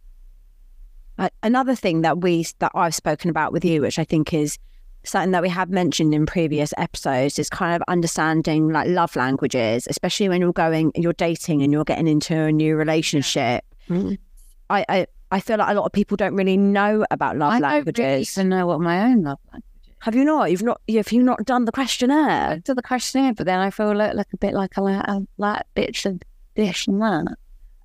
Uh, 1.24 1.30
another 1.42 1.74
thing 1.74 2.02
that 2.02 2.20
we 2.20 2.46
that 2.58 2.70
I've 2.74 2.94
spoken 2.94 3.30
about 3.30 3.50
with 3.50 3.64
you, 3.64 3.80
which 3.80 3.98
I 3.98 4.04
think 4.04 4.34
is 4.34 4.58
something 5.04 5.30
that 5.30 5.40
we 5.40 5.48
have 5.48 5.70
mentioned 5.70 6.14
in 6.14 6.26
previous 6.26 6.74
episodes, 6.76 7.38
is 7.38 7.48
kind 7.48 7.74
of 7.74 7.82
understanding 7.88 8.68
like 8.68 8.88
love 8.88 9.16
languages, 9.16 9.86
especially 9.88 10.28
when 10.28 10.42
you're 10.42 10.52
going, 10.52 10.92
you're 10.94 11.14
dating, 11.14 11.62
and 11.62 11.72
you're 11.72 11.84
getting 11.84 12.06
into 12.06 12.38
a 12.38 12.52
new 12.52 12.76
relationship. 12.76 13.64
Mm-hmm. 13.88 14.14
I, 14.68 14.84
I 14.90 15.06
I 15.30 15.40
feel 15.40 15.56
like 15.56 15.70
a 15.70 15.74
lot 15.74 15.86
of 15.86 15.92
people 15.92 16.18
don't 16.18 16.34
really 16.34 16.58
know 16.58 17.06
about 17.10 17.38
love 17.38 17.54
I 17.54 17.58
languages. 17.58 18.00
I 18.00 18.02
don't 18.02 18.10
really 18.10 18.22
even 18.22 18.48
know 18.50 18.66
what 18.66 18.80
my 18.80 19.04
own 19.04 19.22
love 19.22 19.38
language. 19.50 19.64
Is. 19.86 19.94
Have 20.00 20.14
you 20.14 20.24
not? 20.26 20.50
You've 20.50 20.62
not? 20.62 20.82
Have 20.90 21.10
you 21.10 21.22
not 21.22 21.46
done 21.46 21.64
the 21.64 21.72
questionnaire? 21.72 22.50
I 22.50 22.58
did 22.58 22.76
the 22.76 22.82
questionnaire, 22.82 23.32
but 23.32 23.46
then 23.46 23.60
I 23.60 23.70
feel 23.70 23.94
like, 23.96 24.12
like 24.12 24.30
a 24.34 24.36
bit 24.36 24.52
like 24.52 24.76
a 24.76 24.82
like, 24.82 25.08
a, 25.08 25.26
like 25.38 25.62
bitch 25.74 26.04
and 26.04 26.22
this 26.54 26.86
and 26.86 27.00
that. 27.00 27.34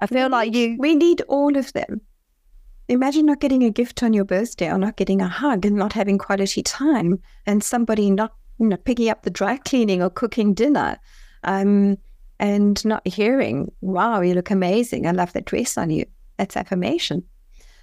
I 0.01 0.07
feel 0.07 0.29
like 0.29 0.53
you. 0.53 0.75
We 0.77 0.95
need 0.95 1.21
all 1.29 1.55
of 1.55 1.71
them. 1.71 2.01
Imagine 2.89 3.27
not 3.27 3.39
getting 3.39 3.63
a 3.63 3.69
gift 3.69 4.01
on 4.01 4.13
your 4.13 4.25
birthday 4.25 4.71
or 4.71 4.79
not 4.79 4.97
getting 4.97 5.21
a 5.21 5.27
hug 5.27 5.63
and 5.63 5.75
not 5.75 5.93
having 5.93 6.17
quality 6.17 6.63
time 6.63 7.19
and 7.45 7.63
somebody 7.63 8.09
not 8.09 8.33
you 8.59 8.65
know, 8.65 8.77
picking 8.77 9.09
up 9.09 9.21
the 9.21 9.29
dry 9.29 9.57
cleaning 9.57 10.01
or 10.01 10.09
cooking 10.09 10.55
dinner 10.55 10.97
um, 11.43 11.97
and 12.39 12.83
not 12.83 13.07
hearing, 13.07 13.71
wow, 13.81 14.21
you 14.21 14.33
look 14.33 14.49
amazing. 14.49 15.05
I 15.05 15.11
love 15.11 15.33
that 15.33 15.45
dress 15.45 15.77
on 15.77 15.91
you. 15.91 16.05
That's 16.37 16.57
affirmation. 16.57 17.23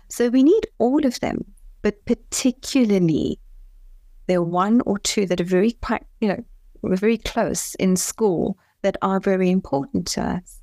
So 0.08 0.28
we 0.28 0.42
need 0.42 0.66
all 0.78 1.06
of 1.06 1.20
them, 1.20 1.44
but 1.82 2.04
particularly 2.04 3.38
there 4.26 4.38
are 4.38 4.42
one 4.42 4.82
or 4.86 4.98
two 4.98 5.24
that 5.26 5.40
are 5.40 5.44
very, 5.44 5.78
you 6.20 6.28
know, 6.28 6.44
very 6.82 7.18
close 7.18 7.76
in 7.76 7.94
school 7.94 8.58
that 8.82 8.96
are 9.02 9.20
very 9.20 9.50
important 9.50 10.08
to 10.08 10.22
us. 10.22 10.60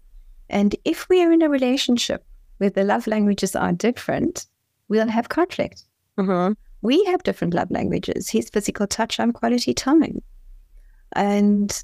And 0.49 0.75
if 0.83 1.07
we 1.07 1.23
are 1.23 1.31
in 1.31 1.41
a 1.41 1.49
relationship 1.49 2.25
where 2.57 2.69
the 2.69 2.83
love 2.83 3.07
languages 3.07 3.55
are 3.55 3.71
different, 3.71 4.45
we'll 4.87 5.07
have 5.07 5.29
conflict. 5.29 5.83
Mhm. 6.17 6.55
We 6.81 7.03
have 7.05 7.23
different 7.23 7.53
love 7.53 7.71
languages. 7.71 8.29
His 8.29 8.49
physical 8.49 8.87
touch, 8.87 9.19
I'm 9.19 9.31
quality 9.31 9.73
time. 9.73 10.21
And, 11.13 11.83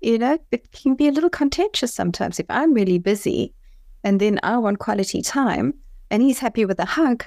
you 0.00 0.18
know, 0.18 0.38
it 0.50 0.70
can 0.72 0.94
be 0.94 1.08
a 1.08 1.12
little 1.12 1.30
contentious 1.30 1.92
sometimes. 1.92 2.38
If 2.38 2.46
I'm 2.48 2.72
really 2.72 2.98
busy 2.98 3.52
and 4.04 4.20
then 4.20 4.38
I 4.42 4.56
want 4.58 4.78
quality 4.78 5.22
time 5.22 5.74
and 6.10 6.22
he's 6.22 6.38
happy 6.38 6.64
with 6.64 6.78
a 6.78 6.84
hug, 6.84 7.24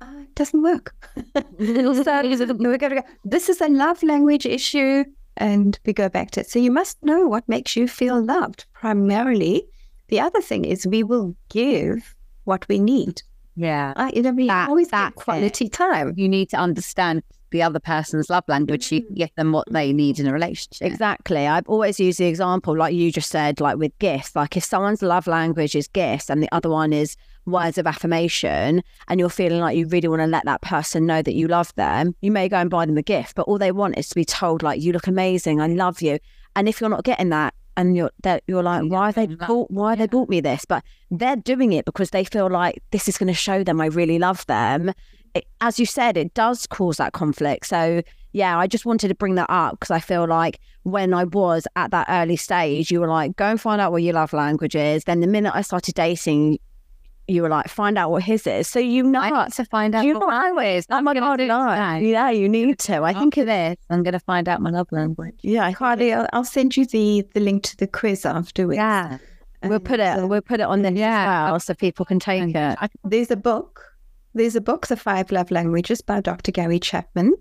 uh, 0.00 0.06
it 0.22 0.34
doesn't 0.34 0.62
work. 0.62 0.94
so 1.34 1.42
we're 1.58 2.78
going 2.78 2.78
to 2.78 3.02
go, 3.02 3.02
this 3.24 3.48
is 3.48 3.60
a 3.60 3.68
love 3.68 4.02
language 4.02 4.46
issue. 4.46 5.04
And 5.36 5.78
we 5.86 5.92
go 5.92 6.08
back 6.08 6.32
to 6.32 6.40
it. 6.40 6.50
So 6.50 6.58
you 6.58 6.70
must 6.70 7.02
know 7.02 7.26
what 7.26 7.48
makes 7.48 7.74
you 7.74 7.88
feel 7.88 8.22
loved 8.22 8.66
primarily. 8.74 9.64
The 10.08 10.20
other 10.20 10.40
thing 10.40 10.64
is 10.64 10.86
we 10.86 11.02
will 11.02 11.34
give 11.48 12.14
what 12.50 12.68
we 12.68 12.78
need. 12.78 13.22
Yeah. 13.56 13.92
Uh, 13.96 14.10
you 14.14 14.22
know, 14.22 14.32
we 14.32 14.46
That- 14.46 14.68
always 14.68 14.88
that's 14.88 15.14
get 15.14 15.24
quality 15.24 15.68
time. 15.68 16.14
You 16.16 16.28
need 16.28 16.48
to 16.50 16.56
understand 16.56 17.22
the 17.50 17.62
other 17.62 17.80
person's 17.80 18.30
love 18.30 18.44
language. 18.46 18.92
You 18.92 19.02
can 19.02 19.14
give 19.14 19.34
them 19.36 19.50
what 19.52 19.66
they 19.72 19.92
need 19.92 20.20
in 20.20 20.26
a 20.28 20.32
relationship. 20.32 20.86
Exactly. 20.86 21.46
I've 21.48 21.68
always 21.68 21.98
used 21.98 22.20
the 22.20 22.26
example, 22.26 22.76
like 22.76 22.94
you 22.94 23.10
just 23.10 23.28
said, 23.28 23.60
like 23.60 23.76
with 23.76 23.98
gifts. 23.98 24.36
Like 24.36 24.56
if 24.56 24.64
someone's 24.64 25.02
love 25.02 25.26
language 25.26 25.74
is 25.74 25.88
gifts 25.88 26.30
and 26.30 26.40
the 26.42 26.48
other 26.52 26.70
one 26.70 26.92
is 26.92 27.16
words 27.46 27.76
of 27.78 27.86
affirmation, 27.88 28.82
and 29.08 29.18
you're 29.18 29.28
feeling 29.30 29.60
like 29.60 29.76
you 29.76 29.86
really 29.88 30.06
want 30.08 30.22
to 30.22 30.26
let 30.26 30.44
that 30.44 30.62
person 30.62 31.06
know 31.06 31.22
that 31.22 31.34
you 31.34 31.48
love 31.48 31.74
them, 31.74 32.14
you 32.20 32.30
may 32.30 32.48
go 32.48 32.58
and 32.58 32.70
buy 32.70 32.86
them 32.86 32.98
a 32.98 33.02
gift. 33.02 33.34
But 33.34 33.48
all 33.48 33.58
they 33.58 33.72
want 33.72 33.98
is 33.98 34.08
to 34.10 34.14
be 34.14 34.24
told, 34.24 34.62
like, 34.62 34.80
you 34.80 34.92
look 34.92 35.08
amazing, 35.08 35.60
I 35.60 35.66
love 35.66 36.00
you. 36.02 36.18
And 36.54 36.68
if 36.68 36.80
you're 36.80 36.90
not 36.90 37.04
getting 37.04 37.30
that, 37.30 37.54
and 37.76 37.96
you're 37.96 38.10
that 38.22 38.42
you're 38.46 38.62
like, 38.62 38.84
why 38.84 39.12
they 39.12 39.26
bought 39.26 39.70
why 39.70 39.90
have 39.90 39.98
they 39.98 40.06
bought 40.06 40.28
me 40.28 40.40
this? 40.40 40.64
But 40.64 40.84
they're 41.10 41.36
doing 41.36 41.72
it 41.72 41.84
because 41.84 42.10
they 42.10 42.24
feel 42.24 42.48
like 42.50 42.82
this 42.90 43.08
is 43.08 43.18
going 43.18 43.28
to 43.28 43.34
show 43.34 43.64
them 43.64 43.80
I 43.80 43.86
really 43.86 44.18
love 44.18 44.46
them. 44.46 44.92
It, 45.34 45.44
as 45.60 45.78
you 45.78 45.86
said, 45.86 46.16
it 46.16 46.34
does 46.34 46.66
cause 46.66 46.96
that 46.96 47.12
conflict. 47.12 47.66
So 47.66 48.02
yeah, 48.32 48.58
I 48.58 48.66
just 48.66 48.86
wanted 48.86 49.08
to 49.08 49.14
bring 49.14 49.34
that 49.36 49.50
up 49.50 49.72
because 49.72 49.90
I 49.90 50.00
feel 50.00 50.26
like 50.26 50.60
when 50.82 51.12
I 51.12 51.24
was 51.24 51.66
at 51.76 51.90
that 51.90 52.06
early 52.08 52.36
stage, 52.36 52.90
you 52.90 53.00
were 53.00 53.08
like, 53.08 53.36
go 53.36 53.46
and 53.46 53.60
find 53.60 53.80
out 53.80 53.92
what 53.92 54.02
your 54.02 54.14
love 54.14 54.32
language 54.32 54.76
is. 54.76 55.04
Then 55.04 55.20
the 55.20 55.26
minute 55.26 55.52
I 55.54 55.62
started 55.62 55.94
dating, 55.94 56.58
you 57.30 57.42
were 57.42 57.48
like, 57.48 57.68
find 57.68 57.96
out 57.96 58.10
what 58.10 58.22
his 58.22 58.46
is. 58.46 58.68
So 58.68 58.78
you 58.78 59.02
know, 59.02 59.20
I 59.20 59.44
need 59.44 59.52
to 59.54 59.64
find 59.64 59.94
out 59.94 60.04
you 60.04 60.14
what 60.18 60.20
know, 60.30 60.54
mine 60.54 60.66
is. 60.76 60.86
oh 60.90 61.00
my 61.00 61.14
gonna 61.14 61.26
god, 61.26 61.36
do 61.36 61.46
no, 61.46 61.72
yeah, 61.98 62.30
you 62.30 62.48
need 62.48 62.78
to. 62.80 63.02
I 63.02 63.12
think 63.14 63.38
it 63.38 63.48
is. 63.48 63.76
I'm 63.88 64.02
going 64.02 64.12
to 64.12 64.20
find 64.20 64.48
out 64.48 64.60
my 64.60 64.70
love 64.70 64.88
language. 64.90 65.36
yeah, 65.42 65.66
I- 65.66 65.72
Carly, 65.72 66.12
I'll, 66.12 66.26
I'll 66.32 66.44
send 66.44 66.76
you 66.76 66.84
the, 66.86 67.26
the 67.34 67.40
link 67.40 67.62
to 67.64 67.76
the 67.76 67.86
quiz 67.86 68.26
afterwards. 68.26 68.76
Yeah. 68.76 69.18
we'll 69.62 69.80
put 69.80 70.00
it, 70.00 70.18
uh, 70.18 70.26
we'll 70.26 70.40
put 70.42 70.60
it 70.60 70.64
on 70.64 70.82
the 70.82 70.92
Yeah. 70.92 71.50
yeah, 71.52 71.58
so 71.58 71.74
people 71.74 72.04
can 72.04 72.18
take 72.18 72.54
it. 72.54 72.78
I 72.80 72.88
There's 73.04 73.30
a 73.30 73.36
book. 73.36 73.84
There's 74.34 74.54
a 74.56 74.60
book, 74.60 74.86
The 74.86 74.96
Five 74.96 75.32
Love 75.32 75.50
Languages 75.50 76.00
by 76.02 76.20
Dr. 76.20 76.52
Gary 76.52 76.78
Chapman. 76.78 77.34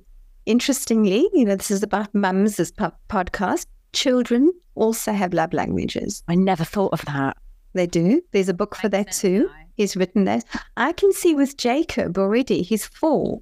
Interestingly, 0.47 1.29
you 1.33 1.45
know, 1.45 1.55
this 1.55 1.69
is 1.69 1.83
about 1.83 2.13
mums, 2.15 2.55
this 2.57 2.71
po- 2.71 2.91
podcast. 3.09 3.67
Children 3.93 4.51
also 4.75 5.11
have 5.13 5.33
love 5.33 5.53
languages. 5.53 6.23
I 6.27 6.35
never 6.35 6.63
thought 6.63 6.93
of 6.93 7.03
that. 7.05 7.37
They 7.73 7.85
do. 7.85 8.21
There's 8.31 8.49
a 8.49 8.53
book 8.53 8.75
for 8.75 8.89
that 8.89 9.11
too. 9.11 9.47
He's 9.79 9.95
written 9.95 10.25
that. 10.25 10.43
I 10.75 10.91
can 10.91 11.13
see 11.13 11.33
with 11.33 11.55
Jacob 11.55 12.17
already, 12.17 12.63
he's 12.63 12.85
four. 12.85 13.41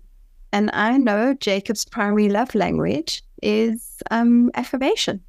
And 0.52 0.70
I 0.72 0.96
know 0.96 1.34
Jacob's 1.34 1.84
primary 1.84 2.30
love 2.30 2.54
language 2.54 3.24
is 3.42 4.04
um, 4.12 4.52
affirmation. 4.54 5.20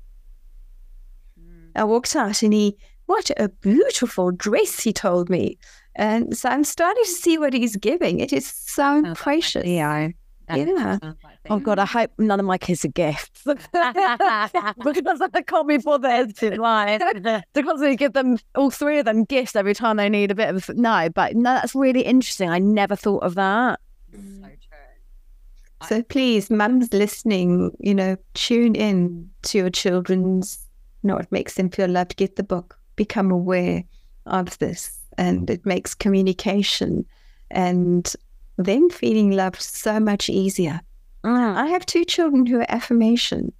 I 1.75 1.85
walked 1.85 2.15
out 2.15 2.43
and 2.43 2.53
he, 2.53 2.77
what 3.07 3.31
a 3.39 3.49
beautiful 3.49 4.33
dress, 4.33 4.81
he 4.81 4.93
told 4.93 5.31
me. 5.31 5.57
And 5.95 6.37
so 6.37 6.51
I'm 6.51 6.63
starting 6.63 7.03
to 7.05 7.11
see 7.11 7.39
what 7.39 7.55
he's 7.55 7.77
giving. 7.77 8.21
It 8.21 8.35
is 8.35 8.47
so 8.47 9.15
precious. 9.15 9.65
Yeah. 9.65 10.11
Yeah. 10.55 10.99
Oh 11.51 11.59
God, 11.59 11.79
I 11.79 11.85
hope 11.85 12.11
none 12.19 12.41
of 12.41 12.47
my 12.47 12.59
kids 12.59 12.85
are 12.85 12.89
gifts 12.89 13.43
because 13.45 13.69
I 13.75 15.43
can't 15.47 15.69
be 15.69 15.79
bothered 15.79 16.37
to 16.37 16.61
like 16.61 17.01
to 17.23 17.43
constantly 17.55 17.97
give 17.97 18.13
them 18.13 18.39
all 18.55 18.71
three 18.71 18.99
of 18.99 19.05
them 19.05 19.25
gifts 19.25 19.57
every 19.57 19.75
time 19.75 19.97
they 19.97 20.09
need 20.09 20.31
a 20.31 20.35
bit 20.35 20.55
of 20.55 20.69
no. 20.77 21.09
But 21.15 21.37
no, 21.37 21.55
that's 21.55 21.75
really 21.75 22.03
interesting. 22.03 22.51
I 22.51 22.59
never 22.59 22.97
thought 22.97 23.23
of 23.23 23.35
that. 23.35 23.81
So 25.87 26.03
please, 26.03 26.51
mums 26.51 26.93
listening, 26.93 27.71
you 27.79 27.95
know, 27.95 28.17
tune 28.35 28.75
in 28.75 29.31
to 29.43 29.59
your 29.59 29.71
children's, 29.71 30.59
you 31.03 31.09
know, 31.09 31.15
what 31.17 31.31
makes 31.31 31.55
them 31.55 31.71
feel 31.71 31.89
loved. 31.89 32.17
Get 32.17 32.37
the 32.37 32.43
book, 32.43 32.77
become 32.97 33.31
aware 33.31 33.85
of 34.27 34.59
this, 34.59 34.99
and 35.17 35.49
it 35.49 35.65
makes 35.65 35.95
communication 35.95 37.07
and 37.51 38.13
them 38.59 38.91
feeling 38.91 39.31
loved 39.31 39.63
so 39.63 39.99
much 40.01 40.29
easier. 40.29 40.81
I 41.25 41.67
have 41.69 41.85
two 41.87 42.05
children 42.05 42.47
who 42.47 42.61
are 42.61 42.67
affirmation 42.71 43.53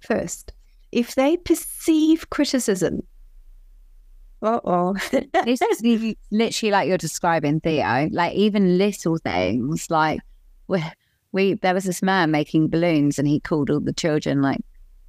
first. 0.00 0.52
If 0.90 1.14
they 1.14 1.36
perceive 1.36 2.28
criticism, 2.30 3.02
uh 4.42 4.60
oh, 4.64 4.94
This 5.44 5.62
is 5.62 6.14
literally 6.30 6.70
like 6.72 6.88
you're 6.88 6.98
describing 6.98 7.60
Theo. 7.60 8.08
Like 8.10 8.34
even 8.34 8.76
little 8.76 9.18
things, 9.18 9.88
like 9.88 10.20
we, 10.68 10.82
we 11.30 11.54
there 11.54 11.74
was 11.74 11.84
this 11.84 12.02
man 12.02 12.30
making 12.30 12.68
balloons, 12.68 13.18
and 13.18 13.28
he 13.28 13.38
called 13.40 13.70
all 13.70 13.80
the 13.80 13.92
children 13.92 14.42
like 14.42 14.60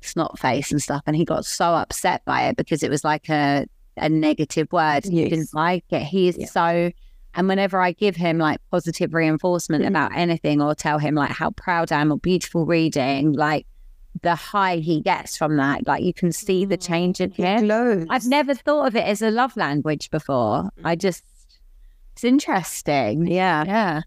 snot 0.02 0.38
face 0.38 0.72
and 0.72 0.82
stuff, 0.82 1.02
and 1.08 1.16
he 1.16 1.26
got 1.26 1.46
so 1.46 1.74
upset 1.74 2.24
by 2.26 2.44
it 2.44 2.58
because 2.58 2.84
it 2.84 2.92
was 2.92 3.04
like 3.04 3.28
a 3.30 3.66
a 3.98 4.08
negative 4.08 4.72
word. 4.72 5.04
He 5.06 5.22
Yes. 5.22 5.30
didn't 5.32 5.54
like 5.54 5.86
it. 5.90 6.04
He 6.04 6.28
is 6.28 6.38
Yeah. 6.40 6.46
so. 6.48 6.92
And 7.36 7.48
whenever 7.48 7.82
I 7.82 7.92
give 7.94 8.16
him 8.16 8.38
like 8.38 8.60
positive 8.72 9.14
reinforcement 9.14 9.84
Mhm. 9.84 9.88
about 9.88 10.16
anything, 10.16 10.62
or 10.62 10.76
tell 10.76 11.00
him 11.00 11.16
like 11.16 11.32
how 11.32 11.50
proud 11.52 11.92
I 11.92 12.00
am 12.02 12.12
of 12.12 12.22
beautiful 12.22 12.66
reading, 12.66 13.34
like 13.34 13.66
the 14.22 14.36
high 14.36 14.78
he 14.78 15.02
gets 15.02 15.36
from 15.36 15.58
that, 15.58 15.88
like 15.88 16.04
you 16.04 16.14
can 16.14 16.32
see 16.32 16.66
the 16.66 16.78
change 16.78 17.20
in 17.20 17.32
he 17.32 17.42
him. 17.44 17.66
glows. 17.66 18.06
I've 18.10 18.26
never 18.28 18.54
thought 18.54 18.88
of 18.88 18.96
it 18.96 19.06
as 19.06 19.22
a 19.24 19.32
love 19.32 19.58
language 19.58 20.12
before. 20.12 20.70
I 20.84 20.96
just, 20.96 21.24
it's 22.14 22.24
interesting. 22.24 23.26
Yeah, 23.28 23.64
Yeah. 23.66 24.02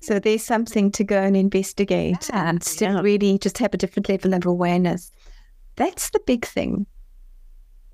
So 0.00 0.18
there's 0.18 0.42
something 0.42 0.90
to 0.92 1.04
go 1.04 1.22
and 1.22 1.36
investigate 1.36 2.28
Yeah, 2.28 2.48
and 2.50 2.60
to 2.60 2.84
yeah. 2.84 3.00
really 3.02 3.38
just 3.38 3.58
have 3.58 3.72
a 3.72 3.76
different 3.76 4.08
level 4.08 4.34
of 4.34 4.44
awareness. 4.46 5.12
That's 5.76 6.10
the 6.10 6.18
big 6.26 6.44
thing. 6.44 6.86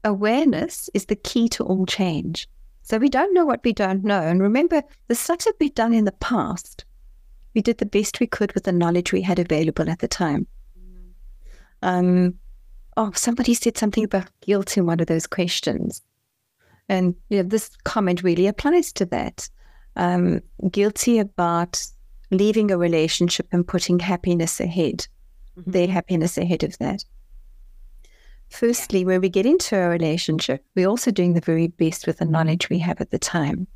Awareness 0.05 0.89
is 0.95 1.05
the 1.05 1.17
key 1.17 1.51
to 1.51 1.65
all 1.65 1.85
change. 1.85 2.49
So 2.89 2.97
we 2.97 3.11
don't 3.11 3.35
know 3.35 3.45
what 3.45 3.61
we 3.65 3.75
don't 3.75 4.03
know. 4.03 4.23
And 4.23 4.41
remember, 4.41 4.83
the 5.09 5.15
stuff 5.15 5.41
that 5.41 5.57
we've 5.61 5.75
done 5.75 5.93
in 5.93 6.07
the 6.07 6.13
past, 6.13 6.87
we 7.55 7.61
did 7.61 7.77
the 7.77 7.85
best 7.85 8.19
we 8.19 8.27
could 8.27 8.55
with 8.55 8.65
the 8.65 8.73
knowledge 8.73 9.13
we 9.13 9.21
had 9.21 9.39
available 9.39 9.91
at 9.91 9.99
the 9.99 10.09
time. 10.09 10.47
Um, 11.83 12.37
oh, 12.97 13.13
somebody 13.15 13.53
said 13.53 13.77
something 13.77 14.05
about 14.05 14.31
guilt 14.41 14.79
in 14.79 14.87
one 14.87 15.01
of 15.01 15.07
those 15.07 15.27
questions. 15.27 16.01
And 16.89 17.15
you 17.29 17.43
know, 17.43 17.49
this 17.51 17.69
comment 17.85 18.23
really 18.23 18.47
applies 18.47 18.91
to 18.95 19.05
that. 19.07 19.51
Um, 19.97 20.41
guilty 20.71 21.19
about 21.19 21.87
leaving 22.31 22.71
a 22.71 22.79
relationship 22.79 23.49
and 23.53 23.69
putting 23.69 23.99
happiness 23.99 24.61
ahead, 24.61 25.07
their 25.59 25.89
happiness 25.89 26.39
ahead 26.39 26.65
of 26.65 26.79
that. 26.79 27.05
Firstly, 28.51 29.05
when 29.05 29.21
we 29.21 29.29
get 29.29 29.47
into 29.47 29.77
a 29.77 29.89
relationship, 29.89 30.65
we're 30.75 30.89
also 30.89 31.11
doing 31.11 31.35
the 31.35 31.41
very 31.41 31.69
best 31.69 32.07
with 32.07 32.19
the 32.19 32.25
knowledge 32.25 32.71
we 32.71 32.79
have 32.79 33.01
at 33.01 33.11
the 33.11 33.19
time. 33.19 33.67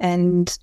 And 0.00 0.56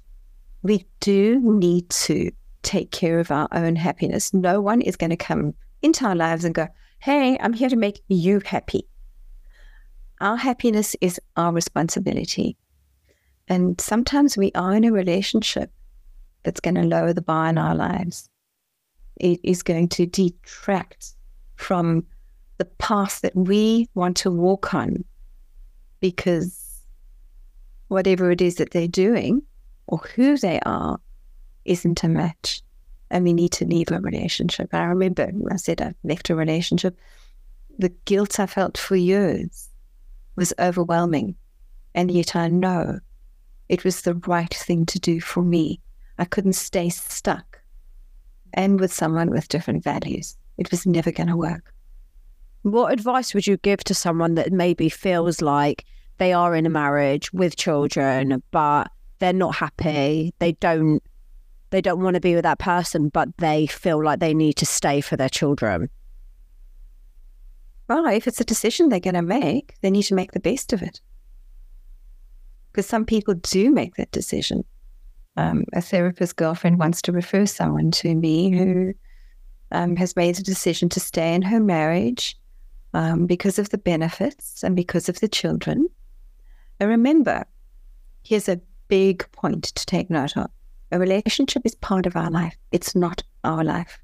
we 0.61 0.85
do 0.99 1.39
need 1.41 1.89
to 1.89 2.31
take 2.63 2.91
care 2.91 3.19
of 3.19 3.31
our 3.31 3.47
own 3.51 3.75
happiness. 3.75 4.33
No 4.33 4.61
one 4.61 4.81
is 4.81 4.95
going 4.95 5.09
to 5.09 5.17
come 5.17 5.53
into 5.81 6.05
our 6.05 6.15
lives 6.15 6.45
and 6.45 6.53
go, 6.53 6.67
Hey, 6.99 7.37
I'm 7.39 7.53
here 7.53 7.69
to 7.69 7.75
make 7.75 8.01
you 8.07 8.41
happy. 8.45 8.87
Our 10.19 10.37
happiness 10.37 10.95
is 11.01 11.19
our 11.35 11.51
responsibility. 11.51 12.55
And 13.47 13.81
sometimes 13.81 14.37
we 14.37 14.51
are 14.53 14.75
in 14.75 14.83
a 14.83 14.91
relationship 14.91 15.71
that's 16.43 16.59
going 16.59 16.75
to 16.75 16.83
lower 16.83 17.13
the 17.13 17.23
bar 17.23 17.49
in 17.49 17.57
our 17.57 17.73
lives. 17.73 18.29
It 19.15 19.39
is 19.43 19.63
going 19.63 19.89
to 19.89 20.05
detract 20.05 21.15
from 21.55 22.05
the 22.61 22.65
path 22.65 23.21
that 23.21 23.35
we 23.35 23.89
want 23.95 24.15
to 24.15 24.29
walk 24.29 24.75
on 24.75 25.03
because 25.99 26.83
whatever 27.87 28.29
it 28.29 28.39
is 28.39 28.57
that 28.57 28.69
they're 28.69 28.87
doing 28.87 29.41
or 29.87 29.97
who 29.97 30.37
they 30.37 30.59
are 30.63 30.99
isn't 31.65 32.03
a 32.03 32.07
match. 32.07 32.61
And 33.09 33.23
we 33.23 33.33
need 33.33 33.51
to 33.53 33.65
leave 33.65 33.89
a 33.89 33.99
relationship. 33.99 34.75
I 34.75 34.83
remember 34.83 35.31
I 35.51 35.55
said 35.55 35.81
I 35.81 35.95
left 36.03 36.29
a 36.29 36.35
relationship, 36.35 36.99
the 37.79 37.89
guilt 38.05 38.39
I 38.39 38.45
felt 38.45 38.77
for 38.77 38.95
years 38.95 39.67
was 40.35 40.53
overwhelming. 40.59 41.33
And 41.95 42.11
yet 42.11 42.35
I 42.35 42.47
know 42.47 42.99
it 43.69 43.83
was 43.83 44.03
the 44.03 44.13
right 44.27 44.53
thing 44.53 44.85
to 44.85 44.99
do 44.99 45.19
for 45.19 45.41
me. 45.41 45.81
I 46.19 46.25
couldn't 46.25 46.53
stay 46.53 46.89
stuck 46.89 47.59
and 48.53 48.79
with 48.79 48.93
someone 48.93 49.31
with 49.31 49.47
different 49.47 49.83
values. 49.83 50.37
it 50.59 50.69
was 50.69 50.85
never 50.85 51.11
going 51.11 51.29
to 51.29 51.35
work. 51.35 51.73
What 52.63 52.93
advice 52.93 53.33
would 53.33 53.47
you 53.47 53.57
give 53.57 53.83
to 53.85 53.93
someone 53.93 54.35
that 54.35 54.51
maybe 54.51 54.87
feels 54.89 55.41
like 55.41 55.85
they 56.17 56.31
are 56.33 56.55
in 56.55 56.65
a 56.65 56.69
marriage 56.69 57.33
with 57.33 57.55
children, 57.55 58.43
but 58.51 58.91
they're 59.19 59.33
not 59.33 59.55
happy? 59.55 60.33
They 60.39 60.53
don't 60.53 61.01
they 61.71 61.81
don't 61.81 62.01
want 62.01 62.15
to 62.15 62.21
be 62.21 62.35
with 62.35 62.43
that 62.43 62.59
person, 62.59 63.09
but 63.09 63.29
they 63.37 63.65
feel 63.65 64.03
like 64.03 64.19
they 64.19 64.33
need 64.33 64.57
to 64.57 64.65
stay 64.65 64.99
for 64.99 65.15
their 65.15 65.29
children. 65.29 65.89
Well, 67.87 68.05
if 68.07 68.27
it's 68.27 68.41
a 68.41 68.45
decision 68.45 68.89
they're 68.89 68.99
going 68.99 69.15
to 69.15 69.21
make, 69.21 69.75
they 69.81 69.89
need 69.89 70.03
to 70.03 70.15
make 70.15 70.33
the 70.33 70.39
best 70.41 70.73
of 70.73 70.81
it. 70.81 70.99
Because 72.71 72.85
some 72.85 73.05
people 73.05 73.35
do 73.35 73.71
make 73.71 73.95
that 73.95 74.11
decision. 74.11 74.65
Um, 75.37 75.63
a 75.73 75.81
therapist 75.81 76.35
girlfriend 76.35 76.77
wants 76.77 77.01
to 77.03 77.13
refer 77.13 77.45
someone 77.45 77.91
to 77.91 78.15
me 78.15 78.51
who 78.51 78.93
um, 79.71 79.95
has 79.95 80.17
made 80.17 80.39
a 80.39 80.43
decision 80.43 80.89
to 80.89 80.99
stay 80.99 81.33
in 81.33 81.41
her 81.41 81.61
marriage 81.61 82.37
um, 82.93 83.25
because 83.25 83.59
of 83.59 83.69
the 83.69 83.77
benefits 83.77 84.63
and 84.63 84.75
because 84.75 85.09
of 85.09 85.19
the 85.19 85.27
children. 85.27 85.87
And 86.79 86.89
remember, 86.89 87.45
here's 88.23 88.49
a 88.49 88.61
big 88.87 89.29
point 89.31 89.63
to 89.63 89.85
take 89.85 90.09
note 90.09 90.35
of 90.35 90.49
a 90.91 90.99
relationship 90.99 91.61
is 91.65 91.75
part 91.75 92.05
of 92.05 92.15
our 92.15 92.29
life, 92.29 92.57
it's 92.71 92.95
not 92.95 93.23
our 93.43 93.63
life. 93.63 94.01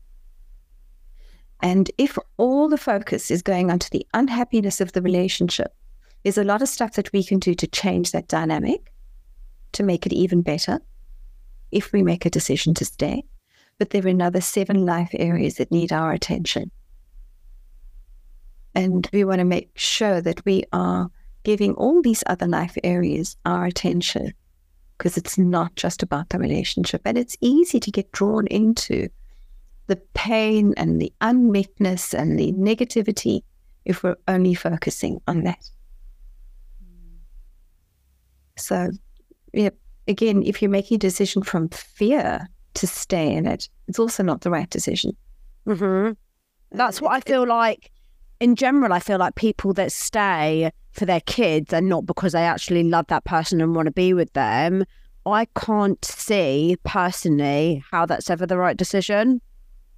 And 1.61 1.89
if 1.97 2.17
all 2.37 2.69
the 2.69 2.77
focus 2.77 3.31
is 3.31 3.41
going 3.41 3.71
onto 3.71 3.89
the 3.89 4.05
unhappiness 4.13 4.79
of 4.79 4.93
the 4.93 5.01
relationship, 5.01 5.73
there's 6.23 6.37
a 6.37 6.43
lot 6.43 6.61
of 6.61 6.69
stuff 6.69 6.93
that 6.93 7.11
we 7.11 7.23
can 7.23 7.39
do 7.39 7.53
to 7.55 7.67
change 7.67 8.11
that 8.11 8.27
dynamic, 8.27 8.93
to 9.73 9.83
make 9.83 10.05
it 10.05 10.13
even 10.13 10.41
better, 10.41 10.79
if 11.71 11.91
we 11.91 12.03
make 12.03 12.25
a 12.25 12.29
decision 12.29 12.73
to 12.75 12.85
stay. 12.85 13.23
But 13.79 13.89
there 13.89 14.05
are 14.05 14.09
another 14.09 14.41
seven 14.41 14.85
life 14.85 15.09
areas 15.13 15.55
that 15.55 15.71
need 15.71 15.91
our 15.91 16.11
attention. 16.11 16.71
And 18.77 19.09
we 19.11 19.23
want 19.23 19.39
to 19.39 19.45
make 19.45 19.71
sure 19.73 20.21
that 20.21 20.45
we 20.45 20.63
are 20.71 21.09
giving 21.41 21.73
all 21.73 21.99
these 22.03 22.23
other 22.27 22.47
life 22.47 22.77
areas 22.83 23.35
our 23.43 23.65
attention 23.65 24.33
because 24.97 25.17
it's 25.17 25.35
not 25.35 25.75
just 25.75 26.03
about 26.03 26.29
the 26.29 26.37
relationship. 26.37 27.01
And 27.03 27.17
it's 27.17 27.35
easy 27.41 27.79
to 27.79 27.89
get 27.89 28.11
drawn 28.11 28.45
into 28.47 29.09
the 29.87 29.95
pain 30.13 30.75
and 30.77 31.01
the 31.01 31.11
unmetness 31.21 32.13
and 32.13 32.37
the 32.37 32.53
negativity 32.53 33.41
if 33.83 34.03
we're 34.03 34.17
only 34.27 34.53
focusing 34.53 35.21
on 35.27 35.43
that. 35.45 35.71
So, 38.59 38.91
yeah, 39.53 39.71
again, 40.07 40.43
if 40.43 40.61
you're 40.61 40.69
making 40.69 40.97
a 40.97 40.99
decision 40.99 41.41
from 41.41 41.69
fear 41.69 42.47
to 42.75 42.85
stay 42.85 43.33
in 43.33 43.47
it, 43.47 43.69
it's 43.87 43.97
also 43.97 44.21
not 44.21 44.41
the 44.41 44.51
right 44.51 44.69
decision. 44.69 45.17
Mm-hmm. 45.65 46.11
That's 46.77 47.01
what 47.01 47.13
I 47.13 47.21
feel 47.21 47.47
like. 47.47 47.91
In 48.39 48.55
general, 48.55 48.93
I 48.93 48.99
feel 48.99 49.17
like 49.17 49.35
people 49.35 49.73
that 49.73 49.91
stay 49.91 50.71
for 50.91 51.05
their 51.05 51.21
kids 51.21 51.73
and 51.73 51.89
not 51.89 52.05
because 52.05 52.33
they 52.33 52.43
actually 52.43 52.83
love 52.83 53.07
that 53.07 53.25
person 53.25 53.61
and 53.61 53.75
want 53.75 53.87
to 53.87 53.91
be 53.91 54.13
with 54.13 54.31
them. 54.33 54.85
I 55.25 55.45
can't 55.55 56.03
see 56.05 56.77
personally 56.83 57.83
how 57.91 58.05
that's 58.05 58.29
ever 58.29 58.45
the 58.45 58.57
right 58.57 58.77
decision 58.77 59.41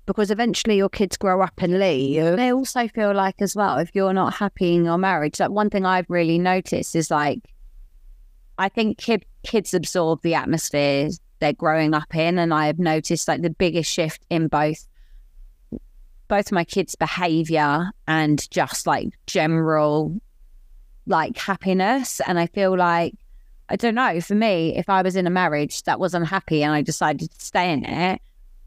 because 0.06 0.32
eventually 0.32 0.78
your 0.78 0.90
kids 0.90 1.18
grow 1.18 1.42
up 1.42 1.54
and 1.62 1.80
leave. 1.80 2.38
They 2.38 2.52
also 2.52 2.88
feel 2.88 3.14
like, 3.14 3.42
as 3.42 3.56
well, 3.56 3.78
if 3.78 3.92
you're 3.94 4.14
not 4.14 4.34
happy 4.34 4.74
in 4.74 4.86
your 4.86 4.98
marriage, 4.98 5.40
like 5.40 5.52
one 5.52 5.70
thing 5.70 5.86
I've 5.86 6.10
really 6.10 6.40
noticed 6.40 6.96
is 6.96 7.12
like, 7.12 7.42
I 8.58 8.70
think 8.70 8.98
kid, 8.98 9.26
kids 9.44 9.74
absorb 9.74 10.22
the 10.22 10.34
atmosphere 10.34 11.10
they're 11.40 11.54
growing 11.54 11.94
up 11.94 12.16
in. 12.16 12.40
And 12.40 12.54
I 12.54 12.66
have 12.66 12.80
noticed 12.80 13.28
like 13.28 13.42
the 13.42 13.50
biggest 13.50 13.92
shift 13.92 14.26
in 14.30 14.48
both 14.48 14.88
both 16.30 16.52
my 16.52 16.64
kids' 16.64 16.96
behavior 16.96 17.92
and 18.08 18.50
just 18.50 18.88
like 18.88 19.10
general 19.28 20.18
like 21.06 21.38
happiness. 21.38 22.22
And 22.26 22.40
I 22.40 22.48
feel 22.48 22.78
like 22.78 23.16
I 23.68 23.76
don't 23.76 23.96
know, 23.96 24.20
for 24.22 24.34
me, 24.34 24.76
if 24.78 24.90
I 24.90 25.04
was 25.04 25.16
in 25.16 25.28
a 25.28 25.30
marriage 25.30 25.84
that 25.84 26.00
was 26.00 26.16
unhappy 26.16 26.64
and 26.64 26.74
I 26.74 26.82
decided 26.82 27.30
to 27.30 27.46
stay 27.46 27.72
in 27.72 27.86
it, 27.86 28.20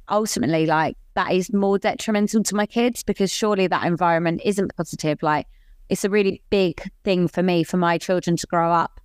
ultimately 0.08 0.66
like 0.66 0.96
that 1.14 1.32
is 1.32 1.52
more 1.52 1.78
detrimental 1.78 2.42
to 2.44 2.54
my 2.54 2.66
kids 2.66 3.02
because 3.02 3.32
surely 3.32 3.66
that 3.66 3.84
environment 3.84 4.42
isn't 4.44 4.76
positive. 4.76 5.22
Like 5.22 5.46
it's 5.88 6.04
a 6.04 6.10
really 6.10 6.42
big 6.50 6.88
thing 7.04 7.26
for 7.26 7.42
me 7.42 7.64
for 7.64 7.78
my 7.78 7.98
children 7.98 8.36
to 8.36 8.46
grow 8.46 8.70
up 8.72 9.00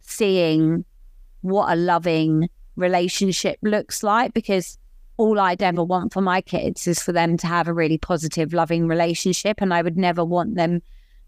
seeing 0.00 0.84
what 1.42 1.72
a 1.72 1.76
loving 1.76 2.48
relationship 2.76 3.58
looks 3.62 4.02
like 4.02 4.32
because 4.32 4.78
all 5.16 5.38
I'd 5.38 5.62
ever 5.62 5.84
want 5.84 6.12
for 6.12 6.20
my 6.20 6.40
kids 6.40 6.86
is 6.86 7.02
for 7.02 7.12
them 7.12 7.36
to 7.38 7.46
have 7.46 7.68
a 7.68 7.72
really 7.72 7.98
positive, 7.98 8.52
loving 8.52 8.86
relationship. 8.88 9.60
And 9.60 9.72
I 9.72 9.82
would 9.82 9.96
never 9.96 10.24
want 10.24 10.54
them 10.54 10.82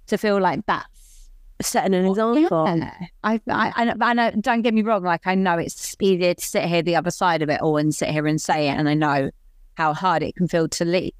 to 0.07 0.19
feel 0.19 0.41
like 0.41 0.65
that's 0.67 1.31
setting 1.61 1.95
an 1.95 2.07
example. 2.07 2.67
Yeah. 2.77 2.93
I, 3.23 3.41
I, 3.49 3.73
I, 3.77 3.95
I 4.01 4.13
know, 4.15 4.31
don't 4.41 4.63
get 4.63 4.75
me 4.75 4.83
wrong. 4.83 5.03
Like, 5.03 5.27
I 5.27 5.35
know 5.35 5.59
it's 5.59 5.97
easier 6.01 6.35
to 6.35 6.45
sit 6.45 6.65
here 6.65 6.83
the 6.83 6.97
other 6.97 7.11
side 7.11 7.43
of 7.43 7.51
it 7.51 7.61
all 7.61 7.77
and 7.77 7.95
sit 7.95 8.09
here 8.09 8.27
and 8.27 8.41
say 8.41 8.69
it. 8.69 8.73
And 8.73 8.89
I 8.89 8.95
know 8.95 9.31
how 9.75 9.93
hard 9.93 10.23
it 10.23 10.37
can 10.37 10.49
feel 10.49 10.69
to 10.69 10.85
leave, 10.85 11.13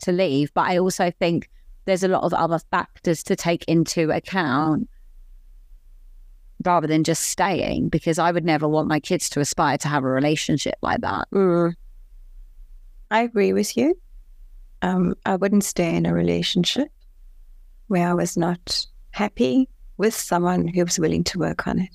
to 0.00 0.12
leave. 0.12 0.52
But 0.54 0.66
I 0.66 0.78
also 0.78 1.10
think 1.10 1.48
there's 1.84 2.02
a 2.02 2.08
lot 2.08 2.24
of 2.24 2.34
other 2.34 2.58
factors 2.70 3.22
to 3.24 3.36
take 3.36 3.64
into 3.64 4.10
account 4.10 4.88
rather 6.64 6.86
than 6.86 7.04
just 7.04 7.22
staying 7.22 7.88
because 7.88 8.18
I 8.18 8.32
would 8.32 8.44
never 8.44 8.68
want 8.68 8.88
my 8.88 9.00
kids 9.00 9.30
to 9.30 9.40
aspire 9.40 9.78
to 9.78 9.88
have 9.88 10.04
a 10.04 10.08
relationship 10.08 10.74
like 10.82 11.00
that. 11.00 11.26
Mm. 11.32 11.74
I 13.10 13.22
agree 13.22 13.52
with 13.52 13.76
you. 13.76 13.98
Um, 14.82 15.14
I 15.26 15.36
wouldn't 15.36 15.64
stay 15.64 15.94
in 15.94 16.06
a 16.06 16.14
relationship 16.14 16.88
where 17.88 18.08
I 18.08 18.14
was 18.14 18.36
not 18.36 18.86
happy 19.10 19.68
with 19.96 20.14
someone 20.14 20.68
who 20.68 20.84
was 20.84 20.98
willing 20.98 21.24
to 21.24 21.38
work 21.38 21.66
on 21.66 21.80
it. 21.80 21.90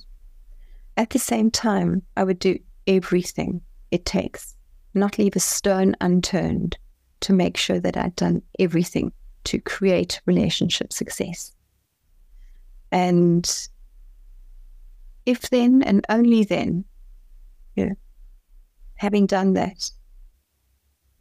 At 0.98 1.12
the 1.12 1.20
same 1.20 1.50
time, 1.50 2.04
I 2.18 2.24
would 2.24 2.40
do 2.40 2.60
everything 2.86 3.62
it 3.92 4.06
takes, 4.06 4.56
not 4.94 5.18
leave 5.18 5.36
a 5.36 5.40
stone 5.40 5.96
unturned 6.02 6.78
to 7.22 7.34
make 7.34 7.58
sure 7.58 7.80
that 7.80 7.98
I'd 7.98 8.16
done 8.16 8.42
everything 8.60 9.12
to 9.46 9.60
create 9.60 10.22
relationship 10.26 10.92
success. 10.92 11.54
And 12.92 13.50
if 15.26 15.50
then 15.50 15.82
and 15.82 16.06
only 16.10 16.44
then, 16.44 16.86
know, 17.76 17.96
having 18.96 19.26
done 19.26 19.54
that 19.54 19.90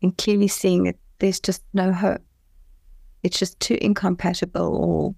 and 0.04 0.16
clearly 0.18 0.48
seeing 0.48 0.84
that 0.84 0.96
there's 1.18 1.40
just 1.40 1.62
no 1.72 1.92
hope, 1.92 2.20
it's 3.22 3.38
just 3.38 3.58
too 3.58 3.78
incompatible 3.80 4.76
or 4.76 5.14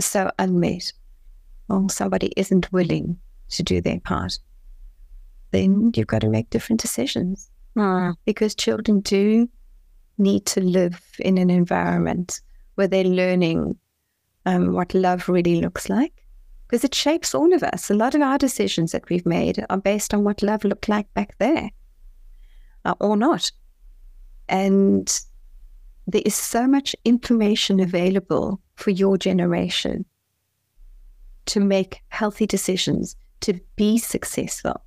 so 0.00 0.30
unmet, 0.40 0.92
or 1.68 1.88
somebody 1.88 2.32
isn't 2.36 2.72
willing 2.72 3.16
to 3.50 3.62
do 3.62 3.80
their 3.80 4.00
part, 4.00 4.38
then 5.52 5.92
you've 5.94 6.08
got 6.08 6.20
to 6.22 6.28
make 6.28 6.50
different 6.50 6.80
decisions. 6.80 7.48
Mm. 7.76 8.16
Because 8.24 8.56
children 8.56 9.00
do 9.00 9.48
need 10.18 10.44
to 10.46 10.60
live 10.60 11.00
in 11.20 11.38
an 11.38 11.48
environment 11.48 12.40
where 12.74 12.88
they're 12.88 13.04
learning 13.04 13.78
um, 14.46 14.72
what 14.72 14.94
love 14.94 15.28
really 15.28 15.60
looks 15.60 15.88
like 15.88 16.24
because 16.66 16.82
it 16.82 16.94
shapes 16.94 17.36
all 17.36 17.54
of 17.54 17.62
us. 17.62 17.88
A 17.88 17.94
lot 17.94 18.16
of 18.16 18.20
our 18.20 18.36
decisions 18.36 18.90
that 18.90 19.08
we've 19.08 19.24
made 19.24 19.64
are 19.70 19.78
based 19.78 20.12
on 20.12 20.24
what 20.24 20.42
love 20.42 20.64
looked 20.64 20.88
like 20.88 21.12
back 21.14 21.38
there 21.38 21.70
uh, 22.84 22.94
or 23.00 23.16
not. 23.16 23.52
And 24.48 25.20
there 26.06 26.22
is 26.24 26.34
so 26.34 26.66
much 26.66 26.96
information 27.04 27.80
available 27.80 28.60
for 28.76 28.90
your 28.90 29.18
generation 29.18 30.04
to 31.46 31.60
make 31.60 32.02
healthy 32.08 32.46
decisions, 32.46 33.16
to 33.40 33.58
be 33.76 33.98
successful. 33.98 34.82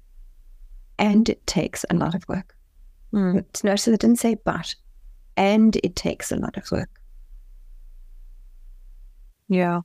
And 0.97 1.27
it 1.29 1.45
takes 1.47 1.85
a 1.89 1.95
lot 1.95 2.15
of 2.15 2.27
work. 2.27 2.55
Mm. 3.13 3.45
Notice 3.63 3.85
that 3.85 3.93
I 3.93 3.97
didn't 3.97 4.19
say 4.19 4.35
but, 4.45 4.75
and 5.37 5.75
it 5.83 5.95
takes 5.95 6.31
a 6.31 6.37
lot 6.37 6.57
of 6.57 6.71
work. 6.71 7.01
Yeah. 9.47 9.81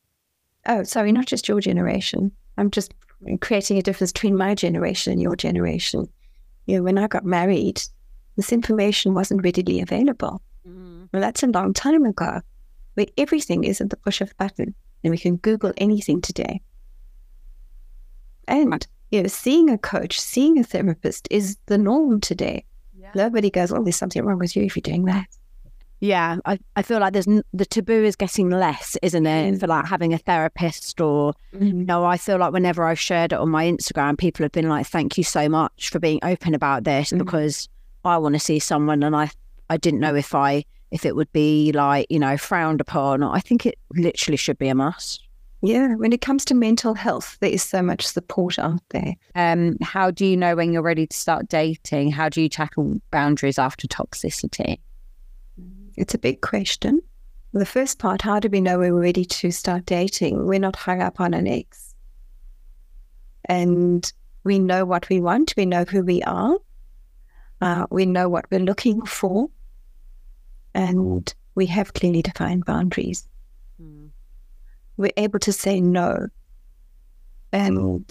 Oh, 0.66 0.85
sorry, 0.85 1.12
not 1.12 1.27
just 1.27 1.49
your 1.49 1.61
generation. 1.61 2.31
I'm 2.57 2.70
just 2.70 2.95
creating 3.41 3.79
a 3.79 3.83
difference 3.83 4.12
between 4.12 4.37
my 4.37 4.55
generation 4.55 5.12
and 5.12 5.22
your 5.22 5.37
generation. 5.37 6.09
You 6.66 6.77
know, 6.77 6.83
when 6.83 6.99
I 6.99 7.09
got 7.09 7.24
married, 7.24 7.83
this 8.37 8.53
information 8.53 9.14
wasn't 9.14 9.43
readily 9.45 9.80
available. 9.80 10.41
Mm. 10.68 11.09
Well, 11.12 11.22
that's 11.22 11.43
a 11.43 11.47
long 11.49 11.72
time 11.72 12.05
ago, 12.05 12.41
where 12.95 13.07
everything 13.18 13.64
is 13.64 13.80
at 13.80 13.91
the 13.91 13.97
push 13.97 14.20
of 14.20 14.30
a 14.30 14.34
button, 14.34 14.74
and 15.03 15.11
we 15.11 15.18
can 15.18 15.37
Google 15.37 15.72
anything 15.76 16.20
today. 16.20 16.61
And 18.49 18.87
you 19.11 19.22
know, 19.22 19.28
seeing 19.28 19.70
a 19.70 19.78
coach, 19.78 20.20
seeing 20.20 20.59
a 20.59 20.64
therapist 20.64 21.28
is 21.30 21.57
the 21.66 21.78
norm 21.78 22.20
today. 22.20 22.64
Yeah. 22.99 23.11
Nobody 23.14 23.51
goes, 23.51 23.72
"Oh, 23.72 23.82
there's 23.82 23.97
something 23.97 24.24
wrong 24.24 24.39
with 24.39 24.57
you 24.57 24.64
if 24.64 24.76
you're 24.76 24.82
doing 24.82 25.05
that." 25.07 25.26
Yeah, 26.01 26.37
I, 26.45 26.59
I 26.76 26.82
feel 26.82 27.01
like 27.01 27.14
there's 27.14 27.26
n- 27.26 27.43
the 27.55 27.64
taboo 27.64 28.05
is 28.05 28.16
getting 28.16 28.51
less, 28.51 28.99
isn't 29.03 29.26
it? 29.26 29.55
Mm. 29.55 29.61
For 29.61 29.66
like 29.66 29.87
having 29.87 30.12
a 30.12 30.18
therapist 30.18 31.01
or 31.01 31.32
no, 31.53 32.05
I 32.05 32.18
feel 32.18 32.37
like 32.39 32.53
whenever 32.53 32.84
I've 32.84 33.01
shared 33.01 33.32
it 33.32 33.39
on 33.39 33.49
my 33.49 33.64
Instagram, 33.64 34.18
people 34.18 34.45
have 34.45 34.53
been 34.53 34.68
like, 34.68 34.87
"Thank 34.87 35.16
you 35.16 35.24
so 35.24 35.49
much 35.49 35.89
for 35.91 35.99
being 35.99 36.18
open 36.22 36.55
about 36.55 36.84
this," 36.84 37.12
Mhm. 37.12 37.18
because 37.18 37.68
I 38.07 38.19
want 38.19 38.35
to 38.35 38.41
see 38.41 38.59
someone, 38.59 39.03
and 39.03 39.15
I 39.15 39.31
I 39.69 39.77
didn't 39.77 40.01
know 40.01 40.15
if 40.15 40.35
I 40.35 40.65
if 40.91 41.05
it 41.05 41.17
would 41.17 41.33
be 41.33 41.73
like, 41.73 42.07
you 42.09 42.19
know, 42.19 42.37
frowned 42.37 42.81
upon. 42.81 43.23
I 43.23 43.41
think 43.41 43.67
it 43.67 43.79
literally 43.95 44.37
should 44.37 44.59
be 44.59 44.69
a 44.69 44.75
must. 44.75 45.23
Yeah, 45.63 45.95
when 45.97 46.13
it 46.13 46.21
comes 46.21 46.45
to 46.47 46.55
mental 46.55 46.95
health, 46.95 47.39
there 47.41 47.51
is 47.51 47.63
so 47.63 47.83
much 47.83 48.07
support 48.07 48.59
out 48.59 48.83
there. 48.91 49.15
Um, 49.35 49.77
how 49.83 50.11
do 50.11 50.25
you 50.25 50.37
know 50.37 50.55
when 50.55 50.73
you're 50.73 50.83
ready 50.83 51.07
to 51.07 51.17
start 51.17 51.49
dating? 51.49 52.13
How 52.13 52.29
do 52.29 52.41
you 52.41 52.49
tackle 52.49 53.01
boundaries 53.11 53.59
after 53.59 53.89
toxicity? 53.89 54.79
It's 55.97 56.15
a 56.15 56.19
big 56.19 56.43
question. 56.43 57.01
The 57.53 57.67
first 57.67 57.99
part, 57.99 58.21
how 58.21 58.39
do 58.39 58.49
we 58.49 58.61
know 58.61 58.79
we're 58.79 58.93
ready 58.93 59.25
to 59.25 59.51
start 59.51 59.87
dating? 59.87 60.47
We're 60.47 60.61
not 60.61 60.77
hung 60.77 61.01
up 61.01 61.21
on 61.21 61.33
an 61.33 61.47
ex. 61.47 61.95
And 63.47 64.13
we 64.45 64.59
know 64.59 64.85
what 64.85 65.09
we 65.09 65.21
want, 65.21 65.55
we 65.57 65.65
know 65.65 65.85
who 65.85 66.03
we 66.03 66.23
are, 66.25 66.57
uh, 67.61 67.87
we 67.91 68.07
know 68.07 68.29
what 68.29 68.47
we're 68.51 68.61
looking 68.61 69.05
for, 69.05 69.49
and 70.75 71.35
we 71.55 71.67
have 71.67 71.95
clearly 71.95 72.23
defined 72.23 72.65
boundaries. 72.65 73.27
Mm. 73.83 74.11
We're 74.97 75.11
able 75.17 75.39
to 75.41 75.53
say 75.53 75.81
no. 75.81 76.29
And 77.53 78.05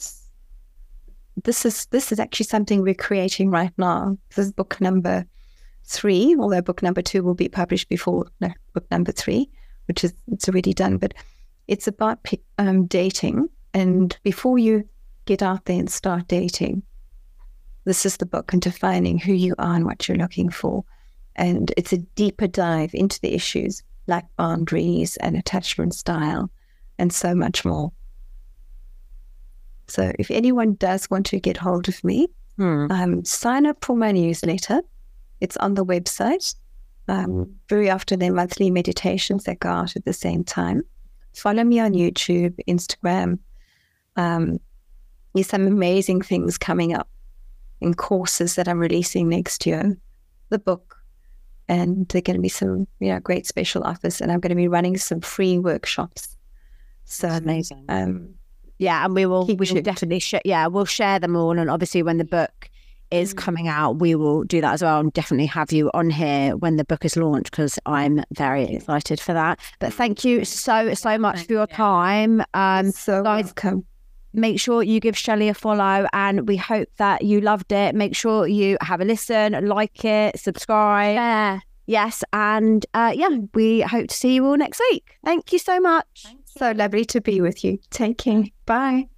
this 1.43 1.66
is 1.66 1.86
this 1.88 2.12
is 2.12 2.20
actually 2.20 2.46
something 2.46 2.82
we're 2.82 2.93
creating 2.93 3.52
right 3.52 3.72
now. 3.78 4.18
This 4.30 4.48
is 4.48 4.52
book 4.52 4.80
number 4.82 5.26
three, 5.84 6.36
although 6.39 6.62
book 6.62 6.82
number 6.82 7.02
two 7.02 7.24
will 7.24 7.36
be 7.36 7.50
published 7.50 7.89
before 7.89 8.26
no, 8.41 8.50
book 8.74 8.86
number 8.89 9.12
three, 9.12 9.50
which 9.88 10.04
is 10.04 10.14
it's 10.32 10.48
already 10.48 10.74
done. 10.74 10.98
But 10.98 11.14
it's 11.68 11.88
about 11.88 12.20
um, 12.58 12.86
dating, 12.88 13.50
and 13.74 14.18
before 14.24 14.58
you 14.58 14.88
get 15.26 15.41
out 15.41 15.66
there 15.66 15.80
and 15.80 15.89
start 15.89 16.28
dating, 16.28 16.84
this 17.86 18.05
is 18.05 18.17
the 18.17 18.25
book 18.25 18.51
and 18.51 18.61
defining 18.61 19.17
who 19.17 19.33
you 19.33 19.55
are 19.57 19.75
and 19.75 19.86
what 19.86 20.07
you're 20.07 20.17
looking 20.17 20.49
for. 20.49 20.83
And 21.36 21.71
it's 21.77 21.93
a 21.93 21.97
deeper 21.97 22.47
dive 22.47 22.91
into 22.93 23.19
the 23.21 23.33
issues 23.33 23.83
like 24.07 24.25
boundaries 24.38 25.17
and 25.17 25.36
attachment 25.36 25.93
style 25.93 26.49
and 26.97 27.11
so 27.13 27.33
much 27.33 27.63
more. 27.65 27.91
So 29.88 30.11
if 30.17 30.31
anyone 30.31 30.75
does 30.75 31.09
want 31.09 31.27
to 31.27 31.39
get 31.39 31.57
hold 31.57 31.88
of 31.88 32.03
me, 32.03 32.27
hmm. 32.57 32.88
um, 32.89 33.23
sign 33.25 33.65
up 33.65 33.83
for 33.83 33.95
my 33.95 34.11
newsletter. 34.11 34.81
It's 35.41 35.57
on 35.57 35.75
the 35.75 35.86
website. 35.86 36.55
Um, 37.07 37.53
very 37.69 37.89
often 37.91 38.19
they're 38.19 38.33
monthly 38.33 38.71
meditations 38.71 39.43
that 39.43 39.59
go 39.59 39.69
out 39.69 39.95
at 39.95 40.05
the 40.05 40.13
same 40.13 40.43
time. 40.43 40.81
Follow 41.36 41.63
me 41.63 41.79
on 41.79 41.93
YouTube, 41.93 42.55
Instagram. 42.67 43.38
Um, 44.15 44.59
there's 45.33 45.47
some 45.47 45.67
amazing 45.67 46.21
things 46.21 46.57
coming 46.57 46.93
up 46.93 47.09
in 47.82 47.93
courses 47.93 48.55
that 48.55 48.67
I'm 48.67 48.80
releasing 48.80 49.30
next 49.30 49.65
year. 49.65 49.97
The 50.49 50.59
book, 50.59 50.97
and 51.67 52.07
there 52.09 52.19
are 52.19 52.21
going 52.21 52.36
to 52.36 52.41
be 52.41 52.49
some, 52.49 52.88
you 52.99 53.09
know, 53.09 53.19
great 53.19 53.47
special 53.47 53.84
offers, 53.84 54.21
and 54.21 54.32
I'm 54.32 54.39
going 54.39 54.51
to 54.51 54.55
be 54.55 54.67
running 54.67 54.97
some 54.97 55.21
free 55.21 55.57
workshops. 55.57 56.38
So 57.05 57.28
That's 57.28 57.41
amazing. 57.41 57.86
Um, 57.89 58.36
yeah, 58.78 59.05
and 59.05 59.15
we 59.15 59.26
will 59.26 59.45
we 59.45 59.55
will 59.55 59.82
definitely 59.82 60.19
share. 60.19 60.41
Yeah, 60.45 60.67
we'll 60.67 60.86
share 60.86 61.19
them 61.19 61.36
all, 61.36 61.57
and 61.57 61.69
obviously 61.69 62.03
when 62.03 62.17
the 62.17 62.26
book 62.26 62.69
is 63.11 63.34
mm. 63.34 63.38
coming 63.38 63.67
out, 63.67 63.99
we 63.99 64.15
will 64.15 64.43
do 64.43 64.61
that 64.61 64.73
as 64.73 64.84
well, 64.84 64.99
and 64.99 65.13
definitely 65.13 65.47
have 65.47 65.71
you 65.71 65.89
on 65.93 66.09
here 66.09 66.57
when 66.57 66.76
the 66.76 66.86
book 66.86 67.05
is 67.05 67.15
launched 67.15 67.51
because 67.51 67.80
I'm 67.86 68.23
very 68.34 68.65
excited 68.65 69.19
for 69.19 69.34
that. 69.34 69.59
But 69.80 69.93
thank 69.93 70.23
you 70.26 70.45
so 70.45 70.93
so 70.93 71.17
much 71.17 71.45
for 71.45 71.53
your 71.53 71.67
time. 71.67 72.43
Um, 72.53 72.91
so 72.91 73.23
guys, 73.23 73.45
welcome 73.45 73.86
make 74.36 74.59
sure 74.59 74.83
you 74.83 74.99
give 74.99 75.17
Shelley 75.17 75.49
a 75.49 75.53
follow 75.53 76.07
and 76.13 76.47
we 76.47 76.57
hope 76.57 76.89
that 76.97 77.23
you 77.23 77.41
loved 77.41 77.71
it. 77.71 77.95
Make 77.95 78.15
sure 78.15 78.47
you 78.47 78.77
have 78.81 79.01
a 79.01 79.05
listen, 79.05 79.67
like 79.67 80.03
it, 80.05 80.39
subscribe. 80.39 81.15
Yeah. 81.15 81.59
Yes. 81.88 82.23
And 82.33 82.86
uh, 82.93 83.13
yeah, 83.15 83.29
we 83.53 83.81
hope 83.81 84.07
to 84.07 84.15
see 84.15 84.36
you 84.36 84.45
all 84.45 84.57
next 84.57 84.79
week. 84.91 85.17
Thank 85.23 85.53
you 85.53 85.59
so 85.59 85.79
much. 85.79 86.25
You. 86.29 86.39
So 86.45 86.71
lovely 86.71 87.05
to 87.05 87.21
be 87.21 87.41
with 87.41 87.63
you. 87.63 87.79
Take 87.89 88.17
care. 88.17 88.45
Bye. 88.65 89.09